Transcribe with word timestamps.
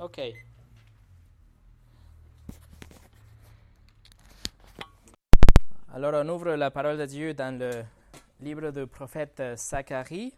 Ok. 0.00 0.20
Alors 5.92 6.12
on 6.14 6.28
ouvre 6.28 6.54
la 6.54 6.70
parole 6.70 6.98
de 6.98 7.06
Dieu 7.06 7.34
dans 7.34 7.58
le 7.58 7.84
livre 8.40 8.70
du 8.70 8.86
prophète 8.86 9.42
Zacharie. 9.56 10.32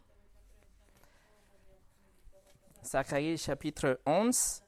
Zacharie 2.83 3.37
chapitre 3.37 4.01
11. 4.07 4.63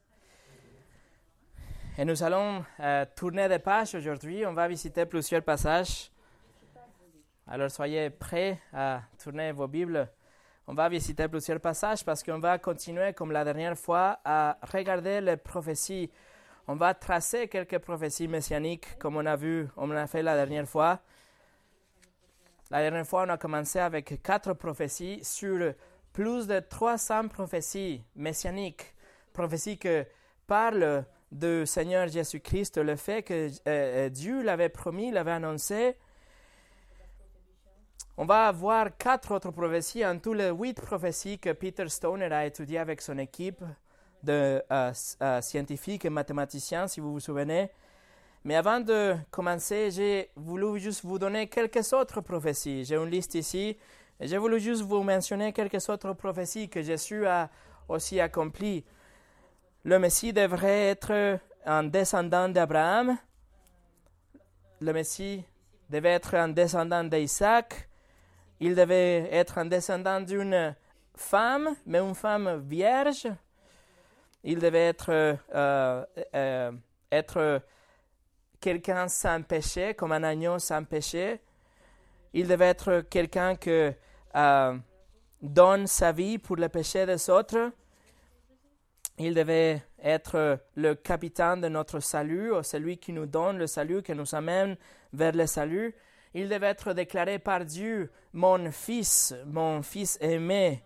Et 1.97 2.05
nous 2.05 2.23
allons 2.23 2.63
euh, 2.81 3.07
tourner 3.17 3.49
des 3.49 3.61
pages 3.61 3.95
aujourd'hui. 3.95 4.45
On 4.45 4.53
va 4.53 4.69
visiter 4.69 5.07
plusieurs 5.07 5.43
passages. 5.43 6.11
Alors 7.47 7.71
soyez 7.71 8.11
prêts 8.11 8.61
à 8.75 9.01
tourner 9.19 9.53
vos 9.53 9.69
Bibles. 9.69 10.07
On 10.73 10.75
va 10.75 10.89
visiter 10.89 11.29
plusieurs 11.29 11.61
passages 11.61 12.03
parce 12.03 12.23
qu'on 12.23 12.39
va 12.39 12.57
continuer 12.57 13.13
comme 13.13 13.31
la 13.31 13.45
dernière 13.45 13.77
fois 13.77 14.21
à 14.25 14.57
regarder 14.73 15.21
les 15.21 15.37
prophéties. 15.37 16.11
On 16.67 16.77
va 16.77 16.95
tracer 16.95 17.47
quelques 17.47 17.77
prophéties 17.77 18.27
messianiques 18.27 18.99
comme 18.99 19.17
on 19.17 19.27
a 19.27 19.37
vu, 19.37 19.69
on 19.77 19.91
a 19.91 20.07
fait 20.07 20.23
la 20.23 20.35
dernière 20.35 20.67
fois. 20.67 21.01
La 22.71 22.81
dernière 22.81 23.07
fois, 23.07 23.25
on 23.27 23.29
a 23.29 23.37
commencé 23.37 23.81
avec 23.81 24.23
quatre 24.23 24.55
prophéties 24.55 25.23
sur 25.23 25.75
plus 26.11 26.47
de 26.47 26.61
300 26.61 27.29
prophéties 27.29 28.03
messianiques, 28.17 28.95
prophéties 29.35 29.77
que 29.77 30.07
parlent 30.47 31.05
du 31.31 31.67
Seigneur 31.67 32.09
Jésus-Christ, 32.09 32.79
le 32.79 32.97
fait 32.97 33.23
que 33.23 33.51
euh, 33.69 34.09
Dieu 34.09 34.43
l'avait 34.43 34.71
promis, 34.71 35.11
l'avait 35.11 35.33
annoncé. 35.33 35.99
On 38.17 38.25
va 38.25 38.47
avoir 38.47 38.97
quatre 38.97 39.33
autres 39.35 39.51
prophéties, 39.51 40.05
en 40.05 40.19
tout 40.19 40.35
les 40.35 40.51
huit 40.51 40.81
prophéties 40.81 41.39
que 41.39 41.51
Peter 41.51 41.89
Stoner 41.89 42.33
a 42.33 42.47
étudiées 42.47 42.79
avec 42.79 43.01
son 43.01 43.19
équipe 43.19 43.63
de 44.23 44.63
euh, 44.71 44.93
euh, 45.23 45.41
scientifiques 45.41 46.05
et 46.05 46.11
mathématiciens, 46.11 46.87
si 46.87 47.01
vous 47.01 47.13
vous 47.13 47.21
souvenez. 47.21 47.71
Mais 48.45 48.57
avant 48.57 48.81
de 48.81 49.15
commencer, 49.31 49.91
j'ai 49.91 50.31
voulu 50.37 50.79
juste 50.79 51.05
vous 51.05 51.19
donner 51.19 51.49
quelques 51.49 51.93
autres 51.93 52.21
prophéties. 52.21 52.85
J'ai 52.85 52.97
une 52.97 53.09
liste 53.09 53.35
ici. 53.35 53.79
J'ai 54.21 54.39
voulu 54.39 54.61
juste 54.61 54.83
vous 54.83 55.03
mentionner 55.03 55.53
quelques 55.53 55.89
autres 55.89 56.13
prophéties 56.13 56.69
que 56.69 56.83
Jésus 56.83 57.27
a 57.27 57.51
aussi 57.89 58.21
accomplies. 58.21 58.85
Le 59.85 59.99
Messie 59.99 60.33
devrait 60.33 60.91
être 60.91 61.39
un 61.65 61.85
descendant 61.85 62.49
d'Abraham. 62.49 63.17
Le 64.81 64.93
Messie 64.93 65.45
devait 65.89 66.11
être 66.11 66.35
un 66.35 66.49
descendant 66.49 67.05
d'Isaac. 67.05 67.89
Il 68.65 68.77
devait 68.77 69.29
être 69.33 69.59
un 69.59 69.65
descendant 69.65 70.21
d'une 70.21 70.77
femme, 71.17 71.75
mais 71.85 71.99
une 71.99 72.15
femme 72.15 72.63
vierge. 72.65 73.27
Il 74.45 74.61
devait 74.61 74.87
être, 74.87 75.11
euh, 75.53 76.07
euh, 76.33 76.71
être 77.11 77.61
quelqu'un 78.61 79.09
sans 79.09 79.43
péché, 79.43 79.95
comme 79.95 80.13
un 80.13 80.23
agneau 80.23 80.61
sans 80.61 80.85
péché. 80.85 81.41
Il 82.35 82.47
devait 82.47 82.69
être 82.69 83.01
quelqu'un 83.11 83.57
qui 83.57 83.91
euh, 84.37 84.79
donne 85.43 85.89
sa 85.89 86.13
vie 86.13 86.39
pour 86.39 86.55
le 86.55 86.69
péché 86.69 87.05
des 87.05 87.31
autres. 87.31 87.73
Il 89.19 89.35
devait 89.35 89.83
être 90.01 90.61
le 90.77 90.95
capitaine 90.95 91.63
de 91.63 91.69
notre 91.69 91.99
salut, 91.99 92.53
celui 92.63 92.97
qui 92.99 93.13
nous 93.13 93.27
donne 93.27 93.59
le 93.59 93.67
salut, 93.67 94.05
qui 94.05 94.15
nous 94.15 94.37
amène 94.37 94.77
vers 95.13 95.33
le 95.33 95.49
salut. 95.49 95.97
Il 96.35 96.49
devait 96.49 96.69
être 96.69 96.95
déclaré 96.95 97.39
par 97.39 97.65
Dieu 97.65 98.11
mon 98.33 98.71
fils, 98.71 99.35
mon 99.47 99.83
fils 99.83 100.19
aimé. 100.21 100.83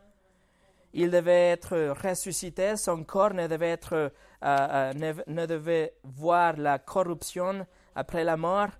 Il 0.93 1.11
devait 1.11 1.51
être 1.51 1.95
ressuscité, 2.03 2.77
son 2.77 3.05
corps 3.05 3.35
ne 3.35 3.47
devait, 3.47 3.71
être, 3.71 3.95
euh, 3.95 4.09
euh, 4.43 4.93
ne, 5.27 5.47
devait 5.47 5.95
voir 6.03 6.57
la 6.57 6.79
corruption 6.79 7.67
après 7.95 8.25
la 8.25 8.37
mort, 8.37 8.71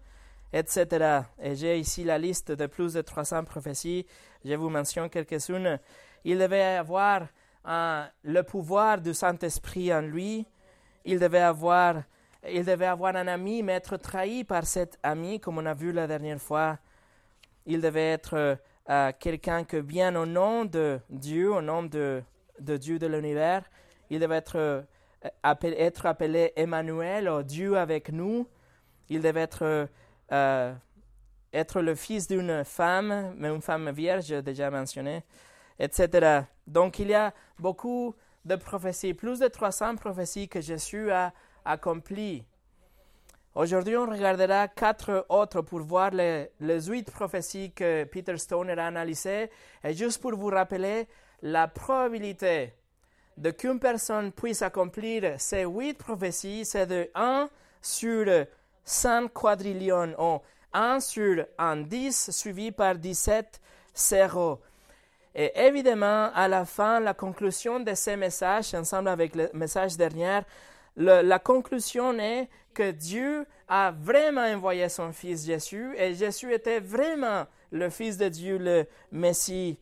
etc. 0.53 1.21
Et 1.41 1.55
j'ai 1.55 1.79
ici 1.79 2.05
la 2.05 2.19
liste 2.19 2.53
de 2.53 2.67
plus 2.67 2.95
de 2.95 3.03
300 3.03 3.45
prophéties. 3.45 4.07
Je 4.45 4.55
vous 4.55 4.71
mentionne 4.71 5.11
quelques-unes. 5.11 5.79
Il 6.25 6.39
devait 6.39 6.77
avoir 6.77 7.27
euh, 7.69 8.05
le 8.25 8.43
pouvoir 8.43 9.01
du 9.01 9.13
Saint-Esprit 9.13 9.93
en 9.93 10.01
lui. 10.01 10.47
Il 11.05 11.21
devait 11.21 11.41
avoir 11.41 12.03
il 12.49 12.65
devait 12.65 12.87
avoir 12.87 13.17
un 13.17 13.27
ami, 13.27 13.63
mais 13.63 13.73
être 13.75 13.97
trahi 13.97 14.45
par 14.45 14.67
cet 14.67 14.99
ami, 15.03 15.41
comme 15.41 15.59
on 15.59 15.67
a 15.67 15.75
vu 15.75 15.93
la 15.93 16.07
dernière 16.07 16.41
fois. 16.41 16.79
Il 17.65 17.81
devait 17.81 18.13
être 18.13 18.59
euh, 18.89 19.13
quelqu'un 19.19 19.65
qui 19.65 19.81
vient 19.81 20.15
au 20.15 20.27
nom 20.27 20.65
de 20.65 21.01
Dieu, 21.11 21.53
au 21.53 21.61
nom 21.61 21.83
de, 21.83 22.23
de 22.61 22.77
Dieu 22.77 22.99
de 22.99 23.07
l'univers. 23.07 23.63
Il 24.11 24.21
devait 24.21 24.37
être, 24.37 24.57
euh, 24.57 24.83
appelé, 25.43 25.75
être 25.79 26.07
appelé 26.07 26.53
Emmanuel, 26.57 27.29
ou 27.29 27.43
Dieu 27.43 27.77
avec 27.77 28.13
nous. 28.13 28.49
Il 29.09 29.23
devait 29.23 29.41
être, 29.41 29.89
euh, 30.33 30.75
être 31.53 31.81
le 31.81 31.95
fils 31.97 32.29
d'une 32.29 32.65
femme, 32.65 33.35
mais 33.37 33.49
une 33.49 33.63
femme 33.63 33.91
vierge, 33.91 34.29
déjà 34.29 34.71
mentionné, 34.71 35.25
etc. 35.79 36.43
Donc 36.67 36.99
il 36.99 37.09
y 37.09 37.15
a 37.15 37.33
beaucoup 37.59 38.15
de 38.45 38.55
prophéties, 38.55 39.15
plus 39.15 39.41
de 39.41 39.49
300 39.49 39.97
prophéties 39.97 40.49
que 40.49 40.61
Jésus 40.61 41.11
a 41.11 41.33
accompli. 41.67 42.45
Aujourd'hui, 43.55 43.97
on 43.97 44.07
regardera 44.07 44.69
quatre 44.69 45.25
autres 45.29 45.63
pour 45.63 45.81
voir 45.81 46.11
les, 46.11 46.51
huit 46.61 47.11
prophéties 47.11 47.73
que 47.73 48.05
Peter 48.05 48.37
Stoner 48.37 48.79
a 48.79 48.87
analysées 48.87 49.51
et 49.83 49.95
juste 49.95 50.21
pour 50.21 50.37
vous 50.37 50.49
rappeler 50.49 51.09
la 51.43 51.67
probabilité 51.67 52.75
de 53.37 53.51
qu'une 53.51 53.81
personne 53.81 54.33
puisse 54.33 54.63
accomplir 54.63 55.35
ces 55.39 55.65
huit 55.65 55.95
prophéties, 55.95 56.65
c'est 56.65 56.87
de 56.87 57.11
1 57.15 57.49
sur 57.81 58.27
100 58.85 59.29
quadrillions 59.29 60.15
ou 60.19 60.41
1 60.73 61.01
sur 61.01 61.47
un 61.59 61.77
10 61.77 62.31
suivi 62.31 62.73
par 62.73 62.97
17 62.97 63.61
zéros. 63.95 64.61
Et 65.35 65.53
évidemment, 65.55 66.31
à 66.35 66.49
la 66.49 66.65
fin, 66.65 67.01
la 67.01 67.13
conclusion 67.15 67.81
de 67.81 67.95
ces 67.95 68.17
messages, 68.17 68.75
ensemble 68.75 69.09
avec 69.09 69.35
le 69.35 69.51
message 69.53 69.97
dernier, 69.97 70.41
la 70.97 71.39
conclusion 71.39 72.19
est 72.19 72.49
que 72.75 72.91
Dieu 72.91 73.47
a 73.69 73.91
vraiment 73.91 74.43
envoyé 74.43 74.89
son 74.89 75.13
Fils 75.13 75.47
Jésus 75.47 75.95
et 75.97 76.15
Jésus 76.15 76.53
était 76.53 76.81
vraiment 76.81 77.47
le 77.73 77.91
Fils 77.91 78.17
de 78.17 78.29
Dieu, 78.29 78.59
le 78.59 78.87
Messie. 79.11 79.79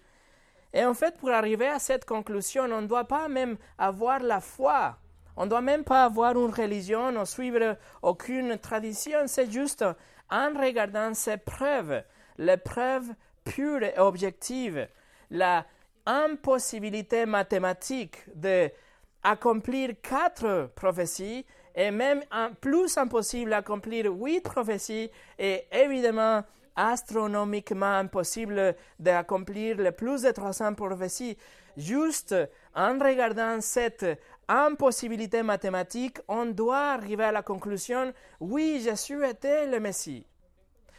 Et 0.72 0.84
en 0.84 0.94
fait, 0.94 1.16
pour 1.18 1.30
arriver 1.30 1.68
à 1.68 1.78
cette 1.78 2.04
conclusion, 2.04 2.64
on 2.64 2.82
ne 2.82 2.86
doit 2.86 3.04
pas 3.04 3.28
même 3.28 3.56
avoir 3.78 4.20
la 4.20 4.40
foi. 4.40 4.96
On 5.36 5.44
ne 5.44 5.50
doit 5.50 5.60
même 5.60 5.84
pas 5.84 6.04
avoir 6.04 6.32
une 6.32 6.52
religion 6.52 7.20
ou 7.20 7.24
suivre 7.24 7.76
aucune 8.02 8.58
tradition. 8.58 9.26
C'est 9.26 9.50
juste 9.50 9.84
en 10.30 10.52
regardant 10.58 11.12
ces 11.14 11.36
preuves, 11.36 12.02
les 12.38 12.56
preuves 12.56 13.12
pures 13.44 13.82
et 13.82 13.98
objectives, 13.98 14.88
la 15.30 15.66
impossibilité 16.06 17.26
mathématique 17.26 18.18
de 18.34 18.70
accomplir 19.24 19.94
quatre 20.02 20.70
prophéties 20.76 21.44
et 21.74 21.90
même 21.90 22.22
un, 22.30 22.52
plus 22.52 22.96
impossible 22.98 23.50
d'accomplir 23.50 24.12
huit 24.12 24.42
prophéties 24.42 25.10
et 25.38 25.64
évidemment 25.72 26.44
astronomiquement 26.76 27.98
impossible 27.98 28.76
d'accomplir 28.98 29.76
le 29.78 29.92
plus 29.92 30.22
de 30.22 30.30
300 30.30 30.74
prophéties. 30.74 31.36
Juste 31.76 32.34
en 32.74 32.98
regardant 32.98 33.60
cette 33.60 34.06
impossibilité 34.46 35.42
mathématique, 35.42 36.18
on 36.28 36.46
doit 36.46 36.92
arriver 36.92 37.24
à 37.24 37.32
la 37.32 37.42
conclusion, 37.42 38.12
oui, 38.40 38.80
Jésus 38.84 39.24
était 39.24 39.66
le 39.66 39.80
Messie. 39.80 40.26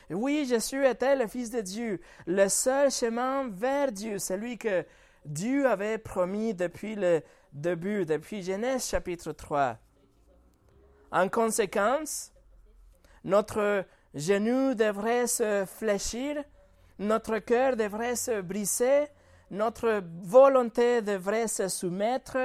Oui, 0.09 0.46
Jésus 0.47 0.86
était 0.86 1.16
le 1.16 1.28
Fils 1.28 1.50
de 1.50 1.62
Dieu, 1.62 2.00
le 2.28 2.47
seul 2.47 2.92
chemin 2.92 3.47
vers 3.50 3.92
Dieu, 3.92 4.19
celui 4.19 4.57
que 4.57 4.84
Dieu 5.25 5.68
avait 5.68 5.97
promis 5.97 6.53
depuis 6.53 6.96
le 6.96 7.22
début, 7.56 8.06
depuis 8.06 8.44
Genèse 8.44 8.86
chapitre 8.86 9.31
3. 9.31 9.78
En 11.12 11.30
conséquence, 11.30 12.34
notre 13.24 13.86
genou 14.13 14.75
devrait 14.75 15.28
se 15.28 15.66
fléchir, 15.66 16.44
notre 17.00 17.40
cœur 17.40 17.78
devrait 17.78 18.18
se 18.18 18.42
briser, 18.42 19.06
notre 19.52 20.04
volonté 20.24 21.02
devrait 21.02 21.48
se 21.48 21.69
soumettre, 21.69 22.38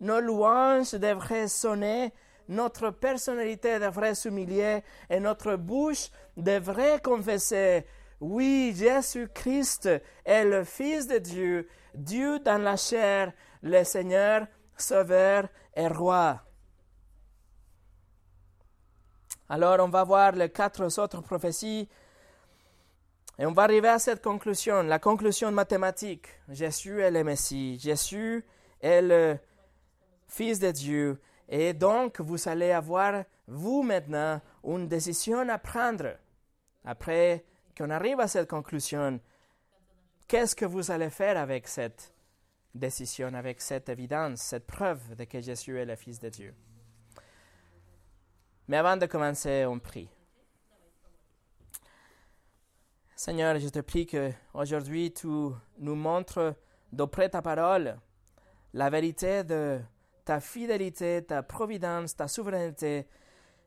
nos 0.00 0.20
louanges 0.20 0.92
devraient 0.92 1.48
sonner, 1.48 2.12
notre 2.48 2.90
personnalité 2.90 3.78
devrait 3.80 4.14
s'humilier 4.14 4.82
et 5.10 5.18
notre 5.18 5.56
bouche 5.56 6.10
devrait 6.36 7.00
confesser 7.02 7.84
oui, 8.22 8.72
Jésus-Christ 8.76 9.88
est 10.24 10.44
le 10.44 10.62
Fils 10.62 11.08
de 11.08 11.18
Dieu, 11.18 11.68
Dieu 11.92 12.38
dans 12.38 12.62
la 12.62 12.76
chair, 12.76 13.32
le 13.62 13.82
Seigneur, 13.82 14.46
Sauveur 14.76 15.48
et 15.74 15.88
Roi. 15.88 16.40
Alors, 19.48 19.80
on 19.80 19.88
va 19.88 20.04
voir 20.04 20.32
les 20.32 20.50
quatre 20.50 20.86
autres 21.00 21.20
prophéties 21.20 21.88
et 23.40 23.44
on 23.44 23.52
va 23.52 23.64
arriver 23.64 23.88
à 23.88 23.98
cette 23.98 24.22
conclusion, 24.22 24.84
la 24.84 25.00
conclusion 25.00 25.50
mathématique. 25.50 26.28
Jésus 26.48 27.00
est 27.00 27.10
le 27.10 27.24
Messie, 27.24 27.76
Jésus 27.80 28.44
est 28.80 29.02
le 29.02 29.36
Fils 30.28 30.60
de 30.60 30.70
Dieu 30.70 31.20
Et 31.48 31.72
donc, 31.72 32.20
vous 32.20 32.48
allez 32.48 32.70
avoir, 32.70 33.24
vous 33.48 33.82
maintenant, 33.82 34.40
une 34.62 34.86
décision 34.86 35.40
à 35.48 35.58
prendre. 35.58 36.16
Après 36.84 37.44
qu'on 37.76 37.90
arrive 37.90 38.20
à 38.20 38.28
cette 38.28 38.48
conclusion, 38.48 39.20
qu'est-ce 40.28 40.54
que 40.54 40.64
vous 40.64 40.90
allez 40.90 41.10
faire 41.10 41.36
avec 41.36 41.68
cette 41.68 42.14
décision, 42.74 43.34
avec 43.34 43.60
cette 43.60 43.88
évidence, 43.88 44.40
cette 44.40 44.66
preuve 44.66 45.14
de 45.16 45.24
que 45.24 45.40
Jésus 45.40 45.78
est 45.78 45.84
le 45.84 45.96
Fils 45.96 46.18
de 46.20 46.28
Dieu? 46.28 46.54
Mais 48.68 48.76
avant 48.76 48.96
de 48.96 49.06
commencer, 49.06 49.64
on 49.66 49.78
prie. 49.78 50.08
Seigneur, 53.16 53.58
je 53.58 53.68
te 53.68 53.80
prie 53.80 54.06
que 54.06 54.32
aujourd'hui 54.54 55.12
tu 55.12 55.26
nous 55.26 55.94
montres 55.94 56.54
d'après 56.92 57.28
ta 57.28 57.40
parole 57.40 57.96
la 58.74 58.90
vérité 58.90 59.44
de 59.44 59.80
ta 60.24 60.40
fidélité, 60.40 61.22
ta 61.22 61.42
providence, 61.42 62.16
ta 62.16 62.28
souveraineté, 62.28 63.06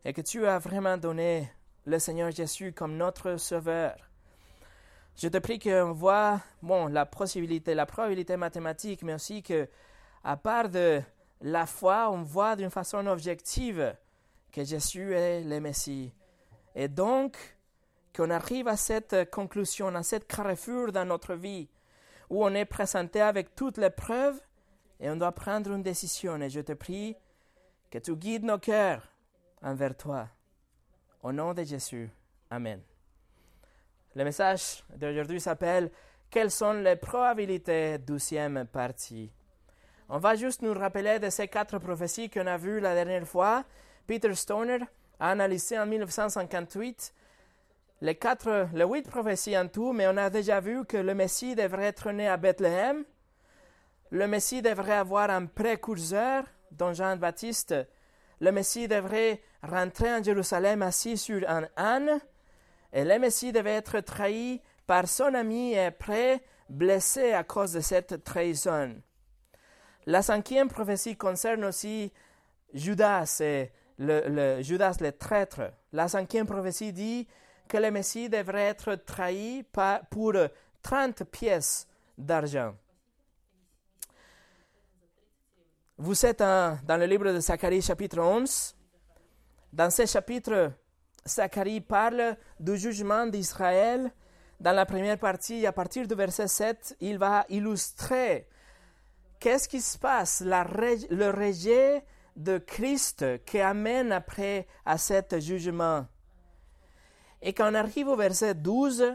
et 0.03 0.13
que 0.13 0.21
tu 0.21 0.45
as 0.45 0.59
vraiment 0.59 0.97
donné 0.97 1.51
le 1.85 1.99
Seigneur 1.99 2.31
Jésus 2.31 2.73
comme 2.73 2.97
notre 2.97 3.37
Sauveur. 3.37 3.95
Je 5.17 5.27
te 5.27 5.37
prie 5.37 5.59
qu'on 5.59 5.93
voit, 5.93 6.41
bon, 6.61 6.87
la 6.87 7.05
possibilité, 7.05 7.73
la 7.73 7.85
probabilité 7.85 8.35
mathématique, 8.35 9.03
mais 9.03 9.13
aussi 9.13 9.41
que, 9.41 9.67
à 10.23 10.35
part 10.35 10.69
de 10.69 11.01
la 11.41 11.65
foi, 11.65 12.09
on 12.11 12.23
voit 12.23 12.55
d'une 12.55 12.69
façon 12.69 13.05
objective 13.07 13.95
que 14.51 14.63
Jésus 14.63 15.13
est 15.13 15.41
le 15.41 15.59
Messie. 15.59 16.13
Et 16.75 16.87
donc, 16.87 17.37
qu'on 18.15 18.29
arrive 18.29 18.67
à 18.67 18.77
cette 18.77 19.29
conclusion, 19.31 19.93
à 19.95 20.03
cette 20.03 20.27
carrefour 20.27 20.91
dans 20.91 21.05
notre 21.05 21.35
vie, 21.35 21.69
où 22.29 22.43
on 22.43 22.53
est 22.53 22.65
présenté 22.65 23.21
avec 23.21 23.55
toutes 23.55 23.77
les 23.77 23.89
preuves 23.89 24.41
et 24.99 25.09
on 25.09 25.15
doit 25.15 25.33
prendre 25.33 25.71
une 25.71 25.83
décision. 25.83 26.41
Et 26.41 26.49
je 26.49 26.61
te 26.61 26.73
prie 26.73 27.15
que 27.91 27.99
tu 27.99 28.15
guides 28.15 28.43
nos 28.43 28.57
cœurs 28.57 29.07
envers 29.61 29.95
toi. 29.95 30.27
Au 31.25 31.31
nom 31.31 31.55
de 31.55 31.63
Jésus. 31.63 32.07
Amen. 32.51 32.79
Le 34.13 34.23
message 34.23 34.83
d'aujourd'hui 34.95 35.41
s'appelle 35.41 35.89
Quelles 36.29 36.51
sont 36.51 36.73
les 36.73 36.97
probabilités 36.97 37.97
douzième 37.97 38.67
partie? 38.71 39.31
On 40.07 40.19
va 40.19 40.35
juste 40.35 40.61
nous 40.61 40.75
rappeler 40.75 41.17
de 41.17 41.31
ces 41.31 41.47
quatre 41.47 41.79
prophéties 41.79 42.29
qu'on 42.29 42.45
a 42.45 42.57
vues 42.57 42.79
la 42.79 42.93
dernière 42.93 43.27
fois. 43.27 43.63
Peter 44.05 44.35
Stoner 44.35 44.77
a 45.19 45.31
analysé 45.31 45.79
en 45.79 45.87
1958 45.87 47.11
les 48.01 48.13
quatre, 48.13 48.67
les 48.75 48.85
huit 48.85 49.09
prophéties 49.09 49.57
en 49.57 49.67
tout, 49.67 49.93
mais 49.93 50.05
on 50.05 50.17
a 50.17 50.29
déjà 50.29 50.59
vu 50.59 50.85
que 50.85 50.97
le 50.97 51.15
Messie 51.15 51.55
devrait 51.55 51.85
être 51.85 52.11
né 52.11 52.27
à 52.27 52.37
Bethléem, 52.37 53.03
le 54.11 54.27
Messie 54.27 54.61
devrait 54.61 54.97
avoir 54.97 55.31
un 55.31 55.47
précurseur, 55.47 56.43
dont 56.69 56.93
Jean-Baptiste. 56.93 57.73
Le 58.41 58.51
Messie 58.51 58.87
devrait 58.87 59.41
rentrer 59.65 60.13
en 60.13 60.23
Jérusalem 60.23 60.81
assis 60.81 61.17
sur 61.17 61.47
un 61.49 61.67
âne. 61.77 62.19
Et 62.93 63.03
le 63.03 63.19
Messie 63.19 63.51
devait 63.51 63.75
être 63.75 63.99
trahi 63.99 64.61
par 64.87 65.07
son 65.07 65.33
ami 65.33 65.73
et 65.73 65.85
après 65.85 66.41
blessé 66.69 67.33
à 67.33 67.43
cause 67.43 67.73
de 67.73 67.79
cette 67.79 68.23
trahison. 68.23 68.95
La 70.05 70.21
cinquième 70.21 70.69
prophétie 70.69 71.17
concerne 71.17 71.65
aussi 71.65 72.11
Judas 72.73 73.37
et 73.41 73.71
le, 73.97 74.61
Judas 74.61 74.97
le 75.01 75.11
traître. 75.11 75.71
La 75.93 76.07
cinquième 76.07 76.45
prophétie 76.45 76.93
dit 76.93 77.27
que 77.67 77.77
le 77.77 77.89
Messie 77.91 78.29
devrait 78.29 78.67
être 78.67 78.95
trahi 78.95 79.65
pour 80.09 80.33
30 80.83 81.23
pièces 81.23 81.87
d'argent. 82.17 82.75
Vous 85.97 86.25
êtes 86.25 86.39
dans 86.39 86.99
le 86.99 87.05
livre 87.05 87.31
de 87.31 87.39
Zacharie 87.39 87.81
chapitre 87.81 88.19
11. 88.19 88.75
Dans 89.75 89.89
ce 89.89 90.05
chapitre, 90.05 90.71
Zacharie 91.27 91.81
parle 91.81 92.37
du 92.61 92.77
jugement 92.77 93.25
d'Israël. 93.25 94.09
Dans 94.57 94.71
la 94.71 94.85
première 94.85 95.17
partie, 95.19 95.67
à 95.67 95.73
partir 95.73 96.07
du 96.07 96.15
verset 96.15 96.47
7, 96.47 96.95
il 97.01 97.17
va 97.17 97.45
illustrer 97.49 98.47
qu'est-ce 99.37 99.67
qui 99.67 99.81
se 99.81 99.97
passe, 99.97 100.41
le 100.45 101.29
rejet 101.29 102.05
de 102.37 102.57
Christ 102.57 103.43
qui 103.43 103.59
amène 103.59 104.13
après 104.13 104.65
à 104.85 104.97
cet 104.97 105.41
jugement. 105.41 106.05
Et 107.41 107.51
quand 107.51 107.69
on 107.69 107.75
arrive 107.75 108.07
au 108.07 108.15
verset 108.15 108.53
12, 108.53 109.13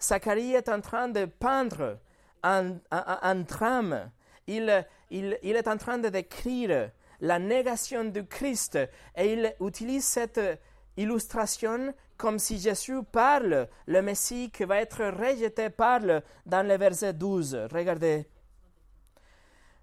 Zacharie 0.00 0.52
est 0.52 0.68
en 0.68 0.80
train 0.80 1.08
de 1.08 1.24
peindre 1.24 1.98
un 2.44 3.42
trame 3.42 4.08
il, 4.46 4.86
il, 5.10 5.38
il 5.42 5.56
est 5.56 5.68
en 5.68 5.76
train 5.76 5.98
de 5.98 6.08
décrire 6.08 6.90
la 7.20 7.38
négation 7.38 8.04
du 8.04 8.26
Christ 8.26 8.78
et 9.16 9.32
il 9.32 9.54
utilise 9.60 10.04
cette 10.04 10.40
illustration 10.96 11.94
comme 12.16 12.38
si 12.38 12.58
Jésus 12.58 13.02
parle, 13.02 13.68
le 13.86 14.02
Messie 14.02 14.50
qui 14.50 14.64
va 14.64 14.80
être 14.80 15.04
rejeté 15.04 15.70
parle 15.70 16.22
dans 16.46 16.66
le 16.66 16.76
verset 16.76 17.12
12. 17.12 17.68
Regardez. 17.70 18.26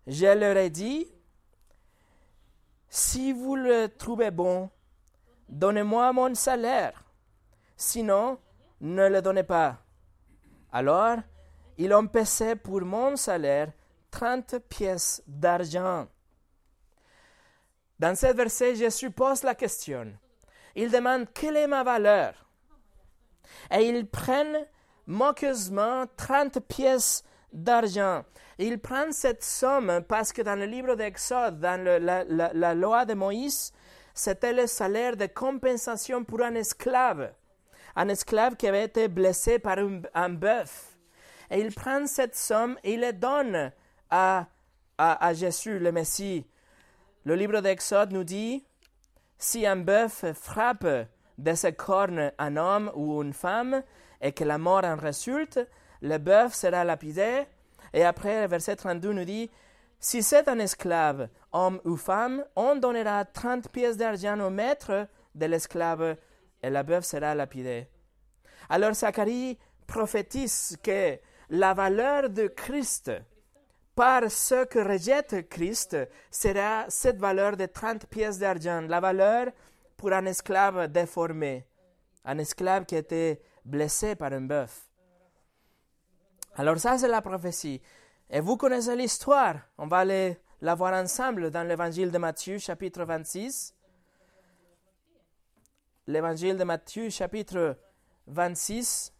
Je 0.07 0.25
leur 0.25 0.57
ai 0.57 0.69
dit, 0.69 1.07
si 2.89 3.31
vous 3.31 3.55
le 3.55 3.87
trouvez 3.87 4.31
bon, 4.31 4.69
donnez-moi 5.47 6.11
mon 6.13 6.33
salaire, 6.35 7.03
sinon 7.77 8.39
ne 8.81 9.07
le 9.07 9.21
donnez 9.21 9.43
pas. 9.43 9.83
Alors, 10.71 11.17
ils 11.77 11.93
ont 11.93 12.07
pour 12.63 12.81
mon 12.81 13.15
salaire 13.15 13.71
30 14.11 14.59
pièces 14.69 15.23
d'argent. 15.25 16.07
Dans 17.99 18.15
ce 18.15 18.27
verset, 18.27 18.75
Jésus 18.75 19.11
pose 19.11 19.43
la 19.43 19.55
question. 19.55 20.13
Il 20.75 20.91
demande 20.91 21.27
quelle 21.33 21.57
est 21.57 21.67
ma 21.67 21.83
valeur? 21.83 22.33
Et 23.71 23.87
ils 23.87 24.07
prennent 24.07 24.65
moqueusement 25.05 26.05
30 26.17 26.59
pièces 26.61 27.23
d'argent. 27.51 28.23
Ils 28.57 28.79
prennent 28.79 29.11
cette 29.11 29.43
somme 29.43 30.01
parce 30.07 30.31
que 30.31 30.41
dans 30.41 30.55
le 30.55 30.65
livre 30.65 30.95
d'Exode, 30.95 31.59
dans 31.59 31.81
la, 31.83 32.73
loi 32.73 33.05
de 33.05 33.13
Moïse, 33.13 33.71
c'était 34.13 34.53
le 34.53 34.67
salaire 34.67 35.17
de 35.17 35.25
compensation 35.25 36.23
pour 36.23 36.41
un 36.41 36.55
esclave. 36.55 37.33
Un 37.95 38.09
esclave 38.09 38.55
qui 38.55 38.67
avait 38.67 38.85
été 38.85 39.07
blessé 39.07 39.59
par 39.59 39.77
un, 40.13 40.29
bœuf. 40.29 40.97
Et 41.49 41.59
ils 41.59 41.73
prennent 41.73 42.07
cette 42.07 42.35
somme 42.35 42.77
et 42.83 42.93
ils 42.93 43.01
le 43.01 43.13
donnent 43.13 43.71
à, 44.09 44.47
à, 44.97 45.33
Jésus, 45.33 45.79
le 45.79 45.91
Messie. 45.91 46.45
Le 47.25 47.35
livre 47.35 47.61
d'Exode 47.61 48.11
nous 48.11 48.25
dit, 48.25 48.65
si 49.37 49.65
un 49.65 49.77
bœuf 49.77 50.25
frappe 50.33 50.87
de 51.37 51.53
ses 51.53 51.73
cornes 51.73 52.33
un 52.37 52.57
homme 52.57 52.91
ou 52.95 53.21
une 53.21 53.33
femme 53.33 53.81
et 54.19 54.33
que 54.33 54.43
la 54.43 54.57
mort 54.57 54.83
en 54.83 54.97
résulte, 54.97 55.59
le 56.01 56.17
bœuf 56.17 56.53
sera 56.53 56.83
lapidé. 56.83 57.45
Et 57.93 58.03
après, 58.03 58.41
le 58.41 58.47
verset 58.47 58.75
32 58.75 59.13
nous 59.13 59.23
dit, 59.23 59.49
si 60.01 60.21
c'est 60.21 60.49
un 60.49 60.59
esclave, 60.59 61.29
homme 61.53 61.79
ou 61.85 61.95
femme, 61.95 62.43
on 62.57 62.75
donnera 62.75 63.23
30 63.23 63.69
pièces 63.69 63.95
d'argent 63.95 64.37
au 64.41 64.49
maître 64.49 65.07
de 65.33 65.45
l'esclave 65.45 66.17
et 66.61 66.69
le 66.69 66.83
bœuf 66.83 67.05
sera 67.05 67.33
lapidé. 67.35 67.87
Alors 68.69 68.93
Zacharie 68.93 69.57
prophétise 69.87 70.77
que 70.83 71.17
la 71.49 71.73
valeur 71.73 72.29
de 72.29 72.47
Christ 72.47 73.11
par 73.95 74.29
ceux 74.31 74.65
que 74.65 74.79
rejette 74.79 75.47
Christ 75.49 75.97
sera 76.31 76.85
cette 76.89 77.17
valeur 77.17 77.55
de 77.57 77.65
30 77.65 78.07
pièces 78.07 78.39
d'argent, 78.39 78.81
la 78.81 78.99
valeur 78.99 79.47
pour 79.97 80.11
un 80.13 80.25
esclave 80.25 80.87
déformé, 80.87 81.65
un 82.25 82.37
esclave 82.37 82.85
qui 82.85 82.95
était 82.95 83.41
blessé 83.63 84.15
par 84.15 84.33
un 84.33 84.41
bœuf. 84.41 84.89
Alors 86.55 86.77
ça, 86.79 86.97
c'est 86.97 87.07
la 87.07 87.21
prophétie. 87.21 87.81
Et 88.29 88.39
vous 88.39 88.57
connaissez 88.57 88.95
l'histoire. 88.95 89.55
On 89.77 89.87
va 89.87 89.99
aller 89.99 90.39
la 90.61 90.75
voir 90.75 90.93
ensemble 90.93 91.51
dans 91.51 91.67
l'évangile 91.67 92.11
de 92.11 92.17
Matthieu, 92.17 92.57
chapitre 92.57 93.03
26. 93.03 93.75
L'évangile 96.07 96.57
de 96.57 96.63
Matthieu, 96.63 97.09
chapitre 97.09 97.77
26. 98.27 99.13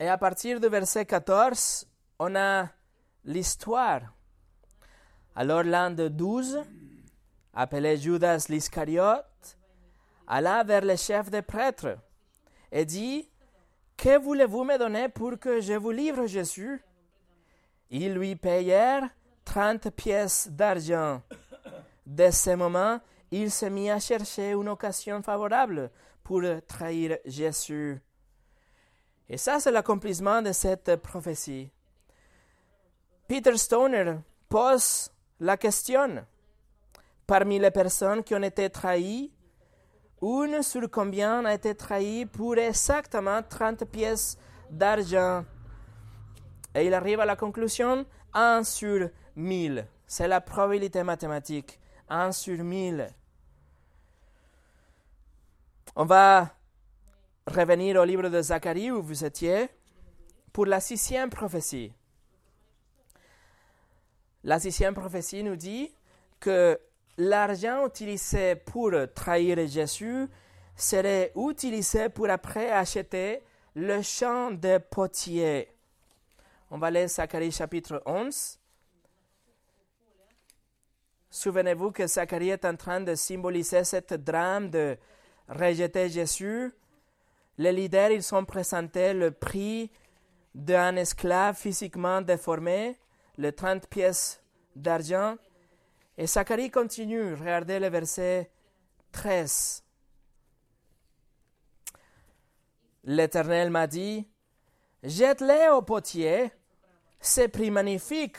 Et 0.00 0.08
à 0.08 0.16
partir 0.16 0.60
du 0.60 0.68
verset 0.68 1.04
14, 1.04 1.86
on 2.20 2.36
a 2.36 2.68
l'histoire. 3.24 4.02
Alors 5.34 5.64
l'un 5.64 5.90
de 5.90 6.06
douze, 6.06 6.60
appelé 7.52 7.96
Judas 7.96 8.46
l'Iscariote, 8.48 9.58
alla 10.26 10.62
vers 10.62 10.84
le 10.84 10.94
chef 10.94 11.30
des 11.30 11.42
prêtres 11.42 11.98
et 12.70 12.84
dit 12.84 13.28
Que 13.96 14.18
voulez-vous 14.18 14.62
me 14.62 14.78
donner 14.78 15.08
pour 15.08 15.38
que 15.38 15.60
je 15.60 15.72
vous 15.72 15.90
livre 15.90 16.26
Jésus? 16.26 16.80
Ils 17.90 18.14
lui 18.14 18.36
payèrent 18.36 19.08
trente 19.44 19.90
pièces 19.90 20.48
d'argent. 20.48 21.22
Dès 22.06 22.32
ce 22.32 22.50
moment, 22.50 23.00
il 23.32 23.50
se 23.50 23.66
mit 23.66 23.90
à 23.90 23.98
chercher 23.98 24.52
une 24.52 24.68
occasion 24.68 25.22
favorable 25.22 25.90
pour 26.22 26.42
trahir 26.68 27.18
Jésus. 27.24 28.00
Et 29.28 29.36
ça, 29.36 29.60
c'est 29.60 29.70
l'accomplissement 29.70 30.40
de 30.42 30.52
cette 30.52 30.96
prophétie. 30.96 31.70
Peter 33.26 33.56
Stoner 33.56 34.14
pose 34.48 35.10
la 35.40 35.56
question. 35.56 36.24
Parmi 37.26 37.58
les 37.58 37.70
personnes 37.70 38.24
qui 38.24 38.34
ont 38.34 38.42
été 38.42 38.70
trahies, 38.70 39.30
une 40.22 40.62
sur 40.62 40.90
combien 40.90 41.44
a 41.44 41.54
été 41.54 41.74
trahie 41.74 42.24
pour 42.24 42.56
exactement 42.56 43.42
30 43.42 43.84
pièces 43.84 44.38
d'argent. 44.70 45.44
Et 46.74 46.86
il 46.86 46.94
arrive 46.94 47.20
à 47.20 47.26
la 47.26 47.36
conclusion 47.36 48.06
1 48.32 48.64
sur 48.64 49.10
1000. 49.36 49.86
C'est 50.06 50.26
la 50.26 50.40
probabilité 50.40 51.02
mathématique. 51.02 51.78
1 52.08 52.32
sur 52.32 52.64
1000. 52.64 53.08
On 55.94 56.04
va 56.04 56.48
revenir 57.48 57.96
au 57.96 58.04
livre 58.04 58.28
de 58.28 58.40
Zacharie 58.40 58.90
où 58.90 59.02
vous 59.02 59.24
étiez 59.24 59.68
pour 60.52 60.66
la 60.66 60.80
sixième 60.80 61.30
prophétie. 61.30 61.92
La 64.44 64.60
sixième 64.60 64.94
prophétie 64.94 65.42
nous 65.42 65.56
dit 65.56 65.92
que 66.40 66.78
l'argent 67.16 67.86
utilisé 67.86 68.54
pour 68.54 68.92
trahir 69.14 69.56
Jésus 69.66 70.28
serait 70.76 71.32
utilisé 71.34 72.08
pour 72.08 72.30
après 72.30 72.70
acheter 72.70 73.42
le 73.74 74.00
champ 74.02 74.50
de 74.50 74.78
potiers. 74.78 75.68
On 76.70 76.78
va 76.78 76.90
lire 76.90 77.08
Zacharie 77.08 77.50
chapitre 77.50 78.02
11. 78.06 78.58
Souvenez-vous 81.30 81.92
que 81.92 82.06
Zacharie 82.06 82.50
est 82.50 82.64
en 82.64 82.76
train 82.76 83.00
de 83.00 83.14
symboliser 83.14 83.84
cette 83.84 84.14
drame 84.14 84.70
de 84.70 84.96
rejeter 85.48 86.08
Jésus. 86.08 86.72
Les 87.58 87.72
leaders, 87.72 88.12
ils 88.12 88.22
sont 88.22 88.44
présentés 88.44 89.12
le 89.12 89.32
prix 89.32 89.90
d'un 90.54 90.94
esclave 90.96 91.56
physiquement 91.56 92.20
déformé, 92.20 92.96
les 93.36 93.52
30 93.52 93.88
pièces 93.88 94.40
d'argent. 94.76 95.36
Et 96.16 96.26
Zacharie 96.26 96.70
continue, 96.70 97.34
regardez 97.34 97.80
le 97.80 97.88
verset 97.88 98.50
13. 99.10 99.82
L'Éternel 103.04 103.70
m'a 103.70 103.86
dit, 103.86 104.28
jette-les 105.02 105.68
au 105.72 105.82
potier, 105.82 106.52
c'est 107.20 107.48
prix 107.48 107.70
magnifique 107.70 108.36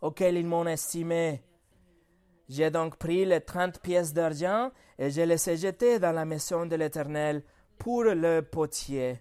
auquel 0.00 0.36
ils 0.36 0.46
m'ont 0.46 0.66
estimé. 0.66 1.42
J'ai 2.48 2.70
donc 2.70 2.96
pris 2.96 3.24
les 3.24 3.40
trente 3.40 3.80
pièces 3.80 4.12
d'argent 4.12 4.70
et 4.98 5.10
je 5.10 5.20
les 5.22 5.50
ai 5.50 5.56
jetées 5.56 5.98
dans 5.98 6.12
la 6.12 6.24
maison 6.24 6.66
de 6.66 6.76
l'Éternel 6.76 7.42
pour 7.78 8.04
le 8.04 8.40
potier. 8.40 9.20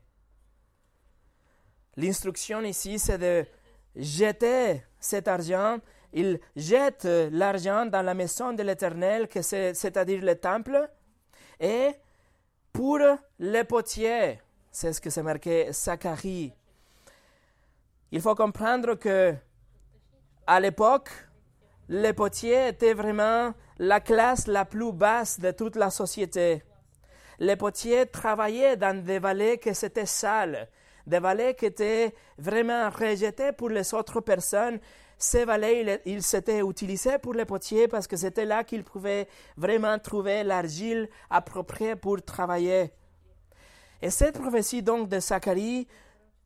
L'instruction 1.97 2.61
ici, 2.61 2.99
c'est 2.99 3.17
de 3.17 3.45
jeter 3.95 4.83
cet 4.99 5.27
argent. 5.27 5.77
Il 6.13 6.39
jette 6.55 7.05
l'argent 7.31 7.85
dans 7.85 8.01
la 8.01 8.13
maison 8.13 8.53
de 8.53 8.63
l'Éternel, 8.63 9.27
c'est-à-dire 9.31 10.21
le 10.21 10.35
temple, 10.35 10.89
et 11.59 11.91
pour 12.71 12.99
le 13.39 13.63
potier. 13.63 14.39
C'est 14.71 14.91
ce 14.91 14.99
que 14.99 15.09
c'est 15.09 15.23
marqué 15.23 15.71
Zacharie. 15.71 16.53
Il 18.11 18.21
faut 18.21 18.35
comprendre 18.35 18.95
que 18.95 19.33
à 20.47 20.59
l'époque, 20.59 21.09
les 21.89 22.13
potiers 22.13 22.69
étaient 22.69 22.93
vraiment 22.93 23.53
la 23.77 23.99
classe 23.99 24.47
la 24.47 24.65
plus 24.65 24.91
basse 24.91 25.39
de 25.39 25.51
toute 25.51 25.75
la 25.75 25.89
société. 25.89 26.63
Les 27.39 27.55
potiers 27.55 28.05
travaillaient 28.05 28.77
dans 28.77 29.03
des 29.03 29.19
vallées 29.19 29.57
qui 29.57 29.69
étaient 29.69 30.05
sales, 30.05 30.67
des 31.05 31.19
vallées 31.19 31.55
qui 31.55 31.65
étaient 31.65 32.13
vraiment 32.37 32.89
rejetées 32.89 33.51
pour 33.51 33.69
les 33.69 33.93
autres 33.93 34.21
personnes. 34.21 34.79
Ces 35.17 35.45
vallées, 35.45 36.01
ils 36.05 36.23
s'étaient 36.23 36.61
utilisés 36.61 37.17
pour 37.19 37.33
les 37.33 37.45
potiers 37.45 37.87
parce 37.87 38.07
que 38.07 38.17
c'était 38.17 38.45
là 38.45 38.63
qu'ils 38.63 38.83
pouvaient 38.83 39.27
vraiment 39.55 39.97
trouver 39.99 40.43
l'argile 40.43 41.09
appropriée 41.29 41.95
pour 41.95 42.21
travailler. 42.21 42.91
Et 44.01 44.09
cette 44.09 44.39
prophétie 44.39 44.83
donc 44.83 45.09
de 45.09 45.19
Zacharie, 45.19 45.87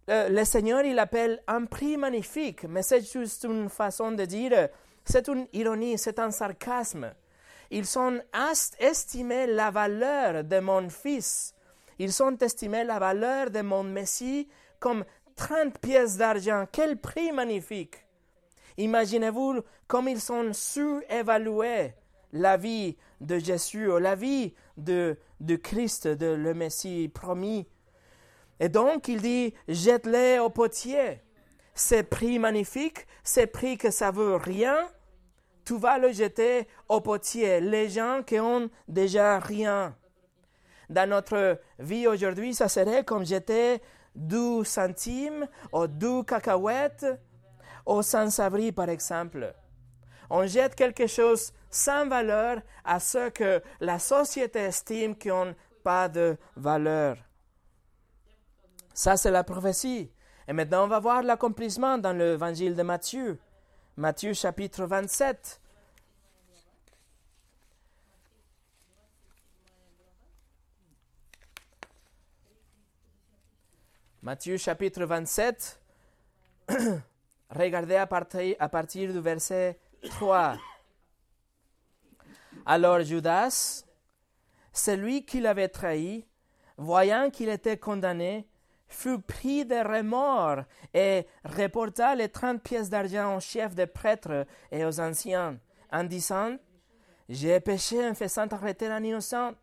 euh, 0.10 0.30
le 0.30 0.44
Seigneur 0.44 0.84
il 0.84 0.98
appelle 0.98 1.42
un 1.48 1.66
prix 1.66 1.98
magnifique, 1.98 2.64
mais 2.64 2.84
c'est 2.84 3.02
juste 3.12 3.44
une 3.44 3.70
façon 3.70 4.12
de 4.12 4.26
dire, 4.26 4.70
c'est 5.04 5.28
une 5.28 5.48
ironie, 5.54 5.98
c'est 5.98 6.20
un 6.20 6.32
sarcasme. 6.32 7.12
Ils 7.72 8.00
ont 8.00 8.20
estimé 8.80 9.48
la 9.48 9.72
valeur 9.72 10.44
de 10.44 10.60
mon 10.60 10.90
fils. 10.90 11.54
Ils 12.00 12.24
ont 12.24 12.36
estimé 12.38 12.84
la 12.84 13.00
valeur 13.00 13.52
de 13.52 13.62
mon 13.62 13.84
Messie 13.84 14.48
comme 14.80 15.06
30 15.36 15.78
pièces 15.80 16.18
d'argent. 16.18 16.66
Quel 16.72 16.98
prix 16.98 17.32
magnifique! 17.32 18.06
Imaginez-vous 18.78 19.62
comme 19.88 20.08
ils 20.08 20.32
ont 20.32 20.54
su 20.54 21.04
évaluer 21.10 21.94
la 22.32 22.58
vie 22.58 22.98
de 23.20 23.38
Jésus, 23.38 23.90
la 24.00 24.16
vie 24.16 24.54
de, 24.78 25.18
Christ, 25.62 26.08
de 26.08 26.28
le 26.28 26.54
Messie 26.54 27.10
promis. 27.14 27.68
Et 28.60 28.70
donc 28.70 29.08
il 29.08 29.22
dit, 29.22 29.54
jette-les 29.68 30.40
au 30.40 30.50
potier. 30.50 31.22
C'est 31.74 32.04
prix 32.04 32.40
magnifique, 32.40 33.08
c'est 33.24 33.48
prix 33.48 33.78
que 33.78 33.92
ça 33.92 34.12
veut 34.12 34.36
rien, 34.36 34.78
tu 35.70 35.78
vas 35.78 36.00
le 36.00 36.12
jeter 36.12 36.68
au 36.88 37.00
potier, 37.00 37.62
les 37.62 37.90
gens 37.90 38.24
qui 38.26 38.40
ont 38.40 38.72
déjà 38.88 39.38
rien. 39.38 39.96
Dans 40.90 41.08
notre 41.08 41.60
vie 41.78 42.08
aujourd'hui, 42.08 42.56
ça 42.56 42.68
serait 42.68 43.04
comme 43.04 43.24
jeter 43.24 43.80
12 44.16 44.68
centimes 44.68 45.48
ou 45.72 45.86
12 45.86 46.26
cacahuètes 46.26 47.06
au 47.86 48.02
sans-abri, 48.02 48.72
par 48.72 48.90
exemple. 48.90 49.54
On 50.32 50.48
jette 50.48 50.74
quelque 50.74 51.06
chose 51.06 51.54
sans 51.70 52.08
valeur 52.08 52.64
à 52.84 53.00
ceux 53.00 53.30
que 53.30 53.62
la 53.80 54.00
société 54.00 54.62
estime 54.62 55.16
qui 55.16 55.28
n'ont 55.28 55.54
pas 55.84 56.10
de 56.10 56.36
valeur. 56.56 57.16
Ça, 58.96 59.18
c'est 59.18 59.30
la 59.30 59.44
prophétie. 59.44 60.12
Et 60.48 60.54
maintenant, 60.54 60.86
on 60.86 60.88
va 60.88 61.00
voir 61.00 61.22
l'accomplissement 61.22 62.00
dans 62.00 62.14
l'évangile 62.14 62.76
de 62.76 62.82
Matthieu. 62.82 63.40
Matthieu 63.98 64.34
chapitre 64.34 64.86
27. 64.86 65.59
Matthieu 74.22 74.58
chapitre 74.58 75.06
27. 75.06 75.80
Regardez 77.52 77.96
à 77.96 78.06
partir, 78.06 78.54
à 78.60 78.68
partir 78.68 79.14
du 79.14 79.20
verset 79.22 79.80
3. 80.10 80.58
Alors 82.66 83.00
Judas, 83.00 83.86
celui 84.74 85.26
qui 85.26 85.40
l'avait 85.40 85.70
trahi, 85.70 86.26
voyant 86.76 87.30
qu'il 87.30 87.48
était 87.48 87.78
condamné, 87.78 88.46
fut 88.90 89.22
pris 89.22 89.66
de 89.66 89.76
remords 89.76 90.66
et 90.94 91.26
reporta 91.46 92.14
les 92.14 92.28
trente 92.28 92.62
pièces 92.62 92.90
d'argent 92.90 93.38
au 93.38 93.40
chef 93.40 93.74
des 93.74 93.88
prêtres 93.88 94.46
et 94.70 94.84
aux 94.84 95.00
anciens, 95.00 95.58
en 95.94 96.04
disant 96.04 96.58
J'ai 97.30 97.62
péché 97.62 98.06
en 98.06 98.14
faisant 98.16 98.48
arrêter 98.48 98.88
un 98.88 99.02
innocent. 99.02 99.54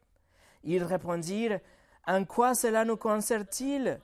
Ils 0.65 0.83
répondirent 0.83 1.61
En 2.07 2.25
quoi 2.25 2.55
cela 2.55 2.87
nous 2.87 2.97
concerne-t-il? 2.97 4.01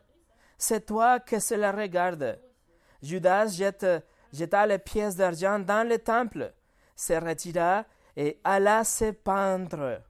C'est 0.65 0.87
toi 0.87 1.19
que 1.19 1.41
cela 1.41 1.73
regarde. 1.73 2.39
Judas 3.03 3.49
jeta 4.33 4.67
les 4.69 4.79
pièces 4.79 5.17
d'argent 5.17 5.59
dans 5.59 5.89
le 5.89 5.99
temple, 5.99 6.55
se 6.95 7.15
retira 7.15 7.85
et 8.17 8.39
alla 8.45 8.85
se 8.85 9.11
pendre. 9.11 10.01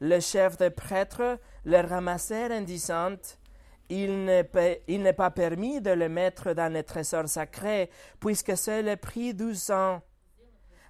Le 0.00 0.20
chef 0.20 0.58
des 0.58 0.68
prêtres 0.68 1.38
le 1.64 1.80
ramassèrent 1.80 2.50
en 2.50 2.60
disant 2.60 3.16
il 3.88 4.26
n'est 4.26 5.14
pas 5.14 5.30
permis 5.30 5.80
de 5.80 5.92
le 5.92 6.10
mettre 6.10 6.52
dans 6.52 6.70
le 6.70 6.82
trésor 6.82 7.26
sacré, 7.26 7.88
puisque 8.20 8.58
c'est 8.58 8.82
le 8.82 8.96
prix 8.96 9.32
du 9.32 9.54
sang. 9.54 10.02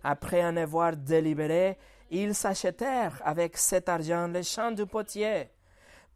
Après 0.02 0.44
en 0.44 0.56
avoir 0.56 0.97
délibéré, 0.97 1.78
ils 2.11 2.35
s'achetèrent 2.35 3.23
avec 3.25 3.56
cet 3.56 3.88
argent 3.88 4.26
le 4.26 4.42
champ 4.42 4.73
du 4.73 4.85
potier, 4.85 5.49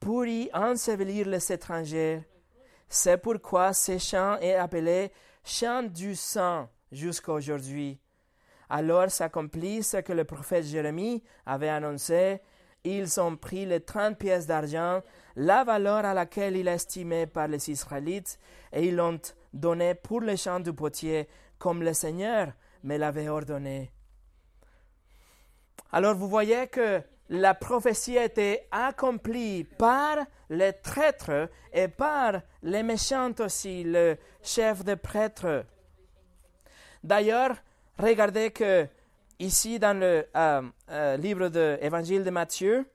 pour 0.01 0.27
y 0.27 0.51
ensevelir 0.53 1.29
les 1.29 1.53
étrangers. 1.53 2.25
C'est 2.89 3.19
pourquoi 3.19 3.73
ce 3.73 3.99
champ 3.99 4.37
est 4.41 4.55
appelé 4.55 5.13
champ 5.45 5.83
du 5.83 6.15
sang 6.15 6.69
jusqu'à 6.93 7.33
aujourd'hui. 7.33 7.99
Alors 8.71 9.11
s'accomplit 9.11 9.83
ce 9.83 9.99
que 9.99 10.13
le 10.13 10.25
prophète 10.25 10.65
Jérémie 10.65 11.23
avait 11.45 11.69
annoncé. 11.69 12.41
Ils 12.85 13.21
ont 13.21 13.37
pris 13.37 13.67
les 13.67 13.81
trente 13.81 14.19
pièces 14.19 14.47
d'argent, 14.47 15.03
la 15.37 15.65
valeur 15.65 16.05
à 16.05 16.15
laquelle 16.15 16.57
il 16.57 16.69
estimait 16.69 17.27
par 17.27 17.49
les 17.49 17.71
Israélites, 17.71 18.39
et 18.73 18.89
ils 18.89 18.97
l'ont 18.97 19.21
donné 19.53 19.95
pour 19.95 20.21
le 20.21 20.37
champ 20.37 20.61
du 20.61 20.73
potier, 20.73 21.29
comme 21.59 21.83
le 21.83 21.95
Seigneur 21.95 22.53
me 22.83 22.99
l'avait 22.99 23.29
ordonné. 23.29 23.91
Alors 25.93 26.15
vous 26.15 26.29
voyez 26.29 26.67
que 26.67 27.03
la 27.29 27.55
prophétie 27.55 28.19
a 28.19 28.25
été 28.25 28.61
accomplie 28.71 29.65
par 29.65 30.19
les 30.51 30.73
traîtres 30.73 31.49
et 31.73 31.89
par 31.89 32.41
les 32.63 32.83
méchants 32.83 33.33
aussi, 33.39 33.83
le 33.85 34.17
chef 34.43 34.85
de 34.85 34.95
prêtres. 34.95 35.65
D'ailleurs, 37.03 37.57
regardez 37.99 38.51
que 38.51 38.87
ici 39.39 39.79
dans 39.79 39.99
le 39.99 40.27
euh, 40.37 40.63
euh, 40.91 41.17
livre 41.17 41.49
de 41.49 41.79
l'Évangile 41.81 42.25
de 42.25 42.31
Matthieu, 42.31 42.87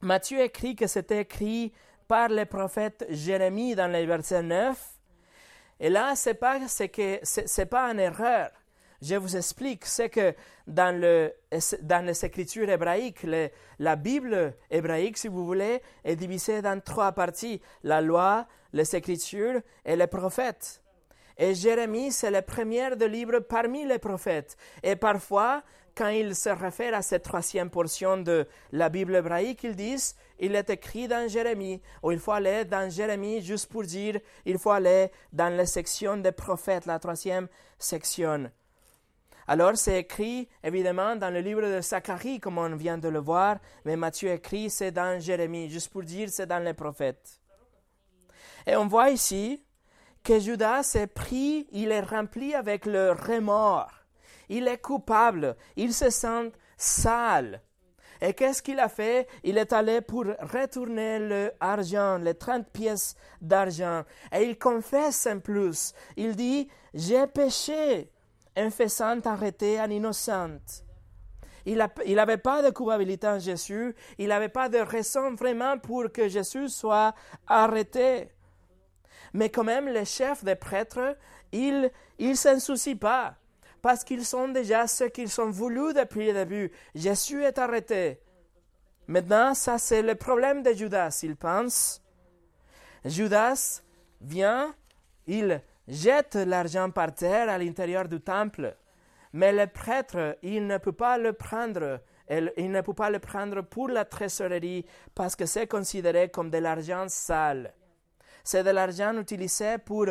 Matthieu 0.00 0.40
écrit 0.40 0.76
que 0.76 0.86
c'était 0.86 1.20
écrit 1.22 1.72
par 2.08 2.28
le 2.28 2.44
prophète 2.44 3.06
Jérémie 3.08 3.74
dans 3.74 3.90
le 3.90 4.04
verset 4.04 4.42
9. 4.42 4.78
Et 5.80 5.90
là, 5.90 6.14
c'est 6.14 6.34
pas, 6.34 6.60
c'est 6.68 6.88
que, 6.88 7.64
pas 7.64 7.90
une 7.90 8.00
erreur. 8.00 8.50
Je 9.02 9.16
vous 9.16 9.36
explique, 9.36 9.84
c'est 9.84 10.08
que 10.08 10.34
dans, 10.66 10.98
le, 10.98 11.32
dans 11.82 12.04
les 12.04 12.24
écritures 12.24 12.68
hébraïques, 12.68 13.26
la 13.78 13.96
Bible 13.96 14.54
hébraïque, 14.70 15.18
si 15.18 15.28
vous 15.28 15.44
voulez, 15.44 15.82
est 16.04 16.16
divisée 16.16 16.62
dans 16.62 16.80
trois 16.80 17.12
parties, 17.12 17.60
la 17.82 18.00
loi, 18.00 18.46
les 18.72 18.96
écritures 18.96 19.60
et 19.84 19.96
les 19.96 20.06
prophètes. 20.06 20.82
Et 21.38 21.54
Jérémie, 21.54 22.12
c'est 22.12 22.30
le 22.30 22.40
premier 22.40 22.96
de 22.96 23.04
livre 23.04 23.40
parmi 23.40 23.84
les 23.84 23.98
prophètes. 23.98 24.56
Et 24.82 24.96
parfois, 24.96 25.62
quand 25.94 26.08
il 26.08 26.34
se 26.34 26.50
réfère 26.50 26.94
à 26.94 27.02
cette 27.02 27.24
troisième 27.24 27.70
portion 27.70 28.18
de 28.18 28.46
la 28.72 28.88
Bible 28.88 29.16
hébraïque, 29.16 29.64
ils 29.64 29.76
disent 29.76 30.14
il 30.38 30.54
est 30.54 30.68
écrit 30.68 31.08
dans 31.08 31.28
Jérémie, 31.28 31.80
ou 32.02 32.12
il 32.12 32.18
faut 32.18 32.32
aller 32.32 32.64
dans 32.64 32.90
Jérémie 32.90 33.40
juste 33.40 33.70
pour 33.70 33.82
dire 33.82 34.20
il 34.44 34.58
faut 34.58 34.70
aller 34.70 35.10
dans 35.32 35.54
la 35.54 35.64
section 35.64 36.18
des 36.18 36.32
prophètes, 36.32 36.86
la 36.86 36.98
troisième 36.98 37.48
section. 37.78 38.50
Alors 39.48 39.76
c'est 39.76 40.00
écrit 40.00 40.48
évidemment 40.64 41.14
dans 41.14 41.30
le 41.30 41.40
livre 41.40 41.62
de 41.62 41.80
Zacharie, 41.80 42.40
comme 42.40 42.58
on 42.58 42.74
vient 42.74 42.98
de 42.98 43.08
le 43.08 43.20
voir, 43.20 43.58
mais 43.84 43.96
Matthieu 43.96 44.30
écrit 44.30 44.70
c'est 44.70 44.90
dans 44.90 45.20
Jérémie, 45.20 45.70
juste 45.70 45.90
pour 45.90 46.02
dire 46.02 46.28
c'est 46.30 46.46
dans 46.46 46.62
les 46.62 46.74
prophètes. 46.74 47.40
Et 48.66 48.74
on 48.74 48.88
voit 48.88 49.10
ici 49.10 49.64
que 50.24 50.40
Judas 50.40 50.90
est 50.96 51.06
pris, 51.06 51.68
il 51.70 51.92
est 51.92 52.00
rempli 52.00 52.54
avec 52.54 52.86
le 52.86 53.12
remords. 53.12 53.92
Il 54.48 54.66
est 54.66 54.78
coupable, 54.78 55.56
il 55.76 55.94
se 55.94 56.10
sent 56.10 56.50
sale. 56.76 57.62
Et 58.20 58.34
qu'est-ce 58.34 58.62
qu'il 58.62 58.80
a 58.80 58.88
fait? 58.88 59.28
Il 59.44 59.58
est 59.58 59.72
allé 59.72 60.00
pour 60.00 60.24
retourner 60.24 61.18
l'argent, 61.60 62.18
les 62.18 62.34
30 62.34 62.68
pièces 62.70 63.14
d'argent. 63.40 64.02
Et 64.32 64.44
il 64.44 64.58
confesse 64.58 65.26
en 65.26 65.38
plus. 65.38 65.92
Il 66.16 66.34
dit, 66.34 66.68
j'ai 66.94 67.26
péché 67.26 68.10
en 68.56 68.70
faisant 68.70 69.20
arrêter 69.24 69.78
un 69.78 69.90
innocent. 69.90 70.82
Il 71.66 71.78
n'avait 72.14 72.36
pas 72.36 72.62
de 72.62 72.70
culpabilité 72.70 73.26
en 73.26 73.38
Jésus. 73.38 73.94
Il 74.18 74.28
n'avait 74.28 74.48
pas 74.48 74.68
de 74.68 74.78
raison 74.78 75.34
vraiment 75.34 75.78
pour 75.78 76.12
que 76.12 76.28
Jésus 76.28 76.68
soit 76.68 77.14
arrêté. 77.46 78.30
Mais 79.32 79.50
quand 79.50 79.64
même, 79.64 79.88
les 79.88 80.04
chefs 80.04 80.44
des 80.44 80.54
prêtres, 80.54 81.16
ils 81.52 81.90
ne 82.20 82.34
s'en 82.34 82.60
soucient 82.60 82.96
pas, 82.96 83.34
parce 83.82 84.04
qu'ils 84.04 84.24
sont 84.24 84.48
déjà 84.48 84.86
ce 84.86 85.04
qu'ils 85.04 85.40
ont 85.40 85.50
voulu 85.50 85.92
depuis 85.92 86.28
le 86.28 86.32
début. 86.32 86.72
Jésus 86.94 87.42
est 87.42 87.58
arrêté. 87.58 88.20
Maintenant, 89.08 89.54
ça 89.54 89.78
c'est 89.78 90.02
le 90.02 90.14
problème 90.14 90.62
de 90.62 90.72
Judas. 90.72 91.20
Il 91.22 91.36
pense, 91.36 92.02
Judas 93.04 93.82
vient, 94.20 94.74
il 95.26 95.60
jette 95.88 96.34
l'argent 96.34 96.90
par 96.90 97.14
terre 97.14 97.48
à 97.48 97.58
l'intérieur 97.58 98.08
du 98.08 98.20
temple, 98.20 98.76
mais 99.32 99.52
le 99.52 99.66
prêtre, 99.66 100.36
il 100.42 100.66
ne 100.66 100.78
peut 100.78 100.92
pas 100.92 101.18
le 101.18 101.32
prendre. 101.32 102.00
Il 102.28 102.72
ne 102.72 102.80
peut 102.80 102.92
pas 102.92 103.08
le 103.08 103.20
prendre 103.20 103.62
pour 103.62 103.86
la 103.86 104.04
trésorerie 104.04 104.84
parce 105.14 105.36
que 105.36 105.46
c'est 105.46 105.68
considéré 105.68 106.28
comme 106.28 106.50
de 106.50 106.58
l'argent 106.58 107.04
sale 107.06 107.72
c'est 108.46 108.62
de 108.62 108.70
l'argent 108.70 109.18
utilisé 109.18 109.76
pour 109.78 110.06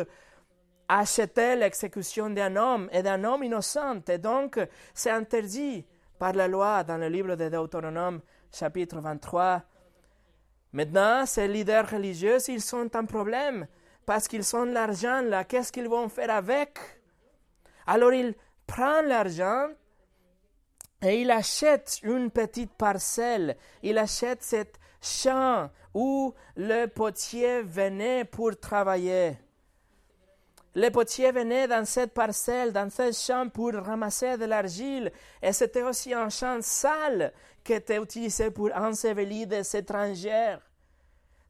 acheter 0.88 1.56
l'exécution 1.56 2.28
d'un 2.28 2.54
homme 2.54 2.88
et 2.92 3.02
d'un 3.02 3.24
homme 3.24 3.42
innocent. 3.42 4.02
Et 4.08 4.18
donc, 4.18 4.60
c'est 4.92 5.10
interdit 5.10 5.86
par 6.18 6.34
la 6.34 6.46
loi 6.46 6.84
dans 6.84 6.98
le 6.98 7.08
livre 7.08 7.34
de 7.34 7.48
Deutéronome, 7.48 8.20
chapitre 8.52 9.00
23. 9.00 9.62
Maintenant, 10.74 11.24
ces 11.24 11.48
leaders 11.48 11.88
religieux, 11.88 12.36
ils 12.48 12.60
sont 12.60 12.94
un 12.94 13.04
problème 13.06 13.66
parce 14.06 14.28
qu'ils 14.28 14.56
ont 14.56 14.64
l'argent 14.64 15.20
là. 15.22 15.44
Qu'est-ce 15.44 15.72
qu'ils 15.72 15.88
vont 15.88 16.08
faire 16.08 16.30
avec? 16.30 16.78
Alors, 17.86 18.12
ils 18.12 18.34
prennent 18.66 19.08
l'argent 19.08 19.68
et 21.02 21.20
ils 21.20 21.30
achètent 21.30 21.98
une 22.02 22.30
petite 22.30 22.72
parcelle. 22.72 23.56
Ils 23.82 23.98
achètent 23.98 24.42
cette 24.42 24.78
champ 25.02 25.68
où 25.92 26.32
le 26.56 26.86
potier 26.86 27.62
venait 27.62 28.24
pour 28.24 28.58
travailler. 28.58 29.38
Le 30.74 30.90
potier 30.90 31.32
venait 31.32 31.66
dans 31.66 31.86
cette 31.86 32.12
parcelle, 32.12 32.72
dans 32.72 32.90
ce 32.90 33.10
champ 33.10 33.48
pour 33.48 33.72
ramasser 33.72 34.36
de 34.36 34.44
l'argile, 34.44 35.10
et 35.42 35.54
c'était 35.54 35.82
aussi 35.82 36.12
un 36.12 36.28
champ 36.28 36.58
sale 36.60 37.32
qui 37.64 37.72
était 37.72 37.96
utilisé 37.96 38.50
pour 38.50 38.70
ensevelir 38.76 39.46
des 39.46 39.74
étrangers. 39.74 40.56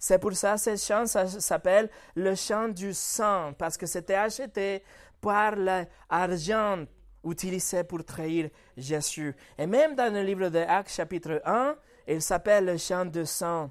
C'est 0.08 0.20
pour 0.20 0.34
ça 0.34 0.54
que 0.54 0.60
ce 0.60 0.76
champ 0.76 1.04
s'appelle 1.04 1.90
le 2.14 2.36
champ 2.36 2.68
du 2.68 2.94
sang, 2.94 3.52
parce 3.58 3.76
que 3.76 3.86
c'était 3.86 4.14
acheté 4.14 4.84
par 5.20 5.56
l'argent 5.56 6.84
utilisé 7.24 7.82
pour 7.82 8.04
trahir 8.04 8.50
Jésus. 8.76 9.34
Et 9.58 9.66
même 9.66 9.96
dans 9.96 10.14
le 10.14 10.22
livre 10.22 10.48
de 10.48 10.60
Actes 10.60 10.92
chapitre 10.92 11.42
1, 11.44 11.74
il 12.06 12.22
s'appelle 12.22 12.66
le 12.66 12.76
chant 12.76 13.06
de 13.06 13.24
sang. 13.24 13.68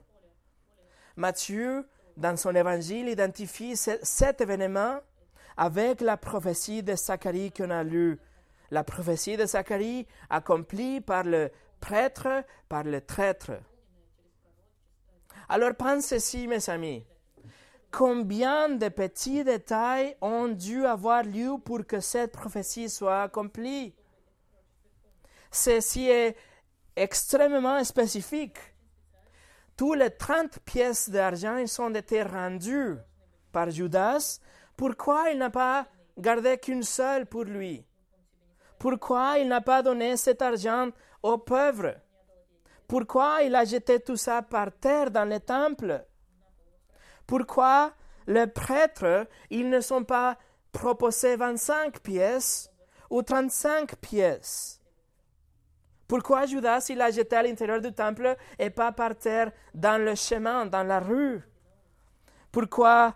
Matthieu, 1.15 1.87
dans 2.17 2.35
son 2.35 2.53
évangile, 2.53 3.07
identifie 3.07 3.77
cet 3.77 4.41
événement 4.41 4.99
avec 5.55 6.01
la 6.01 6.17
prophétie 6.17 6.83
de 6.83 6.97
Zacharie 6.97 7.53
qu'on 7.53 7.69
a 7.69 7.81
lue. 7.81 8.19
La 8.71 8.83
prophétie 8.83 9.37
de 9.37 9.45
Zacharie 9.45 10.05
accomplie 10.29 10.99
par 10.99 11.23
le 11.23 11.49
prêtre, 11.79 12.43
par 12.67 12.83
le 12.83 12.99
traître. 12.99 13.53
Alors 15.47 15.75
pensez-y, 15.75 16.47
mes 16.47 16.69
amis. 16.69 17.05
Combien 17.91 18.69
de 18.69 18.89
petits 18.89 19.43
détails 19.43 20.17
ont 20.21 20.47
dû 20.47 20.85
avoir 20.85 21.23
lieu 21.23 21.53
pour 21.63 21.85
que 21.85 21.99
cette 21.99 22.31
prophétie 22.31 22.89
soit 22.89 23.23
accomplie? 23.23 23.95
Ceci 25.51 26.09
est 26.09 26.35
extrêmement 26.95 27.83
spécifique. 27.83 28.57
Tous 29.77 29.93
les 29.93 30.09
30 30.09 30.59
pièces 30.59 31.09
d'argent 31.09 31.63
ont 31.79 31.93
été 31.93 32.23
rendues 32.23 32.97
par 33.51 33.69
Judas. 33.69 34.39
Pourquoi 34.75 35.29
il 35.31 35.37
n'a 35.37 35.49
pas 35.49 35.87
gardé 36.17 36.57
qu'une 36.57 36.83
seule 36.83 37.25
pour 37.25 37.43
lui? 37.43 37.85
Pourquoi 38.79 39.37
il 39.39 39.47
n'a 39.47 39.61
pas 39.61 39.81
donné 39.81 40.17
cet 40.17 40.41
argent 40.41 40.89
aux 41.23 41.37
pauvres? 41.37 41.95
Pourquoi 42.87 43.41
il 43.43 43.55
a 43.55 43.65
jeté 43.65 43.99
tout 43.99 44.15
ça 44.15 44.41
par 44.41 44.71
terre 44.71 45.11
dans 45.11 45.25
le 45.25 45.39
temple 45.39 46.05
Pourquoi 47.25 47.93
les 48.27 48.47
prêtres, 48.47 49.27
ils 49.49 49.69
ne 49.69 49.81
sont 49.81 50.03
pas 50.03 50.37
proposés 50.71 51.35
25 51.35 51.99
pièces 51.99 52.71
ou 53.09 53.21
35 53.21 53.95
pièces? 53.97 54.81
Pourquoi 56.07 56.45
Judas 56.45 56.85
il 56.89 57.01
a 57.01 57.09
jeté 57.09 57.35
à 57.35 57.43
l'intérieur 57.43 57.81
du 57.81 57.91
temple 57.91 58.35
et 58.59 58.69
pas 58.69 58.91
par 58.91 59.15
terre 59.15 59.51
dans 59.73 59.99
le 59.99 60.13
chemin, 60.13 60.67
dans 60.67 60.83
la 60.83 60.99
rue? 60.99 61.41
Pourquoi 62.51 63.15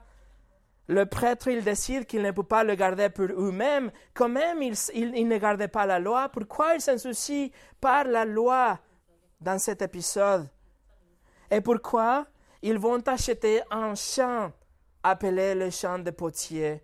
le 0.88 1.06
prêtre 1.06 1.50
il 1.50 1.64
décide 1.64 2.08
qu'il 2.08 2.24
ne 2.24 2.32
peut 2.32 2.44
pas 2.44 2.64
le 2.64 2.74
garder 2.74 3.10
pour 3.10 3.28
eux-mêmes? 3.28 3.92
Quand 4.16 4.30
même 4.30 4.64
il, 4.64 4.74
il, 4.96 5.28
ne 5.28 5.38
gardait 5.38 5.68
pas 5.68 5.86
la 5.86 6.00
loi. 6.00 6.30
Pourquoi 6.30 6.74
il 6.74 6.82
s'en 6.82 6.98
soucie 6.98 7.52
par 7.80 8.06
la 8.06 8.26
loi? 8.26 8.80
Dans 9.40 9.60
cet 9.60 9.82
épisode. 9.82 10.48
Et 11.50 11.62
pourquoi 11.62 12.26
ils 12.62 12.78
vont 12.78 13.02
acheter 13.08 13.62
un 13.72 13.96
champ 13.96 14.52
appelé 15.02 15.56
le 15.56 15.70
champ 15.70 16.00
de 16.00 16.12
potier? 16.12 16.84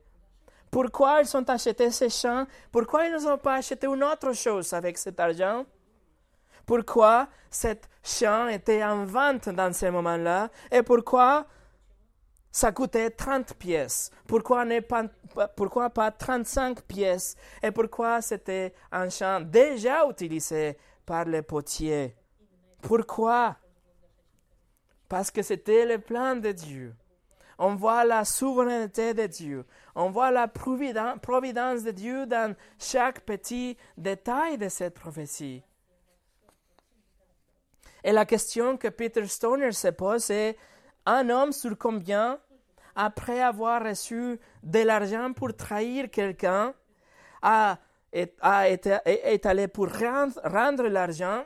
Pourquoi 0.72 1.22
ils 1.22 1.38
ont 1.38 1.44
acheté 1.44 1.92
ces 1.92 2.10
champs? 2.10 2.46
Pourquoi 2.72 3.06
ils 3.06 3.24
n'ont 3.24 3.38
pas 3.38 3.56
acheté 3.56 3.88
une 3.88 4.04
autre 4.04 4.34
chose 4.34 4.74
avec 4.74 4.98
cet 4.98 5.20
argent? 5.20 5.66
Pourquoi 6.66 7.28
cette 7.50 7.88
champ 8.04 8.48
était 8.48 8.84
en 8.84 9.06
vente 9.06 9.50
dans 9.50 9.72
ce 9.72 9.86
moment-là 9.86 10.50
et 10.72 10.82
pourquoi 10.82 11.46
ça 12.52 12.72
coûtait 12.72 13.12
30 13.12 13.54
pièces? 13.54 14.10
Pourquoi, 14.28 14.66
pas, 14.82 15.04
pourquoi 15.56 15.90
pas 15.90 16.10
35 16.12 16.82
pièces? 16.82 17.36
Et 17.62 17.72
pourquoi 17.72 18.22
c'était 18.22 18.74
un 18.92 19.10
champ 19.10 19.42
déjà 19.42 20.08
utilisé 20.10 20.78
par 21.06 21.26
les 21.26 21.42
potiers? 21.44 22.16
Pourquoi? 22.86 23.58
Parce 25.10 25.32
que 25.32 25.42
c'était 25.42 25.88
le 25.88 25.98
plan 25.98 26.36
de 26.36 26.52
Dieu. 26.52 26.96
On 27.58 27.74
voit 27.74 28.06
la 28.06 28.26
souveraineté 28.26 29.16
de 29.16 29.26
Dieu. 29.26 29.66
On 29.96 30.12
voit 30.12 30.30
la 30.30 30.48
providence 30.48 31.82
de 31.84 31.90
Dieu 31.90 32.28
dans 32.28 32.56
chaque 32.78 33.22
petit 33.22 33.76
détail 33.98 34.60
de 34.60 34.70
cette 34.70 34.94
prophétie. 34.94 35.64
Et 38.04 38.12
la 38.12 38.26
question 38.26 38.78
que 38.78 38.90
Peter 38.90 39.26
Stoner 39.26 39.72
se 39.72 39.88
pose 39.88 40.30
est 40.30 40.56
un 41.08 41.28
homme 41.32 41.54
sur 41.54 41.76
combien, 41.76 42.40
après 42.96 43.42
avoir 43.42 43.84
reçu 43.84 44.40
de 44.62 44.80
l'argent 44.80 45.34
pour 45.34 45.56
trahir 45.56 46.12
quelqu'un, 46.12 46.76
a 47.42 47.80
est, 48.12 49.46
allé 49.46 49.68
pour 49.68 49.88
rendre 49.90 50.88
l'argent, 50.88 51.44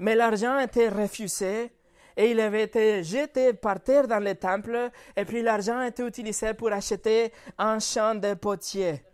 mais 0.00 0.14
l'argent 0.14 0.58
été 0.58 0.88
refusé 0.88 1.70
et 2.16 2.30
il 2.30 2.40
avait 2.40 2.64
été 2.64 3.04
jeté 3.04 3.52
par 3.52 3.80
terre 3.80 4.08
dans 4.08 4.18
le 4.18 4.34
temple, 4.34 4.90
et 5.16 5.24
puis 5.24 5.42
l'argent 5.42 5.80
été 5.82 6.02
utilisé 6.04 6.54
pour 6.54 6.72
acheter 6.72 7.32
un 7.56 7.78
champ 7.78 8.14
de 8.14 8.34
potier. 8.34 9.04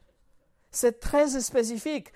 C'est 0.70 0.98
très 0.98 1.28
spécifique. 1.40 2.12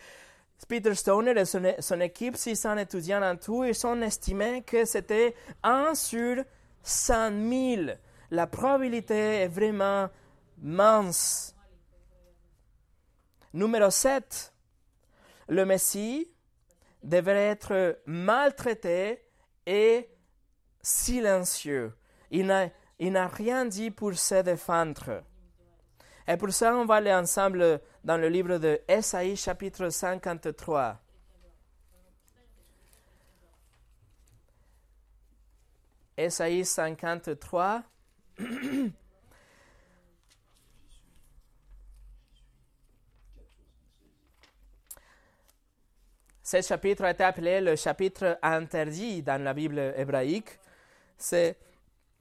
Peter 0.68 0.94
Stoner 0.94 1.38
et 1.38 1.44
son, 1.44 1.62
son, 1.80 2.00
équipe, 2.00 2.37
600 2.37 2.78
étudiants 2.78 3.22
en 3.22 3.37
tout, 3.37 3.64
ils 3.64 3.87
ont 3.87 4.00
estimé 4.02 4.62
que 4.62 4.85
c'était 4.85 5.35
1 5.62 5.94
sur 5.94 6.44
100 6.83 7.30
000. 7.76 7.83
La 8.30 8.46
probabilité 8.46 9.42
est 9.42 9.48
vraiment 9.48 10.09
mince. 10.59 11.54
Numéro 13.52 13.90
7. 13.90 14.52
Le 15.48 15.64
Messie 15.64 16.30
devrait 17.02 17.48
être 17.48 18.00
maltraité 18.06 19.22
et 19.66 20.08
silencieux. 20.82 21.92
Il 22.30 22.46
n'a 22.46 23.28
rien 23.28 23.64
dit 23.64 23.90
pour 23.90 24.14
se 24.14 24.42
défendre. 24.42 25.22
Et 26.28 26.36
pour 26.36 26.52
ça, 26.52 26.74
on 26.76 26.84
va 26.84 26.96
aller 26.96 27.12
ensemble 27.12 27.80
dans 28.04 28.16
le 28.16 28.28
livre 28.28 28.58
de 28.58 28.80
Esaïe 28.86 29.36
chapitre 29.36 29.88
53. 29.88 31.00
Esaïe 36.16 36.64
53. 36.64 37.82
Ce 46.50 46.60
chapitre 46.62 47.04
été 47.04 47.22
appelé 47.22 47.60
le 47.60 47.76
chapitre 47.76 48.36
interdit 48.42 49.22
dans 49.22 49.40
la 49.40 49.54
Bible 49.54 49.94
hébraïque. 49.96 50.58
C'est 51.16 51.56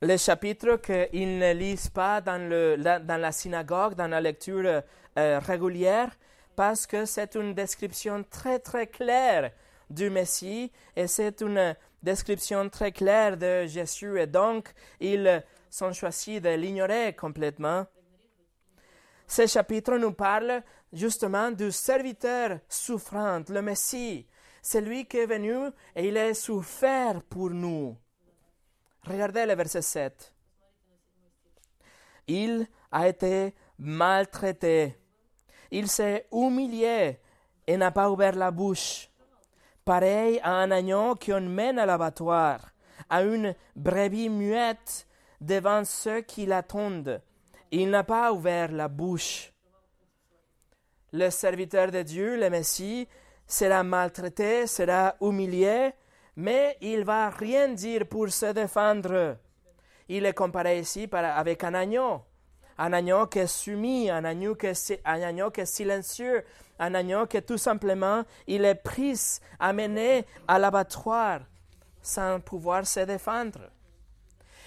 le 0.03 0.17
chapitre 0.17 0.75
qu'ils 0.75 1.39
ne 1.39 1.51
lisent 1.51 1.89
pas 1.89 2.21
dans, 2.21 2.37
la 2.37 3.31
synagogue, 3.31 3.95
dans 3.95 4.07
la 4.07 4.21
lecture 4.21 4.83
euh, 5.17 5.39
régulière, 5.39 6.11
parce 6.55 6.85
que 6.85 7.05
c'est 7.05 7.33
une 7.33 7.55
description 7.55 8.23
très 8.29 8.59
très 8.59 8.85
claire 8.85 9.49
du 9.89 10.11
Messie 10.11 10.71
et 10.95 11.07
c'est 11.07 11.41
une 11.41 11.75
description 12.03 12.69
très 12.69 12.91
claire 12.91 13.35
de 13.35 13.65
Jésus 13.65 14.19
et 14.19 14.27
donc 14.27 14.69
ils 14.99 15.43
sont 15.71 15.91
choisis 15.91 16.39
de 16.39 16.49
l'ignorer 16.49 17.13
complètement. 17.13 17.87
Ce 19.29 19.45
chapitre 19.45 19.95
nous 19.97 20.13
parle 20.13 20.63
justement 20.91 21.51
du 21.51 21.71
serviteur 21.71 22.59
souffrant, 22.67 23.43
le 23.47 23.61
Messie. 23.61 24.27
C'est 24.59 24.81
lui 24.81 25.05
qui 25.05 25.17
est 25.17 25.27
venu 25.27 25.67
et 25.95 26.07
il 26.07 26.17
est 26.17 26.33
souffert 26.33 27.21
pour 27.29 27.51
nous. 27.51 27.95
Regardez 29.03 29.45
le 29.45 29.53
verset 29.53 29.83
7. 29.83 30.33
Il 32.27 32.67
a 32.91 33.07
été 33.07 33.53
maltraité. 33.77 34.97
Il 35.69 35.87
s'est 35.87 36.25
humilié 36.31 37.19
et 37.67 37.77
n'a 37.77 37.91
pas 37.91 38.09
ouvert 38.09 38.35
la 38.35 38.49
bouche. 38.49 39.11
Pareil 39.85 40.39
à 40.41 40.53
un 40.53 40.71
agneau 40.71 41.13
qu'on 41.13 41.41
mène 41.41 41.77
à 41.77 41.85
l'abattoir, 41.85 42.61
à 43.07 43.21
une 43.21 43.53
brebis 43.75 44.29
muette 44.29 45.07
devant 45.39 45.85
ceux 45.85 46.21
qui 46.21 46.47
l'attendent. 46.47 47.21
Il 47.71 47.89
n'a 47.91 48.03
pas 48.03 48.33
ouvert 48.33 48.71
la 48.71 48.87
bouche. 48.87 49.53
Le 51.11 51.29
serviteur 51.29 51.91
de 51.91 52.01
Dieu, 52.01 52.39
le 52.39 52.49
Messie, 52.49 53.07
sera 53.45 53.83
maltraité, 53.83 54.67
sera 54.67 55.15
humilié, 55.21 55.91
mais 56.35 56.77
il 56.81 57.03
va 57.03 57.29
rien 57.29 57.69
dire 57.69 58.07
pour 58.07 58.29
se 58.29 58.47
défendre. 58.53 59.37
Il 60.07 60.25
est 60.25 60.33
comparé 60.33 60.79
ici 60.79 61.07
avec 61.11 61.63
un 61.63 61.73
agneau, 61.75 62.21
un 62.77 62.93
agneau 62.93 63.27
qui 63.27 63.39
est 63.39 63.47
soumis, 63.47 64.09
un 64.09 64.23
agneau 64.23 64.55
qui 64.55 64.67
est, 64.67 65.01
un 65.05 65.21
agneau 65.21 65.51
qui 65.51 65.61
est 65.61 65.65
silencieux, 65.65 66.43
un 66.79 66.95
agneau 66.95 67.27
qui 67.27 67.41
tout 67.41 67.57
simplement 67.57 68.23
il 68.47 68.65
est 68.65 68.75
pris, 68.75 69.39
amené 69.59 70.25
à 70.47 70.57
l'abattoir 70.57 71.41
sans 72.01 72.39
pouvoir 72.39 72.87
se 72.87 73.01
défendre. 73.01 73.69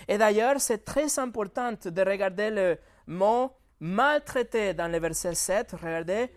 Et 0.06 0.18
d'ailleurs, 0.18 0.60
c'est 0.60 0.84
très 0.84 1.18
important 1.18 1.72
de 1.72 2.02
regarder 2.02 2.50
le 2.50 2.78
mot 3.06 3.52
maltraité 3.80 4.74
dans 4.74 4.90
le 4.90 4.98
verset 4.98 5.34
7. 5.34 5.72
Regardez 5.72 6.30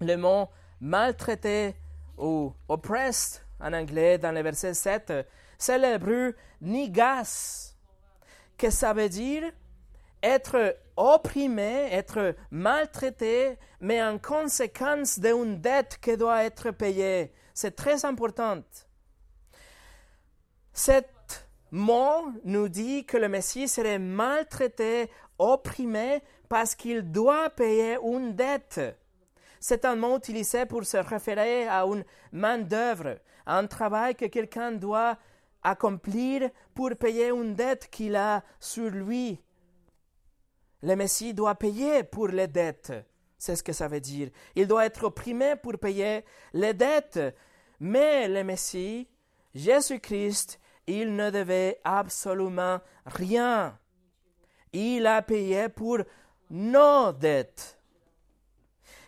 le 0.00 0.16
mot 0.16 0.48
maltraité 0.80 1.74
ou 2.18 2.52
oppressed 2.68 3.44
en 3.60 3.72
anglais 3.72 4.18
dans 4.18 4.32
le 4.32 4.42
verset 4.42 4.74
7, 4.74 5.12
c'est 5.56 5.78
l'hébreu 5.78 6.34
nigas, 6.60 7.74
que 8.58 8.70
ça 8.70 8.92
veut 8.92 9.08
dire? 9.08 9.44
Être 10.22 10.76
opprimé, 10.96 11.88
être 11.90 12.34
maltraité, 12.50 13.58
mais 13.80 14.02
en 14.02 14.18
conséquence 14.18 15.18
d'une 15.18 15.60
dette 15.60 15.98
qui 16.00 16.16
doit 16.16 16.44
être 16.44 16.70
payée. 16.70 17.32
C'est 17.54 17.74
très 17.74 18.04
important. 18.04 18.62
Cet 20.72 21.48
mot 21.72 22.30
nous 22.44 22.68
dit 22.68 23.04
que 23.04 23.16
le 23.16 23.28
Messie 23.28 23.66
serait 23.66 23.98
maltraité, 23.98 25.10
opprimé, 25.42 26.22
parce 26.48 26.74
qu'il 26.74 27.10
doit 27.10 27.50
payer 27.50 27.98
une 28.02 28.34
dette. 28.34 28.80
C'est 29.60 29.84
un 29.84 29.96
mot 29.96 30.18
utilisé 30.18 30.66
pour 30.66 30.84
se 30.84 30.96
référer 30.96 31.68
à 31.68 31.84
une 31.84 32.04
main-d'œuvre, 32.32 33.18
un 33.46 33.66
travail 33.66 34.14
que 34.14 34.26
quelqu'un 34.26 34.72
doit 34.72 35.16
accomplir 35.62 36.50
pour 36.74 36.90
payer 36.96 37.28
une 37.28 37.54
dette 37.54 37.88
qu'il 37.90 38.16
a 38.16 38.42
sur 38.58 38.90
lui. 38.90 39.40
Le 40.82 40.96
Messie 40.96 41.32
doit 41.32 41.54
payer 41.54 42.02
pour 42.02 42.28
les 42.28 42.48
dettes. 42.48 42.92
C'est 43.38 43.56
ce 43.56 43.62
que 43.62 43.72
ça 43.72 43.88
veut 43.88 44.00
dire. 44.00 44.30
Il 44.54 44.66
doit 44.66 44.86
être 44.86 45.04
opprimé 45.04 45.54
pour 45.56 45.78
payer 45.78 46.24
les 46.52 46.74
dettes. 46.74 47.20
Mais 47.80 48.28
le 48.28 48.44
Messie, 48.44 49.08
Jésus-Christ, 49.54 50.58
il 50.86 51.14
ne 51.14 51.30
devait 51.30 51.80
absolument 51.84 52.80
rien. 53.06 53.78
Il 54.72 55.06
a 55.06 55.22
payé 55.22 55.68
pour 55.68 55.98
nos 56.50 57.12
dettes. 57.12 57.78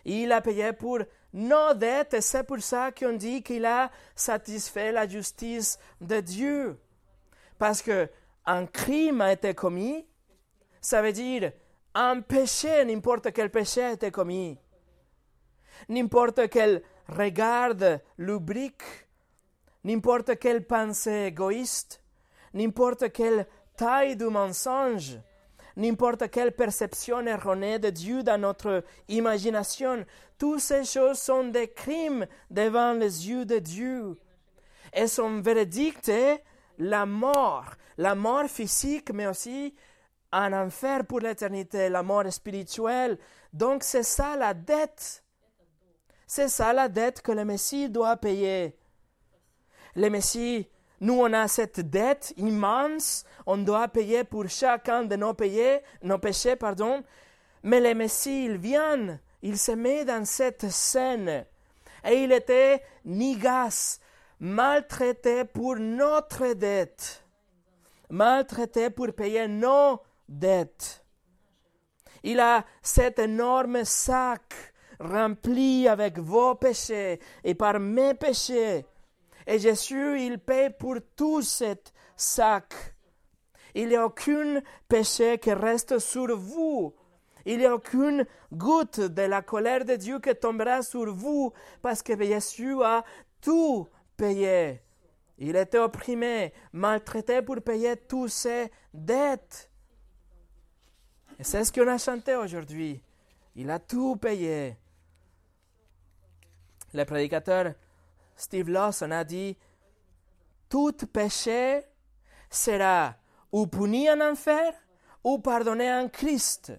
Il 0.03 0.31
a 0.31 0.41
payé 0.41 0.73
pour 0.73 0.99
nos 1.33 1.73
dettes 1.73 2.13
et 2.13 2.21
c'est 2.21 2.43
pour 2.43 2.61
ça 2.61 2.91
qu'on 2.91 3.13
dit 3.13 3.41
qu'il 3.41 3.65
a 3.65 3.91
satisfait 4.15 4.91
la 4.91 5.07
justice 5.07 5.79
de 5.99 6.19
Dieu. 6.21 6.79
Parce 7.57 7.81
que 7.81 8.09
un 8.45 8.65
crime 8.67 9.21
a 9.21 9.33
été 9.33 9.53
commis, 9.53 10.05
ça 10.81 11.01
veut 11.01 11.13
dire 11.13 11.51
un 11.95 12.21
péché, 12.21 12.85
n'importe 12.85 13.33
quel 13.33 13.49
péché 13.49 13.81
a 13.83 13.91
été 13.93 14.11
commis. 14.11 14.57
N'importe 15.89 16.49
quel 16.49 16.83
regard 17.07 17.73
lubrique, 18.17 19.07
n'importe 19.83 20.37
quelle 20.37 20.65
pensée 20.65 21.25
égoïste, 21.27 22.01
n'importe 22.53 23.11
quelle 23.11 23.47
taille 23.77 24.15
du 24.15 24.25
mensonge, 24.25 25.19
n'importe 25.75 26.29
quelle 26.29 26.51
perception 26.51 27.25
erronée 27.25 27.79
de 27.79 27.89
Dieu 27.89 28.23
dans 28.23 28.39
notre 28.39 28.83
imagination. 29.07 30.05
Toutes 30.37 30.59
ces 30.59 30.83
choses 30.83 31.19
sont 31.19 31.45
des 31.45 31.69
crimes 31.69 32.27
devant 32.49 32.93
les 32.93 33.29
yeux 33.29 33.45
de 33.45 33.59
Dieu. 33.59 34.17
Et 34.93 35.07
son 35.07 35.41
verdict 35.41 36.11
la 36.77 37.05
mort, 37.05 37.75
la 37.97 38.15
mort 38.15 38.47
physique, 38.49 39.11
mais 39.13 39.27
aussi 39.27 39.73
un 40.31 40.53
enfer 40.53 41.05
pour 41.05 41.19
l'éternité, 41.19 41.89
la 41.89 42.03
mort 42.03 42.31
spirituelle. 42.31 43.17
Donc 43.53 43.83
c'est 43.83 44.03
ça 44.03 44.35
la 44.35 44.53
dette. 44.53 45.23
C'est 46.27 46.49
ça 46.49 46.73
la 46.73 46.89
dette 46.89 47.21
que 47.21 47.31
le 47.31 47.45
Messie 47.45 47.89
doit 47.89 48.17
payer. 48.17 48.75
Le 49.95 50.09
Messie 50.09 50.67
nous, 51.01 51.13
on 51.13 51.33
a 51.33 51.47
cette 51.47 51.81
dette 51.81 52.33
immense, 52.37 53.25
on 53.45 53.57
doit 53.57 53.87
payer 53.87 54.23
pour 54.23 54.47
chacun 54.47 55.03
de 55.03 55.15
nos, 55.15 55.35
nos 56.03 56.17
péchés, 56.19 56.55
pardon. 56.55 57.03
Mais 57.63 57.81
le 57.81 57.93
Messie, 57.93 58.45
il 58.45 58.57
vient, 58.57 59.19
il 59.41 59.57
se 59.57 59.71
met 59.71 60.05
dans 60.05 60.25
cette 60.25 60.69
scène. 60.69 61.45
Et 62.05 62.23
il 62.23 62.31
était 62.31 62.81
nigas, 63.03 63.99
maltraité 64.39 65.43
pour 65.45 65.75
notre 65.77 66.53
dette, 66.53 67.23
maltraité 68.09 68.89
pour 68.89 69.11
payer 69.13 69.47
nos 69.47 69.99
dettes. 70.29 71.03
Il 72.23 72.39
a 72.39 72.63
cet 72.81 73.19
énorme 73.19 73.83
sac 73.83 74.73
rempli 74.99 75.87
avec 75.87 76.19
vos 76.19 76.55
péchés 76.55 77.19
et 77.43 77.55
par 77.55 77.79
mes 77.79 78.13
péchés. 78.13 78.85
Et 79.47 79.59
Jésus, 79.59 80.21
il 80.21 80.39
paie 80.39 80.69
pour 80.69 80.97
tout 81.15 81.41
ce 81.41 81.75
sac. 82.15 82.73
Il 83.73 83.89
n'y 83.89 83.95
a 83.95 84.05
aucun 84.05 84.61
péché 84.87 85.37
qui 85.37 85.53
reste 85.53 85.99
sur 85.99 86.35
vous. 86.37 86.95
Il 87.45 87.59
n'y 87.59 87.65
a 87.65 87.75
aucune 87.75 88.25
goutte 88.51 89.01
de 89.01 89.21
la 89.21 89.41
colère 89.41 89.85
de 89.85 89.95
Dieu 89.95 90.19
qui 90.19 90.33
tombera 90.35 90.81
sur 90.81 91.13
vous 91.13 91.53
parce 91.81 92.01
que 92.01 92.17
Jésus 92.17 92.81
a 92.83 93.03
tout 93.41 93.87
payé. 94.17 94.81
Il 95.37 95.55
était 95.55 95.77
opprimé, 95.77 96.53
maltraité 96.71 97.41
pour 97.41 97.61
payer 97.61 97.97
toutes 97.97 98.29
ses 98.29 98.71
dettes. 98.93 99.69
Et 101.37 101.43
c'est 101.43 101.63
ce 101.65 101.71
qu'on 101.71 101.87
a 101.87 101.97
chanté 101.97 102.35
aujourd'hui. 102.35 103.03
Il 103.55 103.69
a 103.69 103.79
tout 103.79 104.15
payé. 104.15 104.77
Le 106.93 107.03
prédicateur 107.03 107.73
Steve 108.35 108.69
Lawson 108.69 109.11
a 109.11 109.23
dit 109.23 109.57
Tout 110.69 111.07
péché 111.11 111.83
sera 112.49 113.15
ou 113.51 113.67
puni 113.67 114.09
en 114.09 114.21
enfer 114.21 114.73
ou 115.23 115.39
pardonné 115.39 115.91
en 115.91 116.09
Christ, 116.09 116.73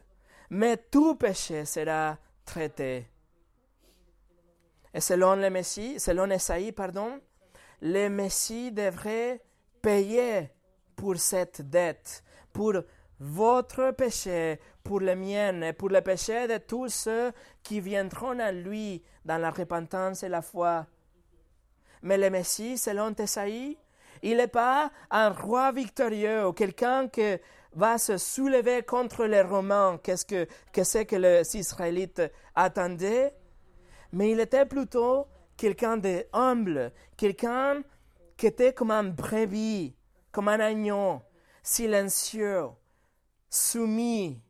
mais 0.51 0.77
tout 0.77 1.17
péché 1.17 1.65
sera 1.65 2.19
traité. 2.45 3.09
Et 4.95 5.01
selon 5.01 5.37
le 5.37 5.51
Messie, 5.51 5.99
selon 6.01 6.31
Esaïe, 6.31 6.73
pardon, 6.73 7.21
le 7.83 8.09
Messie 8.09 8.73
devrait 8.73 9.43
payer 9.83 10.51
pour 10.95 11.17
cette 11.17 11.69
dette, 11.69 12.25
pour 12.53 12.75
votre 13.21 13.91
péché, 13.93 14.61
pour 14.83 15.01
le 15.01 15.15
mien 15.15 15.61
et 15.63 15.73
pour 15.73 15.89
le 15.89 16.01
péché 16.01 16.47
de 16.47 16.59
tous 16.59 16.89
ceux 16.89 17.33
qui 17.63 17.81
viendront 17.81 18.39
à 18.39 18.53
lui 18.53 19.03
dans 19.25 19.39
la 19.39 19.51
repentance 19.51 20.23
et 20.23 20.29
la 20.29 20.43
foi. 20.43 20.87
Mais 22.03 22.19
le 22.19 22.31
Messie, 22.31 22.79
selon 22.79 23.15
Esaïe, 23.15 23.79
il 24.23 24.37
n'est 24.39 24.49
pas 24.49 24.91
un 25.11 25.31
roi 25.31 25.73
victorieux 25.73 26.47
ou 26.47 26.53
quelqu'un 26.53 27.09
qui 27.09 27.37
va 27.75 27.99
se 27.99 28.17
soulever 28.17 28.83
contre 28.83 29.27
les 29.27 29.43
Romains, 29.43 30.01
qu'est-ce 30.03 30.25
que, 30.25 30.47
que 30.73 31.17
les 31.17 31.57
Israélites 31.57 32.23
attendaient, 32.55 33.35
mais 34.13 34.31
il 34.31 34.41
était 34.41 34.65
plutôt 34.65 35.27
quelqu'un 35.57 35.99
de 35.99 36.25
humble, 36.33 36.93
quelqu'un 37.17 37.83
qui 38.37 38.47
était 38.47 38.73
comme 38.73 38.91
un 38.91 39.05
brebis, 39.05 39.95
comme 40.33 40.49
un 40.49 40.61
agneau, 40.61 41.23
silencieux, 41.63 42.69
soumis, 43.51 44.41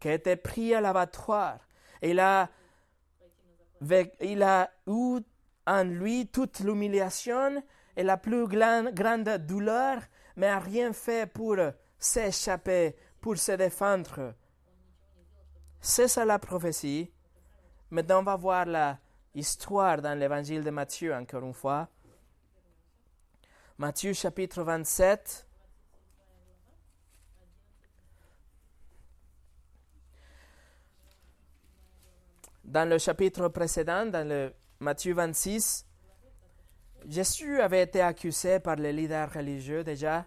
qui 0.00 0.08
était 0.08 0.36
pris 0.36 0.74
à 0.74 0.80
l'abattoir. 0.80 1.58
Il 2.02 2.20
a, 2.20 2.50
il 4.20 4.42
a 4.42 4.70
eu 4.86 5.20
en 5.68 5.84
lui 5.84 6.26
toute 6.26 6.60
l'humiliation 6.60 7.62
et 7.94 8.02
la 8.02 8.16
plus 8.16 8.46
grande 8.46 9.28
douleur, 9.46 10.00
mais 10.36 10.46
n'a 10.46 10.58
rien 10.58 10.92
fait 10.94 11.30
pour 11.30 11.56
s'échapper, 11.98 12.96
pour 13.20 13.36
se 13.36 13.52
défendre. 13.52 14.34
C'est 15.80 16.08
ça 16.08 16.24
la 16.24 16.38
prophétie. 16.38 17.12
Maintenant, 17.90 18.20
on 18.20 18.22
va 18.22 18.36
voir 18.36 18.64
la 18.64 18.98
histoire 19.34 20.00
dans 20.00 20.18
l'évangile 20.18 20.64
de 20.64 20.70
Matthieu, 20.70 21.14
encore 21.14 21.42
une 21.44 21.52
fois. 21.52 21.88
Matthieu 23.76 24.14
chapitre 24.14 24.62
27. 24.62 25.46
Dans 32.64 32.88
le 32.88 32.98
chapitre 32.98 33.48
précédent, 33.48 34.06
dans 34.06 34.26
le 34.26 34.52
Matthieu 34.80 35.12
26, 35.12 35.84
Jésus 37.08 37.60
avait 37.60 37.82
été 37.82 38.00
accusé 38.00 38.60
par 38.60 38.76
les 38.76 38.92
leaders 38.92 39.32
religieux 39.32 39.82
déjà. 39.82 40.24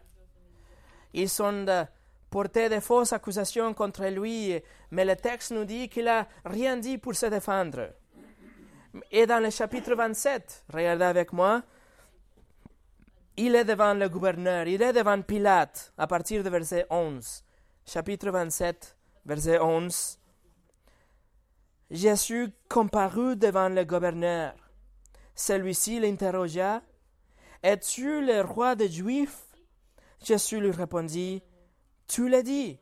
Ils 1.13 1.41
ont 1.41 1.87
porté 2.29 2.67
de 2.67 2.81
fausses 2.81 3.13
accusations 3.13 3.73
contre 3.73 4.05
lui, 4.07 4.61
mais 4.91 5.05
le 5.05 5.15
texte 5.15 5.51
nous 5.51 5.63
dit 5.63 5.87
qu'il 5.87 6.05
n'a 6.05 6.27
rien 6.43 6.75
dit 6.75 6.97
pour 6.97 7.15
se 7.15 7.27
défendre. 7.27 7.93
Et 9.09 9.25
dans 9.25 9.41
le 9.41 9.49
chapitre 9.49 9.95
27, 9.95 10.65
regardez 10.73 11.05
avec 11.05 11.31
moi, 11.31 11.63
il 13.37 13.55
est 13.55 13.63
devant 13.63 13.93
le 13.93 14.09
gouverneur, 14.09 14.67
il 14.67 14.81
est 14.81 14.91
devant 14.91 15.21
Pilate, 15.21 15.93
à 15.97 16.07
partir 16.07 16.43
de 16.43 16.49
verset 16.49 16.85
11. 16.89 17.43
Chapitre 17.85 18.29
27, 18.29 18.97
verset 19.25 19.59
11. 19.59 20.19
Jésus 21.91 22.53
comparut 22.69 23.35
devant 23.35 23.67
le 23.67 23.83
gouverneur. 23.83 24.53
Celui-ci 25.35 25.99
l'interrogea 25.99 26.81
Es-tu 27.63 28.25
le 28.25 28.39
roi 28.39 28.75
des 28.75 28.89
Juifs? 28.89 29.43
Jésus 30.23 30.61
lui 30.61 30.71
répondit 30.71 31.43
Tu 32.07 32.29
l'as 32.29 32.43
dit. 32.43 32.79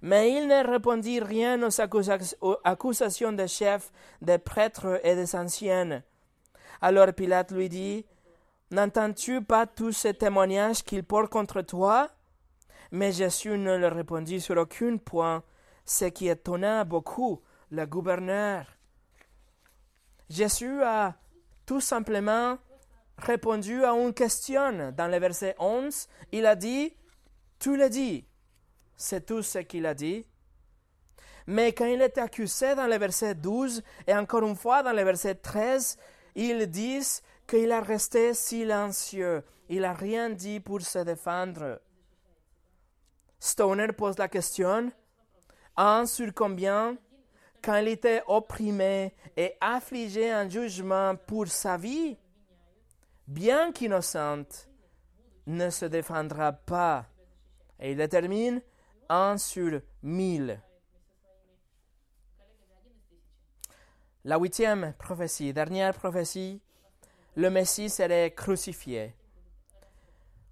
Mais 0.00 0.32
il 0.32 0.48
ne 0.48 0.66
répondit 0.66 1.20
rien 1.20 1.62
aux, 1.62 2.60
accusations 2.64 3.32
des 3.32 3.46
chefs, 3.46 3.92
des 4.22 4.38
prêtres 4.38 5.00
et 5.04 5.14
des 5.14 5.36
anciens. 5.36 6.02
Alors 6.80 7.12
Pilate 7.12 7.52
lui 7.52 7.68
dit 7.68 8.06
N'entends-tu 8.70 9.44
pas 9.44 9.66
tous 9.66 9.92
ces 9.92 10.14
témoignages 10.14 10.82
qu'il 10.82 11.04
porte 11.04 11.30
contre 11.30 11.60
toi? 11.60 12.08
Mais 12.90 13.12
Jésus 13.12 13.58
ne 13.58 13.76
le 13.76 13.88
répondit 13.88 14.40
sur 14.40 14.56
aucun 14.56 14.96
point, 14.96 15.42
ce 15.84 16.06
qui 16.06 16.28
étonna 16.28 16.84
beaucoup 16.84 17.42
le 17.74 17.86
gouverneur. 17.86 18.66
Jésus 20.30 20.82
a 20.82 21.14
tout 21.66 21.80
simplement 21.80 22.58
répondu 23.18 23.84
à 23.84 23.92
une 23.92 24.14
question. 24.14 24.92
Dans 24.92 25.08
le 25.08 25.18
verset 25.18 25.54
11, 25.58 26.08
il 26.32 26.46
a 26.46 26.56
dit, 26.56 26.94
tu 27.58 27.76
l'as 27.76 27.88
dit. 27.88 28.24
C'est 28.96 29.26
tout 29.26 29.42
ce 29.42 29.58
qu'il 29.58 29.86
a 29.86 29.94
dit. 29.94 30.24
Mais 31.46 31.72
quand 31.72 31.86
il 31.86 32.00
est 32.00 32.16
accusé 32.16 32.74
dans 32.74 32.86
le 32.86 32.96
verset 32.96 33.34
12 33.34 33.82
et 34.06 34.14
encore 34.14 34.44
une 34.44 34.56
fois 34.56 34.82
dans 34.82 34.92
le 34.92 35.02
verset 35.02 35.34
13, 35.34 35.98
ils 36.36 36.66
disent 36.66 37.22
qu'il 37.46 37.70
a 37.72 37.80
resté 37.80 38.32
silencieux. 38.34 39.42
Il 39.68 39.82
n'a 39.82 39.92
rien 39.92 40.30
dit 40.30 40.60
pour 40.60 40.80
se 40.80 41.00
défendre. 41.00 41.80
Stoner 43.38 43.88
pose 43.88 44.16
la 44.16 44.28
question, 44.28 44.90
un 45.76 46.06
sur 46.06 46.32
combien 46.32 46.96
quand 47.64 47.76
il 47.76 47.88
était 47.88 48.22
opprimé 48.26 49.14
et 49.36 49.54
affligé 49.60 50.34
en 50.34 50.48
jugement 50.48 51.16
pour 51.16 51.48
sa 51.48 51.78
vie, 51.78 52.18
bien 53.26 53.72
qu'innocente, 53.72 54.68
ne 55.46 55.70
se 55.70 55.86
défendra 55.86 56.52
pas. 56.52 57.06
Et 57.80 57.92
il 57.92 57.96
détermine 57.96 58.60
un 59.08 59.38
sur 59.38 59.80
mille. 60.02 60.60
La 64.24 64.38
huitième 64.38 64.94
prophétie, 64.98 65.52
dernière 65.52 65.94
prophétie, 65.94 66.60
le 67.34 67.50
Messie 67.50 67.90
serait 67.90 68.32
crucifié. 68.34 69.14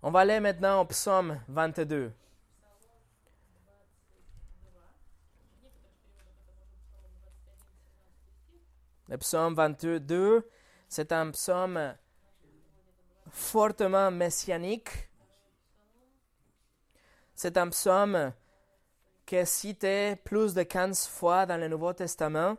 On 0.03 0.11
va 0.11 0.21
aller 0.21 0.41
maintenant 0.41 0.81
au 0.81 0.85
psaume 0.87 1.41
22. 1.49 2.13
Le 9.13 9.19
psaume 9.19 9.55
22, 9.55 10.49
c'est 10.89 11.13
un 11.13 11.33
psaume 11.33 11.95
fortement 13.31 14.11
messianique. 14.11 14.89
C'est 17.35 17.59
un 17.59 17.69
psaume 17.69 18.33
qui 19.27 19.37
est 19.37 19.45
cité 19.45 20.17
plus 20.17 20.55
de 20.55 20.63
15 20.63 21.09
fois 21.09 21.45
dans 21.45 21.59
le 21.59 21.69
Nouveau 21.69 21.93
Testament. 21.93 22.57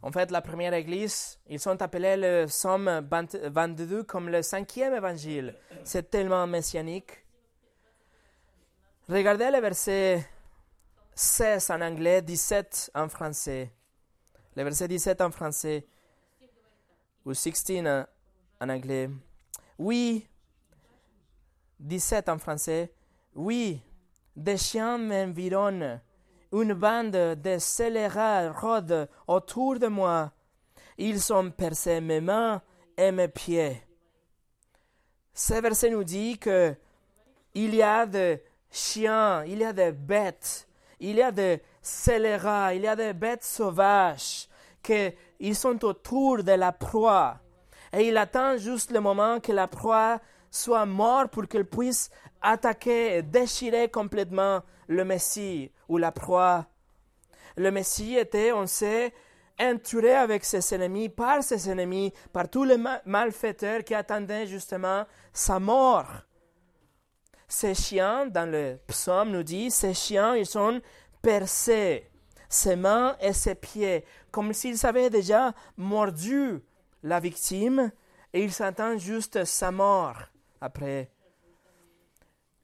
En 0.00 0.10
fait, 0.10 0.30
la 0.30 0.40
première 0.40 0.72
église, 0.72 1.38
ils 1.46 1.68
ont 1.68 1.76
appelé 1.76 2.16
le 2.16 2.46
psaume 2.46 3.06
22 3.10 4.04
comme 4.04 4.30
le 4.30 4.40
cinquième 4.40 4.94
évangile. 4.94 5.54
C'est 5.84 6.08
tellement 6.08 6.46
messianique. 6.46 7.22
Regardez 9.10 9.50
le 9.50 9.60
verset 9.60 10.26
16 11.14 11.70
en 11.70 11.82
anglais, 11.82 12.22
17 12.22 12.92
en 12.94 13.10
français. 13.10 13.74
Le 14.58 14.64
verset 14.64 14.88
17 14.88 15.20
en 15.20 15.30
français 15.30 15.86
ou 17.24 17.32
16 17.32 17.86
en, 18.60 18.68
anglais. 18.68 19.08
Oui, 19.78 20.26
17 21.78 22.28
en 22.28 22.38
français. 22.38 22.92
Oui, 23.36 23.80
des 24.34 24.56
chiens 24.56 24.98
m'environnent. 24.98 26.00
Une 26.50 26.74
bande 26.74 27.12
de 27.40 27.58
scélérats 27.60 28.50
rôde 28.50 29.08
autour 29.28 29.78
de 29.78 29.86
moi. 29.86 30.32
Ils 30.96 31.32
ont 31.32 31.52
percé 31.52 32.00
mes 32.00 32.20
mains 32.20 32.60
et 32.96 33.12
mes 33.12 33.28
pieds. 33.28 33.80
Ce 35.34 35.54
verset 35.54 35.90
nous 35.90 36.02
dit 36.02 36.36
que 36.36 36.74
il 37.54 37.76
y 37.76 37.82
a 37.82 38.04
des 38.06 38.42
chiens, 38.72 39.44
il 39.44 39.58
y 39.58 39.64
a 39.64 39.72
des 39.72 39.92
bêtes, 39.92 40.66
il 40.98 41.14
y 41.14 41.22
a 41.22 41.30
des 41.30 41.62
scélérats, 41.80 42.74
il 42.74 42.82
y 42.82 42.88
a 42.88 42.96
des 42.96 43.12
bêtes 43.12 43.44
sauvages 43.44 44.47
qu'ils 44.82 45.54
sont 45.54 45.84
autour 45.84 46.42
de 46.42 46.52
la 46.52 46.72
proie. 46.72 47.40
Et 47.92 48.08
il 48.08 48.16
attend 48.16 48.56
juste 48.56 48.90
le 48.90 49.00
moment 49.00 49.40
que 49.40 49.52
la 49.52 49.66
proie 49.66 50.20
soit 50.50 50.86
morte 50.86 51.30
pour 51.32 51.46
qu'il 51.46 51.64
puisse 51.64 52.10
attaquer 52.40 53.16
et 53.16 53.22
déchirer 53.22 53.88
complètement 53.88 54.62
le 54.86 55.04
Messie 55.04 55.70
ou 55.88 55.98
la 55.98 56.12
proie. 56.12 56.66
le 57.56 57.70
Messie 57.70 58.16
était, 58.16 58.52
on 58.52 58.66
sait, 58.66 59.12
entouré 59.60 60.14
avec 60.14 60.44
ses 60.44 60.74
ennemis, 60.74 61.08
par 61.08 61.42
ses 61.42 61.68
ennemis, 61.68 62.12
par 62.32 62.48
tous 62.48 62.64
les 62.64 62.76
malfaiteurs 63.04 63.82
qui 63.82 63.94
attendaient 63.94 64.46
justement 64.46 65.04
sa 65.32 65.58
mort. 65.58 66.06
Ces 67.48 67.74
chiens, 67.74 68.26
dans 68.26 68.50
le 68.50 68.78
psaume, 68.86 69.30
nous 69.30 69.42
dit, 69.42 69.70
ces 69.70 69.94
chiens, 69.94 70.36
ils 70.36 70.46
sont 70.46 70.80
percés, 71.22 72.08
ses 72.48 72.76
mains 72.76 73.16
et 73.20 73.32
ses 73.32 73.54
pieds, 73.54 74.04
comme 74.30 74.52
s'ils 74.52 74.84
avaient 74.86 75.10
déjà 75.10 75.52
mordu 75.76 76.62
la 77.02 77.20
victime 77.20 77.90
et 78.32 78.42
ils 78.42 78.52
s'attendent 78.52 78.98
juste 78.98 79.44
sa 79.44 79.70
mort 79.70 80.16
après. 80.60 81.10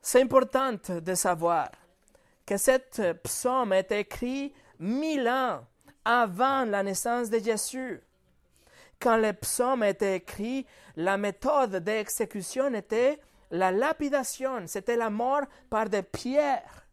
C'est 0.00 0.20
important 0.20 0.72
de 0.88 1.14
savoir 1.14 1.70
que 2.44 2.56
cette 2.56 3.02
psaume 3.22 3.72
est 3.72 3.90
écrit 3.92 4.52
mille 4.78 5.28
ans 5.28 5.64
avant 6.04 6.64
la 6.64 6.82
naissance 6.82 7.30
de 7.30 7.38
Jésus. 7.38 8.02
Quand 9.00 9.16
le 9.16 9.32
psaume 9.32 9.82
était 9.82 10.16
écrit, 10.16 10.66
la 10.96 11.16
méthode 11.16 11.76
d'exécution 11.76 12.72
était 12.74 13.18
la 13.50 13.70
lapidation, 13.70 14.66
c'était 14.66 14.96
la 14.96 15.10
mort 15.10 15.42
par 15.70 15.88
des 15.88 16.02
pierres. 16.02 16.83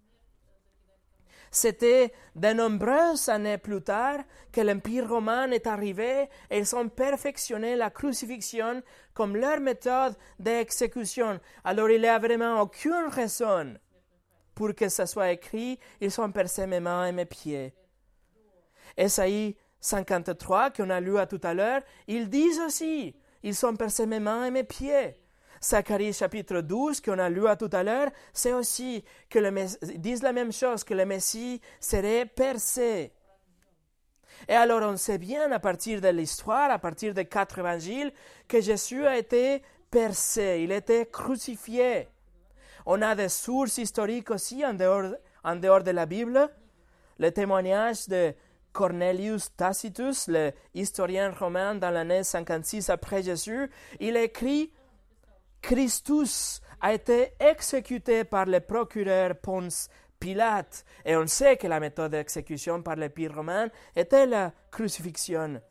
C'était 1.53 2.13
de 2.33 2.53
nombreuses 2.53 3.27
années 3.27 3.57
plus 3.57 3.81
tard 3.81 4.19
que 4.53 4.61
l'Empire 4.61 5.09
romain 5.09 5.51
est 5.51 5.67
arrivé 5.67 6.29
et 6.49 6.59
ils 6.59 6.75
ont 6.77 6.87
perfectionné 6.87 7.75
la 7.75 7.89
crucifixion 7.89 8.81
comme 9.13 9.35
leur 9.35 9.59
méthode 9.59 10.15
d'exécution. 10.39 11.41
Alors 11.65 11.89
il 11.89 12.01
n'y 12.01 12.07
a 12.07 12.19
vraiment 12.19 12.61
aucune 12.61 13.09
raison 13.09 13.75
pour 14.55 14.73
que 14.73 14.87
ça 14.87 15.05
soit 15.05 15.31
écrit, 15.31 15.77
ils 15.99 16.11
sont 16.11 16.31
percés 16.31 16.67
mes 16.67 16.79
mains 16.79 17.07
et 17.07 17.11
mes 17.11 17.25
pieds. 17.25 17.73
Esaïe 18.95 19.57
53, 19.81 20.71
qu'on 20.71 20.89
a 20.89 21.01
lu 21.01 21.17
à 21.17 21.25
tout 21.25 21.41
à 21.43 21.53
l'heure, 21.53 21.81
ils 22.07 22.29
disent 22.29 22.59
aussi, 22.59 23.15
ils 23.43 23.55
sont 23.55 23.75
percés 23.75 24.05
mes 24.05 24.19
mains 24.19 24.45
et 24.45 24.51
mes 24.51 24.63
pieds. 24.63 25.20
Zacharie 25.63 26.11
chapitre 26.11 26.61
12, 26.61 27.01
qu'on 27.01 27.19
a 27.19 27.29
lu 27.29 27.47
à 27.47 27.55
tout 27.55 27.69
à 27.71 27.83
l'heure, 27.83 28.09
c'est 28.33 28.53
aussi 28.53 29.03
que 29.29 29.37
le 29.37 29.51
disent 29.97 30.23
la 30.23 30.33
même 30.33 30.51
chose, 30.51 30.83
que 30.83 30.95
le 30.95 31.05
Messie 31.05 31.61
serait 31.79 32.25
percé. 32.25 33.13
Et 34.47 34.55
alors 34.55 34.81
on 34.81 34.97
sait 34.97 35.19
bien 35.19 35.51
à 35.51 35.59
partir 35.59 36.01
de 36.01 36.07
l'histoire, 36.07 36.71
à 36.71 36.79
partir 36.79 37.13
des 37.13 37.25
quatre 37.25 37.59
évangiles, 37.59 38.11
que 38.47 38.59
Jésus 38.59 39.05
a 39.05 39.17
été 39.17 39.61
percé, 39.91 40.61
il 40.63 40.71
a 40.71 40.77
été 40.77 41.05
crucifié. 41.05 42.07
On 42.87 43.01
a 43.03 43.13
des 43.13 43.29
sources 43.29 43.77
historiques 43.77 44.31
aussi 44.31 44.65
en 44.65 44.73
dehors, 44.73 45.83
de 45.83 45.91
la 45.91 46.07
Bible. 46.07 46.49
Le 47.19 47.29
témoignage 47.29 48.07
de 48.07 48.33
Cornelius 48.73 49.55
Tacitus, 49.55 50.27
le 50.27 50.51
historien 50.73 51.29
romain 51.29 51.75
dans 51.75 51.91
l'année 51.91 52.23
56 52.23 52.89
après 52.89 53.21
Jésus, 53.21 53.69
il 53.99 54.17
écrit 54.17 54.71
Christus 55.61 56.61
a 56.79 56.93
été 56.93 57.33
exécuté 57.39 58.23
par 58.23 58.45
le 58.45 58.59
procureur 58.59 59.35
Ponce 59.35 59.89
Pilate. 60.19 60.85
Et 61.05 61.15
on 61.15 61.27
sait 61.27 61.57
que 61.57 61.67
la 61.67 61.79
méthode 61.79 62.11
d'exécution 62.11 62.81
par 62.81 62.95
l'Empire 62.95 63.35
romain 63.35 63.67
était 63.95 64.25
la 64.25 64.53
crucifixion. 64.71 65.61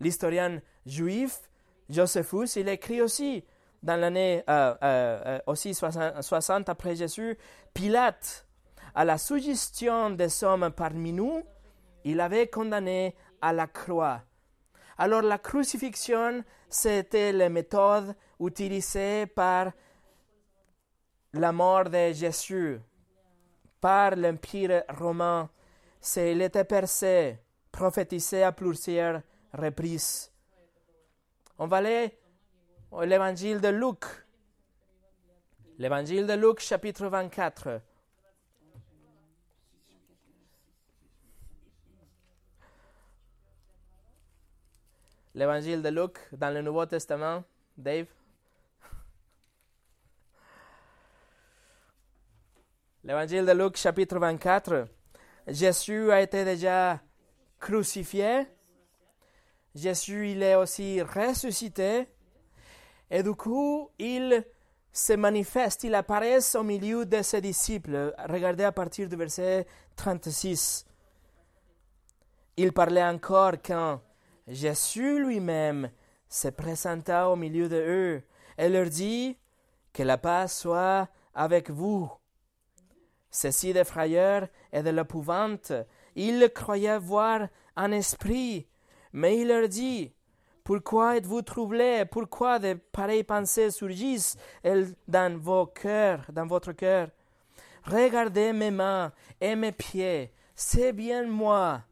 L'historien 0.00 0.60
juif 0.86 1.48
Josephus, 1.88 2.56
il 2.56 2.68
écrit 2.68 3.00
aussi 3.00 3.44
dans 3.82 3.98
l'année 3.98 4.42
euh, 4.48 4.74
euh, 4.82 5.20
euh, 5.26 5.38
aussi 5.46 5.74
60 5.74 6.68
après 6.68 6.96
Jésus, 6.96 7.38
Pilate, 7.72 8.46
à 8.94 9.04
la 9.04 9.18
suggestion 9.18 10.10
des 10.10 10.44
hommes 10.44 10.70
parmi 10.76 11.12
nous, 11.12 11.42
il 12.04 12.20
avait 12.20 12.48
condamné 12.48 13.14
à 13.40 13.52
la 13.52 13.66
croix. 13.66 14.22
Alors 14.98 15.22
la 15.22 15.38
crucifixion, 15.38 16.42
c'était 16.68 17.32
la 17.32 17.48
méthode 17.48 18.14
utilisée 18.40 19.26
par 19.26 19.72
la 21.32 21.52
mort 21.52 21.84
de 21.84 22.12
Jésus, 22.12 22.80
par 23.80 24.16
l'Empire 24.16 24.82
romain. 24.88 25.48
C'est, 26.00 26.36
était 26.36 26.64
percé, 26.64 27.38
prophétisé 27.72 28.42
à 28.42 28.52
plusieurs 28.52 29.22
reprises. 29.52 30.30
On 31.58 31.66
va 31.66 31.78
aller 31.78 32.16
l'évangile 33.02 33.60
de 33.60 33.68
Luc. 33.68 34.04
L'évangile 35.78 36.26
de 36.26 36.34
Luc, 36.34 36.60
chapitre 36.60 37.06
24. 37.06 37.80
L'évangile 45.34 45.82
de 45.82 45.88
Luc 45.88 46.18
dans 46.32 46.52
le 46.52 46.62
Nouveau 46.62 46.86
Testament, 46.86 47.44
Dave? 47.76 48.06
L'évangile 53.08 53.46
de 53.46 53.52
Luc, 53.52 53.78
chapitre 53.78 54.18
24. 54.18 54.86
Jésus 55.46 56.12
a 56.12 56.20
été 56.20 56.44
déjà 56.44 57.00
crucifié. 57.58 58.46
Jésus, 59.74 60.32
il 60.32 60.42
est 60.42 60.56
aussi 60.56 61.00
ressuscité. 61.00 62.06
Et 63.10 63.22
du 63.22 63.32
coup, 63.32 63.88
il 63.98 64.44
se 64.92 65.14
manifeste, 65.14 65.84
il 65.84 65.94
apparaît 65.94 66.54
au 66.54 66.62
milieu 66.62 67.06
de 67.06 67.22
ses 67.22 67.40
disciples. 67.40 68.12
Regardez 68.28 68.64
à 68.64 68.72
partir 68.72 69.08
du 69.08 69.16
verset 69.16 69.66
36. 69.96 70.84
Il 72.58 72.74
parlait 72.74 73.04
encore 73.04 73.54
quand 73.64 74.02
Jésus 74.46 75.24
lui-même 75.24 75.90
se 76.28 76.48
présenta 76.48 77.30
au 77.30 77.36
milieu 77.36 77.70
de 77.70 77.76
eux 77.76 78.22
et 78.58 78.68
leur 78.68 78.90
dit 78.90 79.38
Que 79.94 80.02
la 80.02 80.18
paix 80.18 80.46
soit 80.48 81.08
avec 81.32 81.70
vous. 81.70 82.17
Ceci 83.30 83.72
de 83.72 83.84
frayeur 83.84 84.48
et 84.72 84.82
de 84.82 84.90
l'épouvante, 84.90 85.72
ils 86.14 86.50
croyaient 86.54 86.98
voir 86.98 87.48
un 87.76 87.92
esprit, 87.92 88.66
mais 89.12 89.38
il 89.38 89.48
leur 89.48 89.68
dit 89.68 90.12
pourquoi 90.68 91.16
êtes-vous 91.16 91.40
troublés? 91.40 92.04
Pourquoi 92.04 92.58
de 92.58 92.74
pareilles 92.74 93.24
pensées 93.24 93.70
surgissent 93.70 94.36
dans 95.06 95.40
vos 95.40 95.64
cœurs, 95.64 96.26
dans 96.30 96.46
votre 96.46 96.72
cœur? 96.72 97.08
Regardez 97.84 98.52
mes 98.52 98.70
mains 98.70 99.10
et 99.40 99.56
mes 99.56 99.72
pieds, 99.72 100.30
c'est 100.54 100.92
bien 100.92 101.26
moi. 101.26 101.84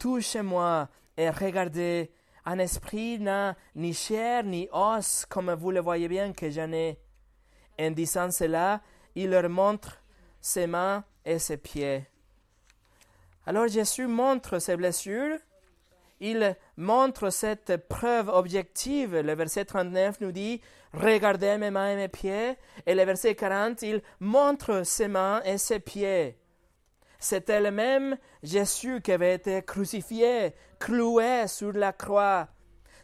Touchez-moi 0.00 0.88
et 1.16 1.30
regardez. 1.30 2.10
Un 2.44 2.58
esprit 2.58 3.20
n'a 3.20 3.54
ni 3.76 3.94
chair 3.94 4.42
ni 4.42 4.68
os, 4.72 5.24
comme 5.26 5.54
vous 5.54 5.70
le 5.70 5.78
voyez 5.78 6.08
bien 6.08 6.32
que 6.32 6.50
j'en 6.50 6.72
ai. 6.72 6.98
En 7.78 7.92
disant 7.92 8.32
cela, 8.32 8.80
il 9.14 9.30
leur 9.30 9.48
montre 9.48 9.97
ses 10.40 10.66
mains 10.66 11.04
et 11.24 11.38
ses 11.38 11.56
pieds. 11.56 12.06
Alors 13.46 13.68
Jésus 13.68 14.06
montre 14.06 14.58
ses 14.58 14.76
blessures 14.76 15.38
il 16.20 16.56
montre 16.76 17.30
cette 17.30 17.76
preuve 17.88 18.28
objective. 18.28 19.16
Le 19.16 19.34
verset 19.34 19.64
39 19.64 20.20
nous 20.20 20.32
dit 20.32 20.60
Regardez 20.92 21.58
mes 21.58 21.70
mains 21.70 21.92
et 21.92 21.96
mes 21.96 22.08
pieds. 22.08 22.56
Et 22.86 22.94
le 22.94 23.04
verset 23.04 23.34
40, 23.34 23.82
il 23.82 24.02
montre 24.20 24.82
ses 24.84 25.08
mains 25.08 25.42
et 25.44 25.58
ses 25.58 25.80
pieds. 25.80 26.38
C'était 27.20 27.60
le 27.60 27.70
même 27.70 28.16
Jésus 28.42 29.00
qui 29.00 29.12
avait 29.12 29.34
été 29.34 29.62
crucifié, 29.62 30.54
cloué 30.78 31.46
sur 31.46 31.72
la 31.72 31.92
croix. 31.92 32.48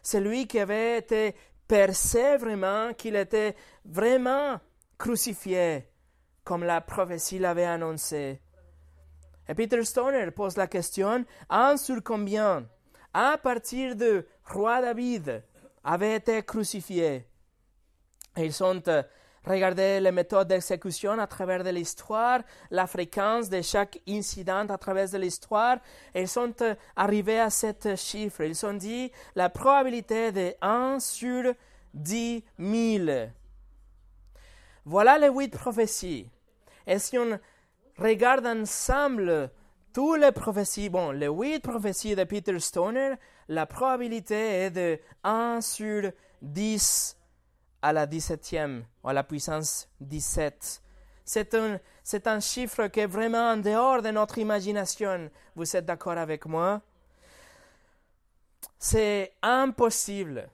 Celui 0.01 0.47
qui 0.47 0.59
avait 0.59 0.97
été 0.97 1.35
percé 1.67 2.37
vraiment, 2.37 2.93
qu'il 2.93 3.15
était 3.15 3.55
vraiment 3.85 4.59
crucifié, 4.97 5.87
comme 6.45 6.63
la 6.63 6.79
prophétie 6.79 7.39
l'avait 7.39 7.65
annoncé. 7.65 8.39
Et 9.49 9.53
Peter 9.53 9.83
Stoner 9.83 10.31
pose 10.31 10.55
la 10.55 10.67
question, 10.67 11.25
un 11.49 11.75
sur 11.75 12.01
combien 12.01 12.65
à 13.15 13.37
partir 13.37 13.95
de 13.95 14.27
roi 14.43 14.81
David, 14.81 15.41
avait 15.85 16.15
été 16.15 16.43
crucifié. 16.43 17.25
Ils 18.35 18.61
ont 18.61 18.83
regardé 19.45 20.01
les 20.01 20.11
méthodes 20.11 20.49
d'exécution 20.49 21.17
à 21.17 21.25
travers 21.25 21.63
de 21.63 21.69
l'histoire, 21.69 22.41
la 22.71 22.87
fréquence 22.87 23.49
de 23.49 23.61
chaque 23.61 24.01
incident 24.05 24.67
à 24.67 24.77
travers 24.77 25.09
de 25.09 25.17
l'histoire, 25.17 25.77
et 26.13 26.23
ils 26.23 26.27
sont 26.27 26.53
arrivés 26.97 27.39
à 27.39 27.49
ce 27.49 27.95
chiffre. 27.95 28.41
Ils 28.41 28.65
ont 28.65 28.73
dit 28.73 29.09
la 29.33 29.49
probabilité 29.49 30.33
de 30.33 30.53
1 30.61 30.99
sur 30.99 31.53
10 31.93 32.43
000. 32.59 33.29
Voilà 34.83 35.17
les 35.17 35.29
huit 35.29 35.55
prophéties. 35.55 36.29
Et 36.87 36.99
si 36.99 37.17
on 37.17 37.39
regarde 37.97 38.45
ensemble 38.45 39.51
toutes 39.93 40.19
les 40.19 40.31
prophéties, 40.31 40.89
bon, 40.89 41.11
les 41.11 41.27
huit 41.27 41.61
prophéties 41.61 42.15
de 42.15 42.23
Peter 42.23 42.59
Stoner, 42.59 43.15
la 43.47 43.65
probabilité 43.65 44.35
est 44.35 44.71
de 44.71 44.99
1 45.23 45.61
sur 45.61 46.11
10 46.41 47.17
à 47.81 47.93
la 47.93 48.07
17e, 48.07 48.83
ou 49.03 49.09
à 49.09 49.13
la 49.13 49.23
puissance 49.23 49.87
17. 50.01 50.81
C'est 51.23 51.53
un, 51.55 51.79
c'est 52.03 52.27
un 52.27 52.39
chiffre 52.39 52.87
qui 52.87 52.99
est 52.99 53.07
vraiment 53.07 53.51
en 53.51 53.57
dehors 53.57 54.01
de 54.01 54.09
notre 54.09 54.37
imagination. 54.37 55.29
Vous 55.55 55.75
êtes 55.75 55.85
d'accord 55.85 56.17
avec 56.17 56.45
moi? 56.45 56.81
C'est 58.77 59.33
impossible 59.41 60.49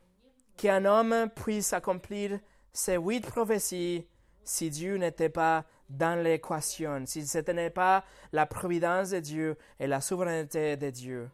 qu'un 0.55 0.85
homme 0.85 1.29
puisse 1.35 1.73
accomplir 1.73 2.39
ces 2.71 2.95
huit 2.95 3.25
prophéties 3.25 4.05
si 4.43 4.69
Dieu 4.69 4.97
n'était 4.97 5.29
pas 5.29 5.65
dans 5.89 6.21
l'équation, 6.21 7.03
si 7.05 7.25
ce 7.27 7.39
n'était 7.39 7.69
pas 7.69 8.03
la 8.31 8.45
providence 8.45 9.09
de 9.09 9.19
Dieu 9.19 9.57
et 9.79 9.87
la 9.87 10.01
souveraineté 10.01 10.77
de 10.77 10.89
Dieu. 10.89 11.29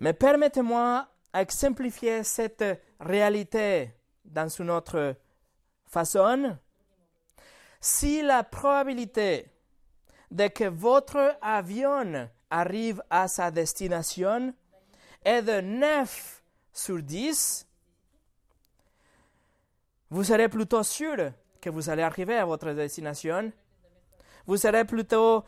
Mais 0.00 0.12
permettez-moi 0.12 1.08
d'exemplifier 1.32 2.24
cette 2.24 2.64
réalité 2.98 3.92
dans 4.24 4.48
une 4.48 4.70
autre 4.70 5.14
façon. 5.86 6.58
Si 7.80 8.22
la 8.22 8.42
probabilité 8.42 9.46
de 10.30 10.48
que 10.48 10.64
votre 10.64 11.36
avion 11.40 12.28
arrive 12.50 13.02
à 13.10 13.28
sa 13.28 13.50
destination 13.50 14.54
est 15.24 15.42
de 15.42 15.60
9 15.60 16.42
sur 16.72 17.02
10, 17.02 17.66
vous 20.12 20.24
serez 20.24 20.50
plutôt 20.50 20.82
sûr 20.82 21.32
que 21.58 21.70
vous 21.70 21.88
allez 21.88 22.02
arriver 22.02 22.36
à 22.36 22.44
votre 22.44 22.70
destination? 22.72 23.50
Vous 24.46 24.58
serez 24.58 24.84
plutôt 24.84 25.42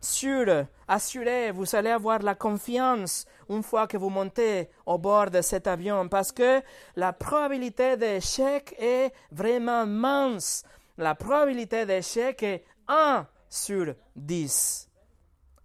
sûr, 0.00 0.64
assuré, 0.86 1.50
vous 1.50 1.76
allez 1.76 1.90
avoir 1.90 2.20
la 2.20 2.34
confiance 2.34 3.26
une 3.50 3.62
fois 3.62 3.86
que 3.86 3.98
vous 3.98 4.08
montez 4.08 4.70
au 4.86 4.96
bord 4.96 5.30
de 5.30 5.42
cet 5.42 5.66
avion? 5.66 6.08
Parce 6.08 6.32
que 6.32 6.62
la 6.96 7.12
probabilité 7.12 7.98
d'échec 7.98 8.74
est 8.78 9.12
vraiment 9.30 9.84
mince. 9.84 10.64
La 10.96 11.14
probabilité 11.14 11.84
d'échec 11.84 12.42
est 12.42 12.64
1 12.88 13.26
sur 13.50 13.94
10. 14.16 14.88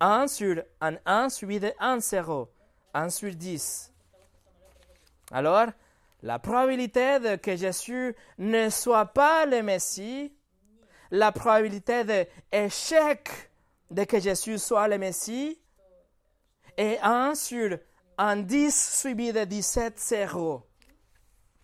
1 0.01 0.27
sur 0.27 0.61
un 0.81 0.97
1 1.05 1.29
suivi 1.29 1.61
de 1.61 1.71
1 1.79 2.01
0. 2.01 2.49
1 2.95 3.09
sur 3.09 3.33
10. 3.33 3.93
Alors, 5.31 5.67
la 6.23 6.39
probabilité 6.39 7.19
de 7.19 7.35
que 7.35 7.57
Jésus 7.57 8.15
ne 8.37 8.69
soit 8.69 9.07
pas 9.07 9.45
le 9.45 9.61
Messie, 9.61 10.33
la 11.11 11.33
probabilité 11.33 12.05
d'échec 12.05 13.29
de 13.91 14.05
que 14.05 14.21
Jésus 14.21 14.57
soit 14.57 14.87
le 14.87 14.97
Messie 14.97 15.59
est 16.77 16.97
1 17.03 17.35
sur 17.35 17.77
un 18.17 18.37
10 18.37 18.99
suivi 19.01 19.33
de 19.33 19.43
17 19.43 19.99
0. 19.99 20.65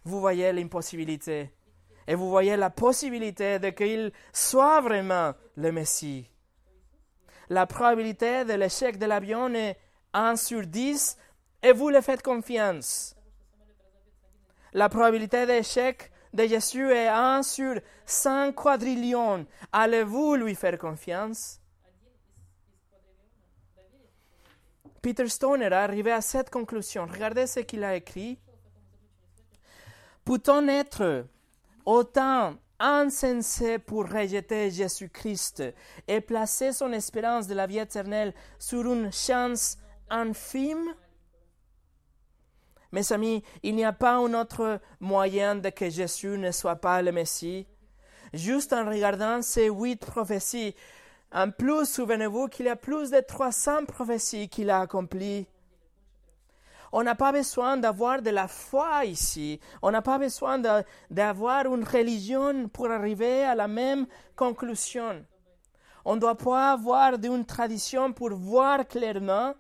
Vous 0.04 0.20
voyez 0.20 0.52
l'impossibilité. 0.52 1.54
Et 2.06 2.16
vous 2.16 2.30
voyez 2.30 2.58
la 2.58 2.70
possibilité 2.70 3.60
de 3.60 3.70
qu'il 3.70 4.12
soit 4.34 4.82
vraiment 4.82 5.34
le 5.56 5.72
Messie. 5.72 6.30
La 7.48 7.66
probabilité 7.66 8.44
de 8.44 8.54
l'échec 8.54 8.98
de 8.98 9.06
l'avion 9.06 9.54
est 9.54 9.78
1 10.14 10.36
sur 10.36 10.68
10 10.68 11.18
et 11.64 11.72
vous 11.72 11.90
le 11.90 12.02
faites 12.02 12.22
confiance. 12.22 13.16
La 14.74 14.90
probabilité 14.90 15.46
d'échec 15.46 16.12
de 16.34 16.46
Jésus 16.46 16.92
est 16.92 17.08
1 17.08 17.42
sur 17.44 17.76
100 18.06 18.54
quadrillions. 18.54 19.46
Allez-vous 19.72 20.36
lui 20.36 20.56
faire 20.56 20.78
confiance? 20.78 21.60
Peter 25.02 25.28
Stone 25.28 25.62
est 25.62 25.72
arrivé 25.72 26.12
à 26.12 26.22
cette 26.22 26.50
conclusion. 26.50 27.06
Regardez 27.06 27.48
ce 27.48 27.62
qu'il 27.62 27.84
a 27.84 27.96
écrit. 27.96 28.38
Peut-on 30.26 30.68
être 30.68 31.26
autant 31.86 32.56
insensé 32.80 33.80
pour 33.80 34.10
rejeter 34.10 34.70
Jésus-Christ 34.70 35.64
et 36.08 36.22
placer 36.22 36.74
son 36.74 36.92
espérance 36.94 37.48
de 37.48 37.56
la 37.56 37.66
vie 37.66 37.80
éternelle 37.80 38.34
sur 38.60 38.82
une 38.92 39.12
chance 39.12 39.78
infime? 40.10 40.94
Mes 42.92 43.12
amis, 43.14 43.44
il 43.62 43.76
n'y 43.76 43.86
a 43.86 43.94
pas 43.94 44.14
un 44.14 44.34
autre 44.34 44.80
moyen 45.00 45.56
de 45.56 45.70
que 45.70 45.90
Jésus 45.90 46.38
ne 46.38 46.52
soit 46.52 46.78
pas 46.78 47.02
le 47.02 47.12
Messie. 47.12 47.68
Juste 48.34 48.74
en 48.74 48.86
regardant 48.90 49.42
ces 49.42 49.70
huit 49.70 49.98
prophéties, 49.98 50.76
en 51.32 51.52
plus, 51.52 51.86
souvenez-vous 51.86 52.48
qu'il 52.48 52.66
y 52.66 52.70
a 52.70 52.76
plus 52.76 53.12
de 53.12 53.20
300 53.20 53.86
prophéties 53.86 54.50
qu'il 54.50 54.72
a 54.72 54.82
accomplies. 54.82 55.46
On 56.92 57.04
n'a 57.04 57.14
pas 57.14 57.32
besoin 57.32 57.78
d'avoir 57.78 58.24
de 58.24 58.32
la 58.32 58.48
foi 58.48 59.06
ici. 59.06 59.60
On 59.84 59.92
n'a 59.92 60.02
pas 60.02 60.18
besoin 60.18 60.60
d'avoir 61.12 61.66
une 61.68 61.84
religion 61.84 62.68
pour 62.70 62.90
arriver 62.90 63.44
à 63.44 63.54
la 63.54 63.68
même 63.68 64.08
conclusion. 64.36 65.24
On 66.04 66.16
ne 66.16 66.20
doit 66.20 66.38
pas 66.38 66.72
avoir 66.72 67.20
d'une 67.20 67.46
tradition 67.46 68.12
pour 68.12 68.32
voir 68.32 68.88
clairement 68.88 69.54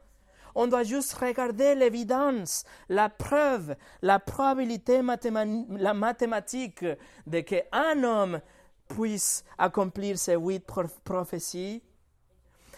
on 0.55 0.67
doit 0.67 0.83
juste 0.83 1.13
regarder 1.13 1.75
l'évidence, 1.75 2.63
la 2.89 3.09
preuve, 3.09 3.75
la 4.01 4.19
probabilité 4.19 5.01
la 5.01 5.93
mathématique 5.93 6.85
de 7.27 7.39
qu'un 7.41 8.03
homme 8.03 8.41
puisse 8.87 9.43
accomplir 9.57 10.17
ces 10.17 10.35
huit 10.35 10.65
prophéties. 11.03 11.83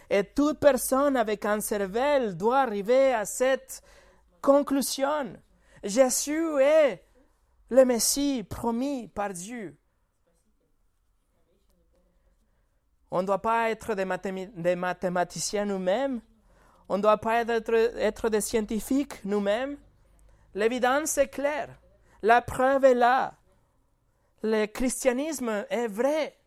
Et 0.09 0.23
toute 0.25 0.59
personne 0.59 1.15
avec 1.15 1.45
un 1.45 1.61
cerveau 1.61 2.33
doit 2.33 2.61
arriver 2.61 3.13
à 3.13 3.25
cette 3.25 3.81
conclusion. 4.41 5.37
Jésus 5.83 6.59
est 6.59 7.01
le 7.69 7.85
Messie 7.85 8.43
promis 8.43 9.07
par 9.07 9.31
Dieu. 9.31 9.77
On 13.09 13.21
ne 13.21 13.27
doit 13.27 13.41
pas 13.41 13.69
être 13.69 13.93
des 13.93 14.75
mathématiciens 14.75 15.65
nous-mêmes, 15.65 16.21
on 16.91 16.97
ne 16.97 17.03
doit 17.03 17.19
pas 17.19 17.43
être, 17.43 17.73
être 17.73 18.27
des 18.27 18.41
scientifiques 18.41 19.23
nous-mêmes. 19.23 19.77
L'évidence 20.55 21.17
est 21.17 21.29
claire. 21.29 21.69
La 22.21 22.41
preuve 22.41 22.83
est 22.83 22.93
là. 22.93 23.33
Le 24.43 24.65
christianisme 24.65 25.65
est 25.69 25.87
vrai. 25.87 26.37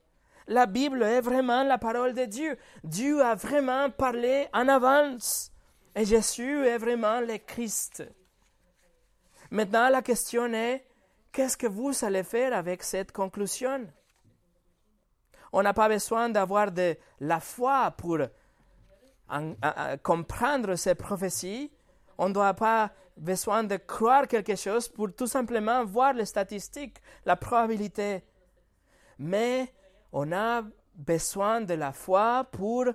La 0.47 0.67
Bible 0.67 1.03
est 1.03 1.23
vraiment 1.23 1.63
la 1.63 1.79
parole 1.79 2.13
de 2.13 2.27
Dieu. 2.27 2.59
Dieu 2.83 3.25
a 3.25 3.35
vraiment 3.35 3.89
parlé 3.89 4.47
en 4.53 4.69
avance. 4.69 5.51
Et 5.95 6.05
Jésus 6.05 6.67
est 6.67 6.77
vraiment 6.77 7.21
le 7.21 7.39
Christ. 7.39 8.05
Maintenant, 9.51 9.89
la 9.89 10.03
question 10.03 10.53
est, 10.53 10.85
qu'est-ce 11.33 11.57
que 11.57 11.67
vous 11.67 12.05
allez 12.05 12.23
faire 12.23 12.55
avec 12.55 12.83
cette 12.83 13.13
conclusion? 13.13 13.87
On 15.55 15.63
n'a 15.63 15.73
pas 15.73 15.89
besoin 15.89 16.29
d'avoir 16.29 16.71
de 16.71 16.99
la 17.21 17.41
foi 17.41 17.93
pour 17.93 18.19
à, 19.29 19.97
comprendre 19.99 20.75
ces 20.77 20.95
prophéties, 20.95 21.71
on 22.19 22.29
ne 22.29 22.35
doit 22.35 22.55
pas 22.55 22.91
besoin 23.17 23.65
de 23.65 23.77
croire 23.77 24.27
quelque 24.27 24.57
chose 24.57 24.89
pour 24.89 25.15
tout 25.15 25.27
simplement 25.27 25.85
voir 25.85 26.13
les 26.13 26.25
statistiques, 26.25 26.99
la 27.25 27.37
probabilité. 27.37 28.23
Mais 29.19 29.73
on 30.13 30.33
a 30.33 30.63
besoin 30.95 31.61
de 31.61 31.75
la 31.75 31.93
foi 31.93 32.47
pour 32.53 32.87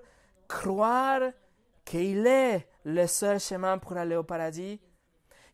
croire 0.48 1.22
qu'il 1.86 2.26
est 2.28 2.68
le 2.86 3.08
seul 3.08 3.40
chemin 3.40 3.78
pour 3.78 3.98
aller 3.98 4.16
au 4.16 4.24
paradis, 4.24 4.80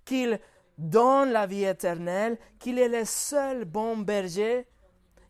qu'il 0.03 0.39
donne 0.77 1.31
la 1.31 1.45
vie 1.47 1.63
éternelle, 1.63 2.37
qu'il 2.59 2.79
est 2.79 2.89
le 2.89 3.05
seul 3.05 3.65
bon 3.65 3.97
berger, 3.97 4.67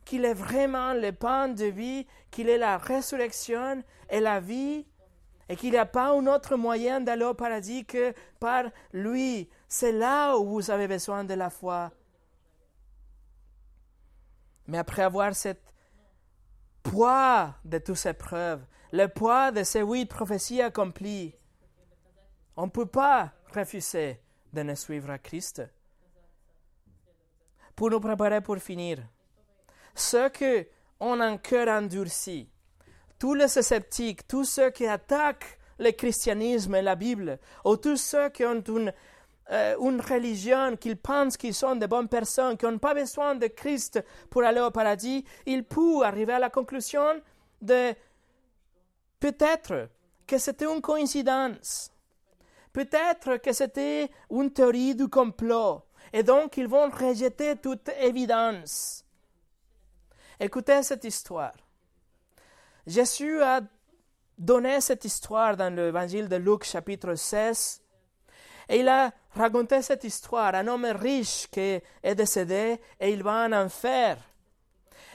qu'il 0.04 0.26
est 0.26 0.34
vraiment 0.34 0.94
le 0.94 1.12
pain 1.12 1.48
de 1.48 1.66
vie, 1.66 2.06
qu'il 2.32 2.50
est 2.50 2.58
la 2.58 2.78
résurrection 2.78 3.84
et 4.10 4.20
la 4.20 4.40
vie, 4.40 4.86
et 5.48 5.56
qu'il 5.56 5.72
n'y 5.72 5.78
a 5.78 5.86
pas 5.86 6.10
un 6.10 6.26
autre 6.28 6.56
moyen 6.56 7.02
d'aller 7.02 7.26
au 7.26 7.34
paradis 7.34 7.86
que 7.86 8.14
par 8.40 8.66
lui. 8.94 9.50
C'est 9.68 9.92
là 9.92 10.36
où 10.38 10.46
vous 10.46 10.72
avez 10.72 10.88
besoin 10.88 11.24
de 11.24 11.34
la 11.34 11.50
foi. 11.50 11.92
Mais 14.68 14.78
après 14.78 15.04
avoir 15.04 15.36
ce 15.36 15.50
poids 16.82 17.56
de 17.64 17.78
toutes 17.78 17.98
ces 17.98 18.14
preuves, 18.14 18.66
le 18.92 19.08
poids 19.08 19.52
de 19.52 19.64
ces 19.64 19.82
huit 19.82 20.06
prophéties 20.06 20.62
accomplies, 20.62 21.36
on 22.58 22.66
ne 22.66 22.72
peut 22.72 22.86
pas 22.86 23.34
refuser 23.54 24.20
de 24.54 24.64
ne 24.64 24.74
suivre 24.74 25.10
à 25.12 25.20
Christ. 25.20 25.62
Pour 27.76 27.90
nous 27.90 28.00
préparer 28.00 28.42
pour 28.42 28.58
finir, 28.58 29.00
ceux 29.94 30.30
qui 30.30 30.66
ont 31.00 31.20
un 31.20 31.38
cœur 31.38 31.68
endurci, 31.68 32.50
tous 33.26 33.34
les 33.34 33.48
sceptiques, 33.48 34.28
tous 34.28 34.44
ceux 34.44 34.70
qui 34.70 34.86
attaquent 34.86 35.58
le 35.80 35.90
christianisme 35.90 36.76
et 36.76 36.84
la 36.84 36.94
Bible, 36.94 37.40
ou 37.66 37.76
tous 37.76 37.98
ceux 37.98 38.30
qui 38.30 38.46
ont 38.46 38.62
une, 38.62 38.94
euh, 39.50 39.76
une 39.80 40.00
religion, 40.00 40.78
qu'ils 40.78 40.96
pensent 40.96 41.36
qu'ils 41.36 41.56
sont 41.56 41.76
de 41.76 41.88
bonnes 41.88 42.08
personnes, 42.08 42.56
qui 42.56 42.68
n'ont 42.68 42.78
pas 42.78 42.94
besoin 42.94 43.34
de 43.34 43.48
Christ 43.48 44.00
pour 44.30 44.44
aller 44.44 44.62
au 44.62 44.70
paradis, 44.70 45.26
ils 45.48 45.64
peuvent 45.64 46.04
arriver 46.04 46.34
à 46.34 46.40
la 46.40 46.52
conclusion 46.52 47.20
de 47.64 47.96
peut-être 49.20 49.90
que 50.28 50.38
c'était 50.38 50.72
une 50.72 50.82
coïncidence, 50.82 51.92
peut-être 52.74 53.38
que 53.38 53.54
c'était 53.54 54.12
une 54.30 54.54
théorie 54.54 54.94
du 54.94 55.08
complot, 55.08 55.82
et 56.14 56.22
donc 56.22 56.58
ils 56.58 56.68
vont 56.68 56.92
rejeter 56.92 57.56
toute 57.56 57.90
évidence. 58.00 59.04
Écoutez 60.40 60.84
cette 60.84 61.06
histoire. 61.06 61.65
Jésus 62.88 63.42
a 63.42 63.62
donné 64.38 64.80
cette 64.80 65.06
histoire 65.06 65.58
dans 65.58 65.74
l'évangile 65.74 66.28
de 66.28 66.36
Luc 66.36 66.64
chapitre 66.64 67.16
16 67.16 67.82
et 68.70 68.80
il 68.80 68.88
a 68.88 69.12
raconté 69.32 69.82
cette 69.82 70.04
histoire. 70.04 70.54
Un 70.54 70.68
homme 70.68 70.86
riche 70.86 71.48
qui 71.52 71.82
est 72.04 72.16
décédé 72.16 72.80
et 73.00 73.12
il 73.12 73.24
va 73.24 73.46
en 73.46 73.54
enfer. 73.54 74.18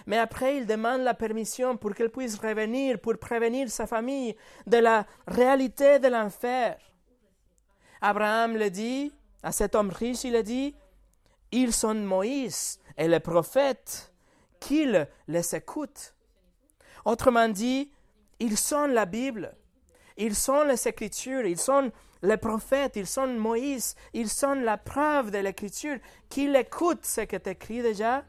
Mais 0.06 0.18
après, 0.18 0.56
il 0.56 0.66
demande 0.66 1.02
la 1.02 1.14
permission 1.14 1.76
pour 1.76 1.94
qu'il 1.94 2.08
puisse 2.08 2.38
revenir, 2.38 2.98
pour 2.98 3.18
prévenir 3.18 3.70
sa 3.70 3.86
famille 3.86 4.34
de 4.66 4.78
la 4.78 5.06
réalité 5.26 5.98
de 5.98 6.08
l'enfer. 6.08 6.76
Abraham 8.00 8.56
le 8.56 8.70
dit, 8.70 9.12
à 9.42 9.52
cet 9.52 9.74
homme 9.74 9.90
riche, 9.90 10.24
il 10.24 10.34
a 10.34 10.42
dit, 10.42 10.74
ils 11.52 11.72
sont 11.72 11.94
Moïse 11.94 12.80
et 12.96 13.06
les 13.06 13.20
prophètes, 13.20 14.12
qu'ils 14.58 15.06
les 15.28 15.54
écoutent. 15.54 16.14
Autrement 17.04 17.48
dit, 17.48 17.90
ils 18.38 18.56
sont 18.56 18.86
la 18.86 19.06
Bible, 19.06 19.54
ils 20.16 20.34
sont 20.34 20.64
les 20.64 20.88
Écritures, 20.88 21.46
ils 21.46 21.58
sont 21.58 21.90
les 22.22 22.36
prophètes, 22.36 22.96
ils 22.96 23.06
sont 23.06 23.26
Moïse, 23.26 23.94
ils 24.12 24.28
sont 24.28 24.54
la 24.54 24.76
preuve 24.76 25.30
de 25.30 25.38
l'Écriture, 25.38 25.98
qu'ils 26.28 26.54
écoutent 26.56 27.06
ce 27.06 27.22
qui 27.22 27.34
est 27.34 27.46
écrit 27.46 27.82
déjà. 27.82 28.24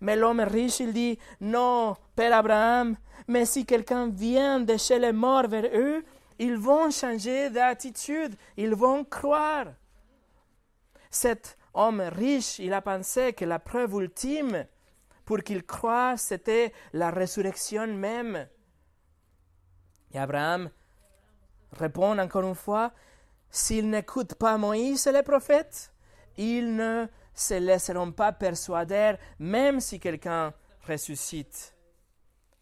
Mais 0.00 0.16
l'homme 0.16 0.40
riche, 0.40 0.80
il 0.80 0.92
dit, 0.92 1.18
non, 1.40 1.96
Père 2.16 2.34
Abraham, 2.34 2.96
mais 3.28 3.44
si 3.44 3.64
quelqu'un 3.64 4.08
vient 4.08 4.60
de 4.60 4.76
chez 4.76 4.98
les 4.98 5.12
morts 5.12 5.48
vers 5.48 5.70
eux, 5.74 6.04
ils 6.38 6.56
vont 6.56 6.90
changer 6.90 7.50
d'attitude, 7.50 8.34
ils 8.56 8.74
vont 8.74 9.04
croire. 9.04 9.66
Cet 11.10 11.56
homme 11.74 12.00
riche, 12.00 12.58
il 12.58 12.72
a 12.72 12.82
pensé 12.82 13.32
que 13.32 13.44
la 13.44 13.58
preuve 13.58 13.94
ultime 13.94 14.66
pour 15.24 15.38
qu'il 15.42 15.64
croie, 15.64 16.16
c'était 16.16 16.72
la 16.92 17.10
résurrection 17.10 17.86
même. 17.86 18.46
Et 20.12 20.18
Abraham 20.18 20.70
répond 21.72 22.18
encore 22.18 22.46
une 22.46 22.54
fois, 22.54 22.92
s'ils 23.50 23.88
n'écoutent 23.88 24.34
pas 24.34 24.58
Moïse 24.58 25.06
et 25.06 25.12
les 25.12 25.22
prophètes, 25.22 25.92
ils 26.36 26.74
ne 26.74 27.06
se 27.34 27.54
laisseront 27.54 28.12
pas 28.12 28.32
persuader, 28.32 29.14
même 29.38 29.80
si 29.80 29.98
quelqu'un 29.98 30.52
ressuscite. 30.86 31.74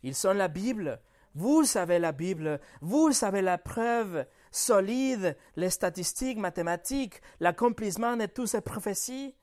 Ils 0.02 0.14
sont 0.14 0.32
la 0.32 0.48
Bible. 0.48 1.00
Vous 1.34 1.64
savez 1.64 1.98
la 1.98 2.12
Bible. 2.12 2.60
Vous 2.80 3.12
savez 3.12 3.42
la 3.42 3.58
preuve 3.58 4.26
solide, 4.50 5.36
les 5.56 5.70
statistiques 5.70 6.38
mathématiques, 6.38 7.20
l'accomplissement 7.40 8.16
de 8.16 8.26
toutes 8.26 8.48
ces 8.48 8.60
prophéties. 8.60 9.34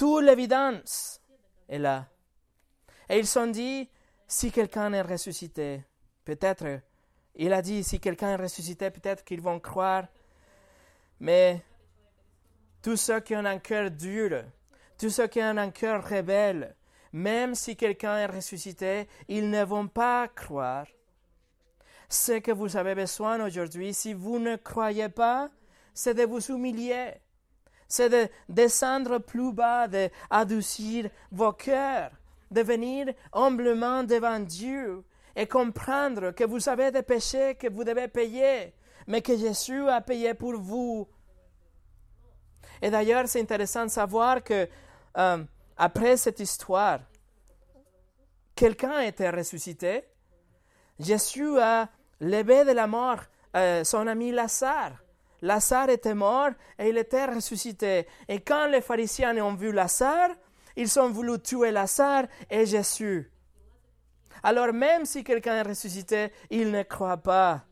Toute 0.00 0.24
l'évidence 0.24 1.20
est 1.68 1.78
là. 1.78 2.06
Et 3.10 3.18
ils 3.18 3.26
sont 3.26 3.48
dit, 3.48 3.86
si 4.26 4.50
quelqu'un 4.50 4.94
est 4.94 5.02
ressuscité, 5.02 5.84
peut-être, 6.24 6.80
il 7.34 7.52
a 7.52 7.60
dit, 7.60 7.84
si 7.84 8.00
quelqu'un 8.00 8.30
est 8.30 8.42
ressuscité, 8.42 8.90
peut-être 8.90 9.22
qu'ils 9.24 9.42
vont 9.42 9.60
croire. 9.60 10.06
Mais 11.18 11.62
tous 12.80 12.96
ceux 12.96 13.20
qui 13.20 13.36
ont 13.36 13.44
un 13.44 13.58
cœur 13.58 13.90
dur, 13.90 14.42
tous 14.96 15.10
ceux 15.10 15.26
qui 15.26 15.40
ont 15.40 15.58
un 15.58 15.70
cœur 15.70 16.08
rebelle, 16.08 16.74
même 17.12 17.54
si 17.54 17.76
quelqu'un 17.76 18.20
est 18.20 18.34
ressuscité, 18.34 19.06
ils 19.28 19.50
ne 19.50 19.62
vont 19.64 19.86
pas 19.86 20.28
croire. 20.28 20.86
Ce 22.08 22.38
que 22.38 22.52
vous 22.52 22.78
avez 22.78 22.94
besoin 22.94 23.44
aujourd'hui, 23.44 23.92
si 23.92 24.14
vous 24.14 24.38
ne 24.38 24.56
croyez 24.56 25.10
pas, 25.10 25.50
c'est 25.92 26.14
de 26.14 26.22
vous 26.22 26.40
humilier, 26.46 27.20
c'est 27.90 28.08
de 28.08 28.26
descendre 28.48 29.18
plus 29.18 29.52
bas, 29.52 29.86
d'adoucir 29.86 31.10
vos 31.30 31.52
cœurs, 31.52 32.12
de 32.50 32.62
venir 32.62 33.12
humblement 33.34 34.04
devant 34.04 34.40
Dieu 34.40 35.04
et 35.36 35.46
comprendre 35.46 36.30
que 36.30 36.44
vous 36.44 36.70
avez 36.70 36.90
des 36.90 37.02
péchés 37.02 37.56
que 37.56 37.70
vous 37.70 37.84
devez 37.84 38.08
payer, 38.08 38.72
mais 39.06 39.20
que 39.20 39.36
Jésus 39.36 39.86
a 39.86 40.00
payé 40.00 40.32
pour 40.32 40.54
vous 40.56 41.06
et 42.82 42.90
d'ailleurs, 42.90 43.28
c'est 43.28 43.40
intéressant 43.40 43.84
de 43.84 43.90
savoir 43.90 44.42
que 44.42 44.68
euh, 45.18 45.44
après 45.76 46.16
cette 46.16 46.40
histoire, 46.40 47.00
quelqu'un 48.54 48.92
a 48.92 49.06
été 49.06 49.28
ressuscité. 49.28 50.04
Jésus 50.98 51.58
a 51.58 51.88
levé 52.20 52.64
de 52.64 52.72
la 52.72 52.86
mort 52.86 53.20
euh, 53.56 53.84
son 53.84 54.06
ami 54.06 54.32
Lazare. 54.32 54.92
Lazare 55.42 55.90
était 55.90 56.14
mort 56.14 56.50
et 56.78 56.88
il 56.88 56.98
était 56.98 57.26
ressuscité. 57.26 58.06
Et 58.28 58.40
quand 58.40 58.66
les 58.66 58.80
pharisiens 58.80 59.36
ont 59.38 59.54
vu 59.54 59.72
Lazare, 59.72 60.30
ils 60.76 60.98
ont 60.98 61.10
voulu 61.10 61.40
tuer 61.40 61.70
Lazare 61.70 62.26
et 62.48 62.66
Jésus. 62.66 63.30
Alors 64.42 64.72
même 64.72 65.04
si 65.04 65.24
quelqu'un 65.24 65.56
est 65.56 65.68
ressuscité, 65.68 66.32
ils 66.50 66.70
ne 66.70 66.82
croient 66.82 67.16
pas. 67.16 67.64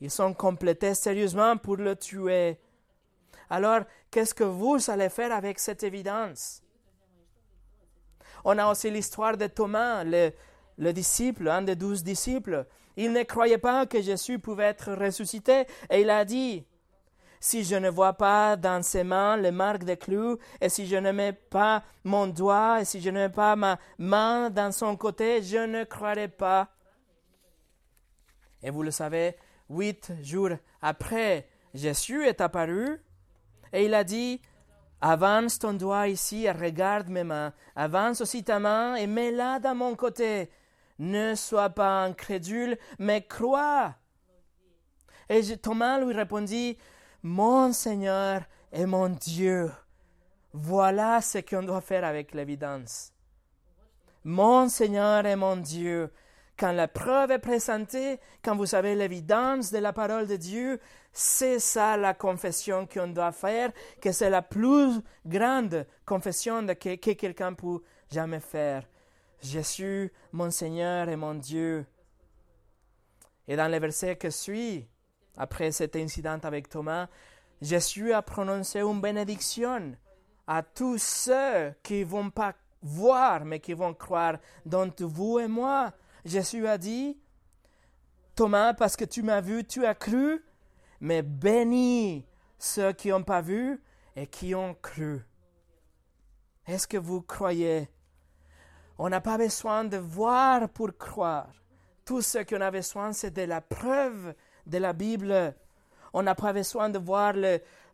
Ils 0.00 0.10
sont 0.10 0.32
complétés 0.32 0.94
sérieusement 0.94 1.56
pour 1.56 1.76
le 1.76 1.94
tuer. 1.94 2.58
Alors, 3.50 3.80
qu'est-ce 4.10 4.34
que 4.34 4.44
vous 4.44 4.78
allez 4.90 5.08
faire 5.10 5.32
avec 5.32 5.58
cette 5.58 5.82
évidence? 5.82 6.62
On 8.44 8.56
a 8.56 8.70
aussi 8.70 8.90
l'histoire 8.90 9.36
de 9.36 9.46
Thomas, 9.46 10.04
le, 10.04 10.92
disciple, 10.92 11.48
un 11.48 11.62
des 11.62 11.76
douze 11.76 12.02
disciples. 12.02 12.66
Il 12.96 13.12
ne 13.12 13.22
croyait 13.22 13.58
pas 13.58 13.86
que 13.86 14.00
Jésus 14.00 14.38
pouvait 14.38 14.64
être 14.64 14.92
ressuscité 14.92 15.66
et 15.90 16.00
il 16.02 16.10
a 16.10 16.24
dit, 16.24 16.64
si 17.40 17.64
je 17.64 17.76
ne 17.76 17.88
vois 17.88 18.12
pas 18.12 18.56
dans 18.56 18.82
ses 18.82 19.02
mains 19.02 19.36
les 19.38 19.50
marques 19.50 19.84
de 19.84 19.94
clous, 19.94 20.36
et 20.60 20.68
si 20.68 20.86
je 20.86 20.96
ne 20.96 21.10
mets 21.10 21.32
pas 21.32 21.82
mon 22.04 22.26
doigt, 22.26 22.82
et 22.82 22.84
si 22.84 23.00
je 23.00 23.08
ne 23.08 23.20
mets 23.20 23.28
pas 23.30 23.56
ma 23.56 23.78
main 23.98 24.50
dans 24.50 24.72
son 24.72 24.94
côté, 24.96 25.42
je 25.42 25.56
ne 25.56 25.84
croirai 25.84 26.28
pas. 26.28 26.68
Et 28.62 28.68
vous 28.68 28.82
le 28.82 28.90
savez, 28.90 29.36
huit 29.70 30.12
jours 30.22 30.50
après, 30.82 31.48
Jésus 31.72 32.26
est 32.26 32.42
apparu 32.42 33.00
et 33.72 33.86
il 33.86 33.94
a 33.94 34.04
dit, 34.04 34.42
avance 35.00 35.58
ton 35.58 35.72
doigt 35.72 36.08
ici 36.08 36.44
et 36.44 36.50
regarde 36.50 37.08
mes 37.08 37.24
mains. 37.24 37.54
Avance 37.74 38.20
aussi 38.20 38.44
ta 38.44 38.58
main 38.58 38.96
et 38.96 39.06
mets-la 39.06 39.60
dans 39.60 39.74
mon 39.74 39.94
côté. 39.94 40.50
Ne 41.00 41.34
sois 41.34 41.70
pas 41.70 42.04
incrédule, 42.04 42.76
mais 42.98 43.22
crois. 43.22 43.94
Et 45.30 45.56
Thomas 45.56 45.98
lui 45.98 46.12
répondit, 46.12 46.76
Mon 47.22 47.72
Seigneur 47.72 48.42
et 48.70 48.84
mon 48.84 49.08
Dieu. 49.08 49.70
Voilà 50.52 51.22
ce 51.22 51.38
qu'on 51.38 51.62
doit 51.62 51.80
faire 51.80 52.04
avec 52.04 52.34
l'évidence. 52.34 53.14
Mon 54.24 54.68
Seigneur 54.68 55.24
et 55.24 55.36
mon 55.36 55.56
Dieu. 55.56 56.12
Quand 56.58 56.72
la 56.72 56.86
preuve 56.86 57.30
est 57.30 57.38
présentée, 57.38 58.20
quand 58.44 58.54
vous 58.54 58.74
avez 58.74 58.94
l'évidence 58.94 59.72
de 59.72 59.78
la 59.78 59.94
parole 59.94 60.26
de 60.26 60.36
Dieu, 60.36 60.78
c'est 61.14 61.60
ça 61.60 61.96
la 61.96 62.12
confession 62.12 62.86
qu'on 62.86 63.08
doit 63.08 63.32
faire, 63.32 63.72
que 64.02 64.12
c'est 64.12 64.28
la 64.28 64.42
plus 64.42 65.00
grande 65.24 65.86
confession 66.04 66.66
que, 66.66 66.96
que 66.96 67.12
quelqu'un 67.12 67.54
peut 67.54 67.80
jamais 68.10 68.40
faire. 68.40 68.84
Jésus, 69.42 70.12
mon 70.32 70.50
Seigneur 70.50 71.08
et 71.08 71.16
mon 71.16 71.34
Dieu. 71.34 71.86
Et 73.48 73.56
dans 73.56 73.70
le 73.70 73.78
verset 73.78 74.16
qui 74.16 74.30
suit, 74.30 74.86
après 75.36 75.72
cet 75.72 75.96
incident 75.96 76.38
avec 76.42 76.68
Thomas, 76.68 77.08
Jésus 77.60 78.12
a 78.12 78.22
prononcé 78.22 78.80
une 78.80 79.00
bénédiction 79.00 79.96
à 80.46 80.62
tous 80.62 80.98
ceux 80.98 81.72
qui 81.82 82.00
ne 82.00 82.04
vont 82.04 82.30
pas 82.30 82.54
voir, 82.82 83.44
mais 83.44 83.60
qui 83.60 83.72
vont 83.72 83.94
croire, 83.94 84.38
dont 84.64 84.92
vous 84.98 85.38
et 85.38 85.48
moi. 85.48 85.92
Jésus 86.24 86.66
a 86.66 86.78
dit, 86.78 87.18
Thomas, 88.34 88.74
parce 88.74 88.96
que 88.96 89.04
tu 89.04 89.22
m'as 89.22 89.40
vu, 89.40 89.64
tu 89.64 89.84
as 89.84 89.94
cru, 89.94 90.44
mais 91.00 91.22
bénis 91.22 92.26
ceux 92.58 92.92
qui 92.92 93.08
n'ont 93.08 93.22
pas 93.22 93.40
vu 93.40 93.82
et 94.16 94.26
qui 94.26 94.54
ont 94.54 94.74
cru. 94.74 95.20
Est-ce 96.66 96.86
que 96.86 96.96
vous 96.96 97.22
croyez 97.22 97.88
On 99.02 99.08
n'a 99.08 99.22
pas 99.22 99.38
besoin 99.38 99.84
de 99.84 99.96
voir 99.96 100.68
pour 100.68 100.94
croire. 100.98 101.48
Tout 102.04 102.20
ce 102.20 102.36
qu'on 102.44 102.60
a 102.60 102.70
besoin, 102.70 103.14
c'est 103.14 103.30
de 103.30 103.44
la 103.44 103.62
preuve 103.62 104.34
de 104.66 104.76
la 104.76 104.92
Bible. 104.92 105.54
On 106.12 106.22
n'a 106.22 106.34
pas 106.34 106.52
besoin 106.52 106.90
de 106.90 106.98
voir 106.98 107.32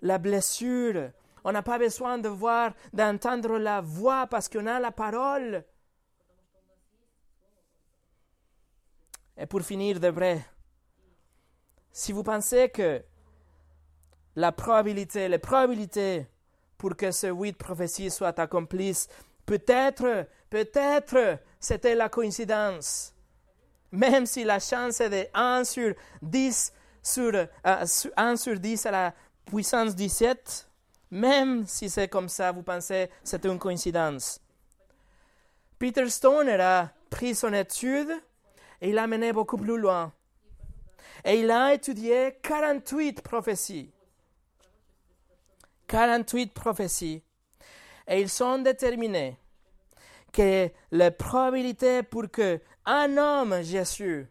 la 0.03 0.19
blessure. 0.19 1.13
On 1.45 1.53
n'a 1.53 1.63
pas 1.63 1.79
besoin 1.79 2.19
de 2.19 2.29
voir, 2.29 2.73
d'entendre 2.93 3.57
la 3.57 3.81
voix 3.81 4.27
parce 4.27 4.49
qu'on 4.49 4.67
a 4.67 4.81
la 4.81 4.91
parole. 4.91 5.65
Et 9.37 9.47
pour 9.47 9.63
finir 9.63 10.01
de 10.01 10.09
vrai, 10.09 10.45
si 11.93 12.11
vous 12.11 12.25
pensez 12.25 12.69
que 12.69 13.01
la 14.35 14.51
probabilité, 14.51 15.29
les 15.29 15.39
probabilités 15.39 16.27
pour 16.77 16.97
que 16.97 17.13
ce 17.13 17.29
huit 17.29 17.57
prophéties 17.57 18.11
soient 18.11 18.39
accomplies, 18.41 19.07
peut-être, 19.47 20.27
peut-être, 20.51 21.39
c'était 21.59 21.95
la 21.95 22.09
coïncidence. 22.09 23.15
Même 23.93 24.27
si 24.27 24.45
la 24.45 24.59
chance 24.59 25.01
est 25.01 25.11
de 25.11 25.27
1 25.33 25.65
sur 25.65 25.95
10 26.21 26.73
sur, 27.03 27.33
1 27.35 27.49
euh, 27.67 28.37
sur 28.37 28.59
10 28.59 28.87
à 28.87 28.91
la 28.91 29.15
puissance 29.47 29.95
17, 29.95 30.69
Même 31.13 31.65
si 31.67 31.89
c'est 31.89 32.09
comme 32.09 32.29
ça, 32.29 32.51
vous 32.51 32.65
pensez 32.65 33.07
que 33.07 33.13
c'est 33.23 33.45
une 33.45 33.61
coïncidence. 33.61 34.41
Peter 35.79 36.09
Stone 36.09 36.49
a 36.49 36.91
pris 37.11 37.35
son 37.35 37.53
étude 37.53 38.11
et 38.81 38.91
il 38.91 38.99
a 38.99 39.07
mené 39.07 39.33
beaucoup 39.33 39.57
plus 39.57 39.79
loin. 39.79 40.13
Et 41.25 41.39
il 41.41 41.51
a 41.51 41.75
étudié 41.75 42.37
48 42.43 43.23
prophéties. 43.23 43.93
48 45.87 46.53
prophéties. 46.53 47.23
Et 48.09 48.21
ils 48.21 48.29
sont 48.29 48.59
déterminés 48.59 49.37
que 50.33 50.71
la 50.91 51.11
probabilité 51.11 52.03
pour 52.03 52.31
que 52.31 52.61
un 52.85 53.17
homme, 53.17 53.63
Jésus, 53.63 54.29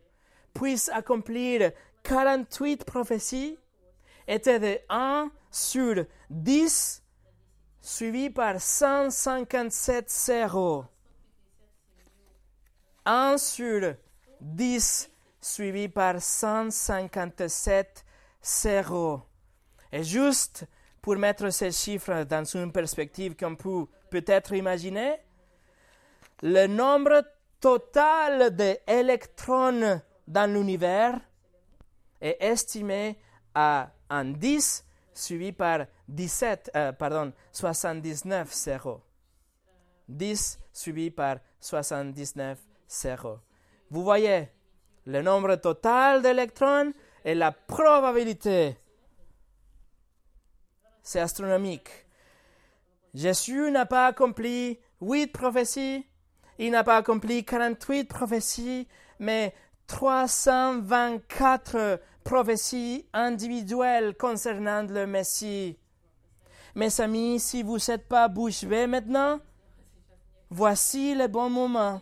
puisse 0.53 0.89
accomplir 0.89 1.71
48 2.03 2.85
prophéties 2.85 3.57
était 4.27 4.59
de 4.59 4.79
1 4.89 5.29
sur 5.51 6.05
10, 6.29 7.03
suivi 7.81 8.29
par 8.29 8.59
157 8.59 10.09
zéros. 10.09 10.85
1 13.05 13.37
sur 13.37 13.95
10, 14.41 15.11
suivi 15.41 15.89
par 15.89 16.21
157 16.21 18.05
zéros. 18.41 19.21
Et 19.91 20.03
juste 20.03 20.65
pour 21.05 21.17
mettre 21.17 21.51
ces 21.51 21.71
chiffres 21.71 22.23
dans 22.23 22.43
une 22.45 22.71
perspective 22.71 23.35
qu'on 23.35 23.55
peut 23.55 23.85
peut-être 24.09 24.55
imaginer, 24.55 25.17
le 26.41 26.65
nombre 26.65 27.21
total 27.61 28.55
d'électrons 28.55 30.01
dans 30.27 30.51
l'univers 30.51 31.19
est 32.19 32.37
estimé 32.39 33.19
à 33.53 33.91
un 34.09 34.25
10 34.25 34.83
suivi 35.13 35.51
par 35.51 35.85
17, 36.07 36.71
euh, 36.75 36.91
pardon, 36.93 37.31
79 37.51 38.51
zéros. 38.51 39.01
10 40.09 40.59
suivi 40.73 41.11
par 41.11 41.37
79 41.59 42.57
zéros. 42.87 43.37
Vous 43.91 44.03
voyez, 44.03 44.49
le 45.05 45.21
nombre 45.21 45.53
total 45.57 46.23
d'électrons 46.23 46.93
et 47.23 47.35
la 47.35 47.51
probabilité. 47.51 48.79
C'est 51.05 51.21
astronomique. 51.21 51.89
Jésus 53.13 53.69
n'a 53.69 53.85
pas 53.85 54.07
accompli 54.07 54.79
huit 55.01 55.27
prophéties, 55.27 56.03
il 56.57 56.71
n'a 56.71 56.83
pas 56.83 56.97
accompli 56.97 57.45
48 57.45 58.05
prophéties, 58.05 58.87
mais 59.19 59.53
324 59.85 62.01
prophéties 62.23 63.05
individuelles 63.13 64.15
concernant 64.17 64.81
le 64.81 65.05
Messie. 65.05 65.77
Mes 66.73 66.99
amis, 66.99 67.39
si 67.39 67.61
vous 67.61 67.77
n'êtes 67.87 68.07
pas 68.07 68.27
bouche 68.27 68.63
maintenant, 68.63 69.39
voici 70.49 71.13
le 71.13 71.27
bon 71.27 71.51
moment. 71.51 72.01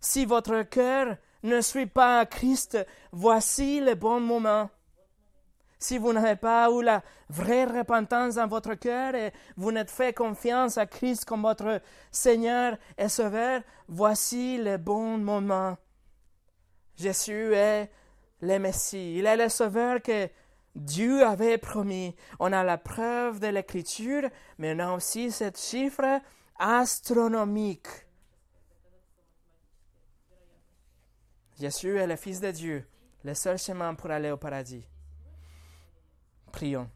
Si 0.00 0.24
votre 0.24 0.62
cœur 0.62 1.18
ne 1.42 1.60
suit 1.60 1.84
pas 1.84 2.24
Christ, 2.24 2.78
voici 3.12 3.80
le 3.80 3.96
bon 3.96 4.18
moment. 4.18 4.70
Si 5.82 5.96
vous 5.96 6.12
n'avez 6.12 6.36
pas 6.36 6.70
eu 6.70 6.82
la 6.82 7.02
vraie 7.30 7.64
repentance 7.64 8.34
dans 8.34 8.46
votre 8.46 8.74
cœur 8.74 9.14
et 9.14 9.32
vous 9.56 9.72
n'êtes 9.72 9.90
fait 9.90 10.12
confiance 10.12 10.76
à 10.76 10.84
Christ 10.84 11.24
comme 11.24 11.40
votre 11.40 11.80
Seigneur 12.10 12.76
et 12.98 13.08
Sauveur, 13.08 13.62
voici 13.88 14.58
le 14.58 14.76
bon 14.76 15.16
moment. 15.16 15.78
Jésus 16.96 17.54
est 17.54 17.90
le 18.42 18.58
Messie. 18.58 19.16
Il 19.16 19.24
est 19.24 19.38
le 19.38 19.48
Sauveur 19.48 20.02
que 20.02 20.28
Dieu 20.74 21.24
avait 21.24 21.56
promis. 21.56 22.14
On 22.38 22.52
a 22.52 22.62
la 22.62 22.76
preuve 22.76 23.40
de 23.40 23.46
l'Écriture, 23.46 24.28
mais 24.58 24.74
on 24.76 24.80
a 24.80 24.92
aussi 24.92 25.32
ce 25.32 25.50
chiffre 25.56 26.20
astronomique. 26.58 27.88
Jésus 31.58 31.96
est 31.96 32.06
le 32.06 32.16
Fils 32.16 32.40
de 32.40 32.50
Dieu, 32.50 32.86
le 33.24 33.32
seul 33.32 33.56
chemin 33.56 33.94
pour 33.94 34.10
aller 34.10 34.30
au 34.30 34.36
paradis. 34.36 34.86
Prions. 36.52 36.90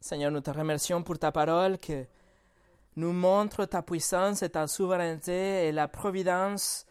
Seigneur, 0.00 0.30
nous 0.30 0.42
te 0.42 0.50
remercions 0.50 1.02
pour 1.02 1.18
ta 1.18 1.32
parole 1.32 1.78
que 1.78 2.04
nous 2.96 3.12
montre 3.12 3.64
ta 3.64 3.82
puissance 3.82 4.42
et 4.42 4.50
ta 4.50 4.66
souveraineté 4.66 5.66
et 5.66 5.72
la 5.72 5.88
providence 5.88 6.84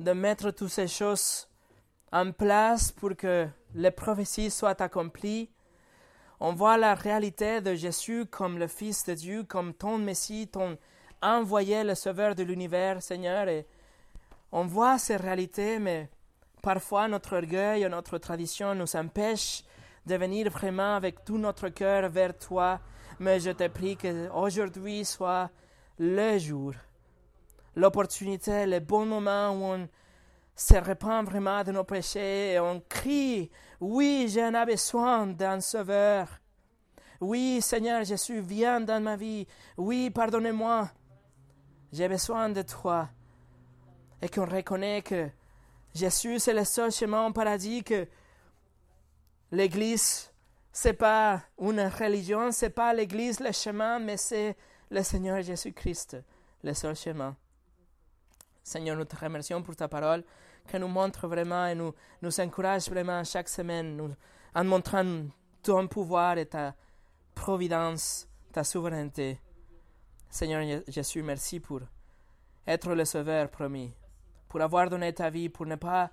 de 0.00 0.12
mettre 0.12 0.50
toutes 0.50 0.70
ces 0.70 0.88
choses 0.88 1.48
en 2.12 2.32
place 2.32 2.92
pour 2.92 3.14
que 3.14 3.46
les 3.74 3.90
prophéties 3.90 4.50
soient 4.50 4.80
accomplies. 4.80 5.50
On 6.40 6.54
voit 6.54 6.78
la 6.78 6.94
réalité 6.94 7.60
de 7.60 7.74
Jésus 7.74 8.26
comme 8.26 8.58
le 8.58 8.66
Fils 8.68 9.04
de 9.04 9.14
Dieu, 9.14 9.44
comme 9.44 9.74
ton 9.74 9.98
Messie, 9.98 10.48
ton 10.48 10.78
envoyé, 11.22 11.84
le 11.84 11.94
Sauveur 11.94 12.34
de 12.34 12.42
l'univers, 12.42 13.02
Seigneur. 13.02 13.48
Et 13.48 13.66
on 14.56 14.66
voit 14.66 14.98
ces 14.98 15.16
réalités, 15.16 15.78
mais 15.78 16.08
parfois 16.62 17.08
notre 17.08 17.36
orgueil 17.36 17.82
et 17.82 17.88
notre 17.88 18.18
tradition 18.18 18.74
nous 18.74 18.96
empêchent 18.96 19.62
de 20.06 20.16
venir 20.16 20.50
vraiment 20.50 20.96
avec 20.96 21.24
tout 21.24 21.38
notre 21.38 21.68
cœur 21.68 22.08
vers 22.08 22.36
toi 22.36 22.80
mais 23.18 23.40
je 23.40 23.50
te 23.50 23.66
prie 23.68 23.96
qu'aujourd'hui 23.96 25.04
soit 25.04 25.50
le 25.98 26.38
jour, 26.38 26.72
l'opportunité, 27.74 28.66
le 28.66 28.80
bon 28.80 29.06
moment 29.06 29.50
où 29.52 29.62
on 29.64 29.88
se 30.54 30.74
répand 30.74 31.24
vraiment 31.24 31.62
de 31.64 31.72
nos 31.72 31.84
péchés 31.84 32.52
et 32.52 32.60
on 32.60 32.80
crie, 32.88 33.50
oui, 33.80 34.28
j'en 34.28 34.54
ai 34.54 34.66
besoin 34.66 35.26
d'un 35.26 35.60
sauveur. 35.60 36.28
Oui, 37.20 37.60
Seigneur 37.62 38.04
Jésus, 38.04 38.40
viens 38.40 38.80
dans 38.80 39.02
ma 39.02 39.16
vie. 39.16 39.46
Oui, 39.78 40.10
pardonnez-moi. 40.10 40.90
J'ai 41.92 42.08
besoin 42.08 42.50
de 42.50 42.60
toi. 42.60 43.08
Et 44.22 44.28
qu'on 44.28 44.46
reconnaît 44.46 45.02
que 45.02 45.28
Jésus, 45.94 46.38
c'est 46.38 46.54
le 46.54 46.64
seul 46.64 46.90
chemin 46.90 47.26
au 47.26 47.32
paradis, 47.32 47.82
que 47.82 48.06
l'Église 49.52 50.30
c'est 50.78 50.92
pas 50.92 51.42
une 51.58 51.80
religion, 51.80 52.52
c'est 52.52 52.68
pas 52.68 52.92
l'Église 52.92 53.40
le 53.40 53.50
chemin, 53.50 53.98
mais 53.98 54.18
c'est 54.18 54.54
le 54.90 55.02
Seigneur 55.02 55.40
Jésus-Christ, 55.40 56.18
le 56.62 56.74
seul 56.74 56.94
chemin. 56.94 57.34
Seigneur, 58.62 58.94
nous 58.94 59.06
te 59.06 59.16
remercions 59.16 59.62
pour 59.62 59.74
ta 59.74 59.88
parole, 59.88 60.22
qui 60.68 60.78
nous 60.78 60.86
montre 60.86 61.28
vraiment 61.28 61.64
et 61.64 61.74
nous, 61.74 61.94
nous 62.20 62.40
encourage 62.40 62.90
vraiment 62.90 63.24
chaque 63.24 63.48
semaine 63.48 64.14
en 64.54 64.64
montrant 64.64 65.24
ton 65.62 65.88
pouvoir 65.88 66.36
et 66.36 66.44
ta 66.44 66.74
providence, 67.34 68.28
ta 68.52 68.62
souveraineté. 68.62 69.40
Seigneur 70.28 70.82
Jésus, 70.88 71.22
merci 71.22 71.58
pour 71.58 71.80
être 72.66 72.94
le 72.94 73.06
Sauveur 73.06 73.48
promis, 73.48 73.94
pour 74.56 74.62
avoir 74.62 74.88
donné 74.88 75.12
ta 75.12 75.28
vie, 75.28 75.50
pour 75.50 75.66
ne 75.66 75.76
pas 75.76 76.10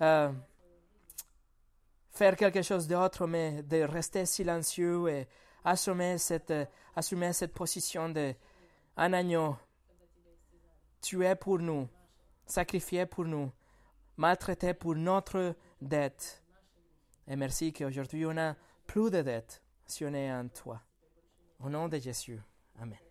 euh, 0.00 0.32
faire 2.10 2.34
quelque 2.34 2.62
chose 2.62 2.88
d'autre, 2.88 3.26
mais 3.26 3.62
de 3.64 3.82
rester 3.82 4.24
silencieux 4.24 5.06
et 5.06 5.28
assumer 5.62 6.16
cette, 6.16 6.54
assumer 6.94 7.34
cette 7.34 7.52
position 7.52 8.08
de 8.08 8.34
un 8.96 9.12
agneau 9.12 9.58
tué 11.02 11.34
pour 11.34 11.58
nous, 11.58 11.86
sacrifié 12.46 13.04
pour 13.04 13.26
nous, 13.26 13.52
maltraité 14.16 14.72
pour 14.72 14.94
notre 14.94 15.54
dette. 15.78 16.42
Et 17.28 17.36
merci 17.36 17.74
qu'aujourd'hui 17.74 18.24
on 18.24 18.38
a 18.38 18.56
plus 18.86 19.10
de 19.10 19.20
dette 19.20 19.60
si 19.86 20.02
on 20.06 20.14
est 20.14 20.32
en 20.32 20.48
toi. 20.48 20.80
Au 21.62 21.68
nom 21.68 21.88
de 21.88 21.98
Jésus. 21.98 22.40
Amen. 22.80 23.05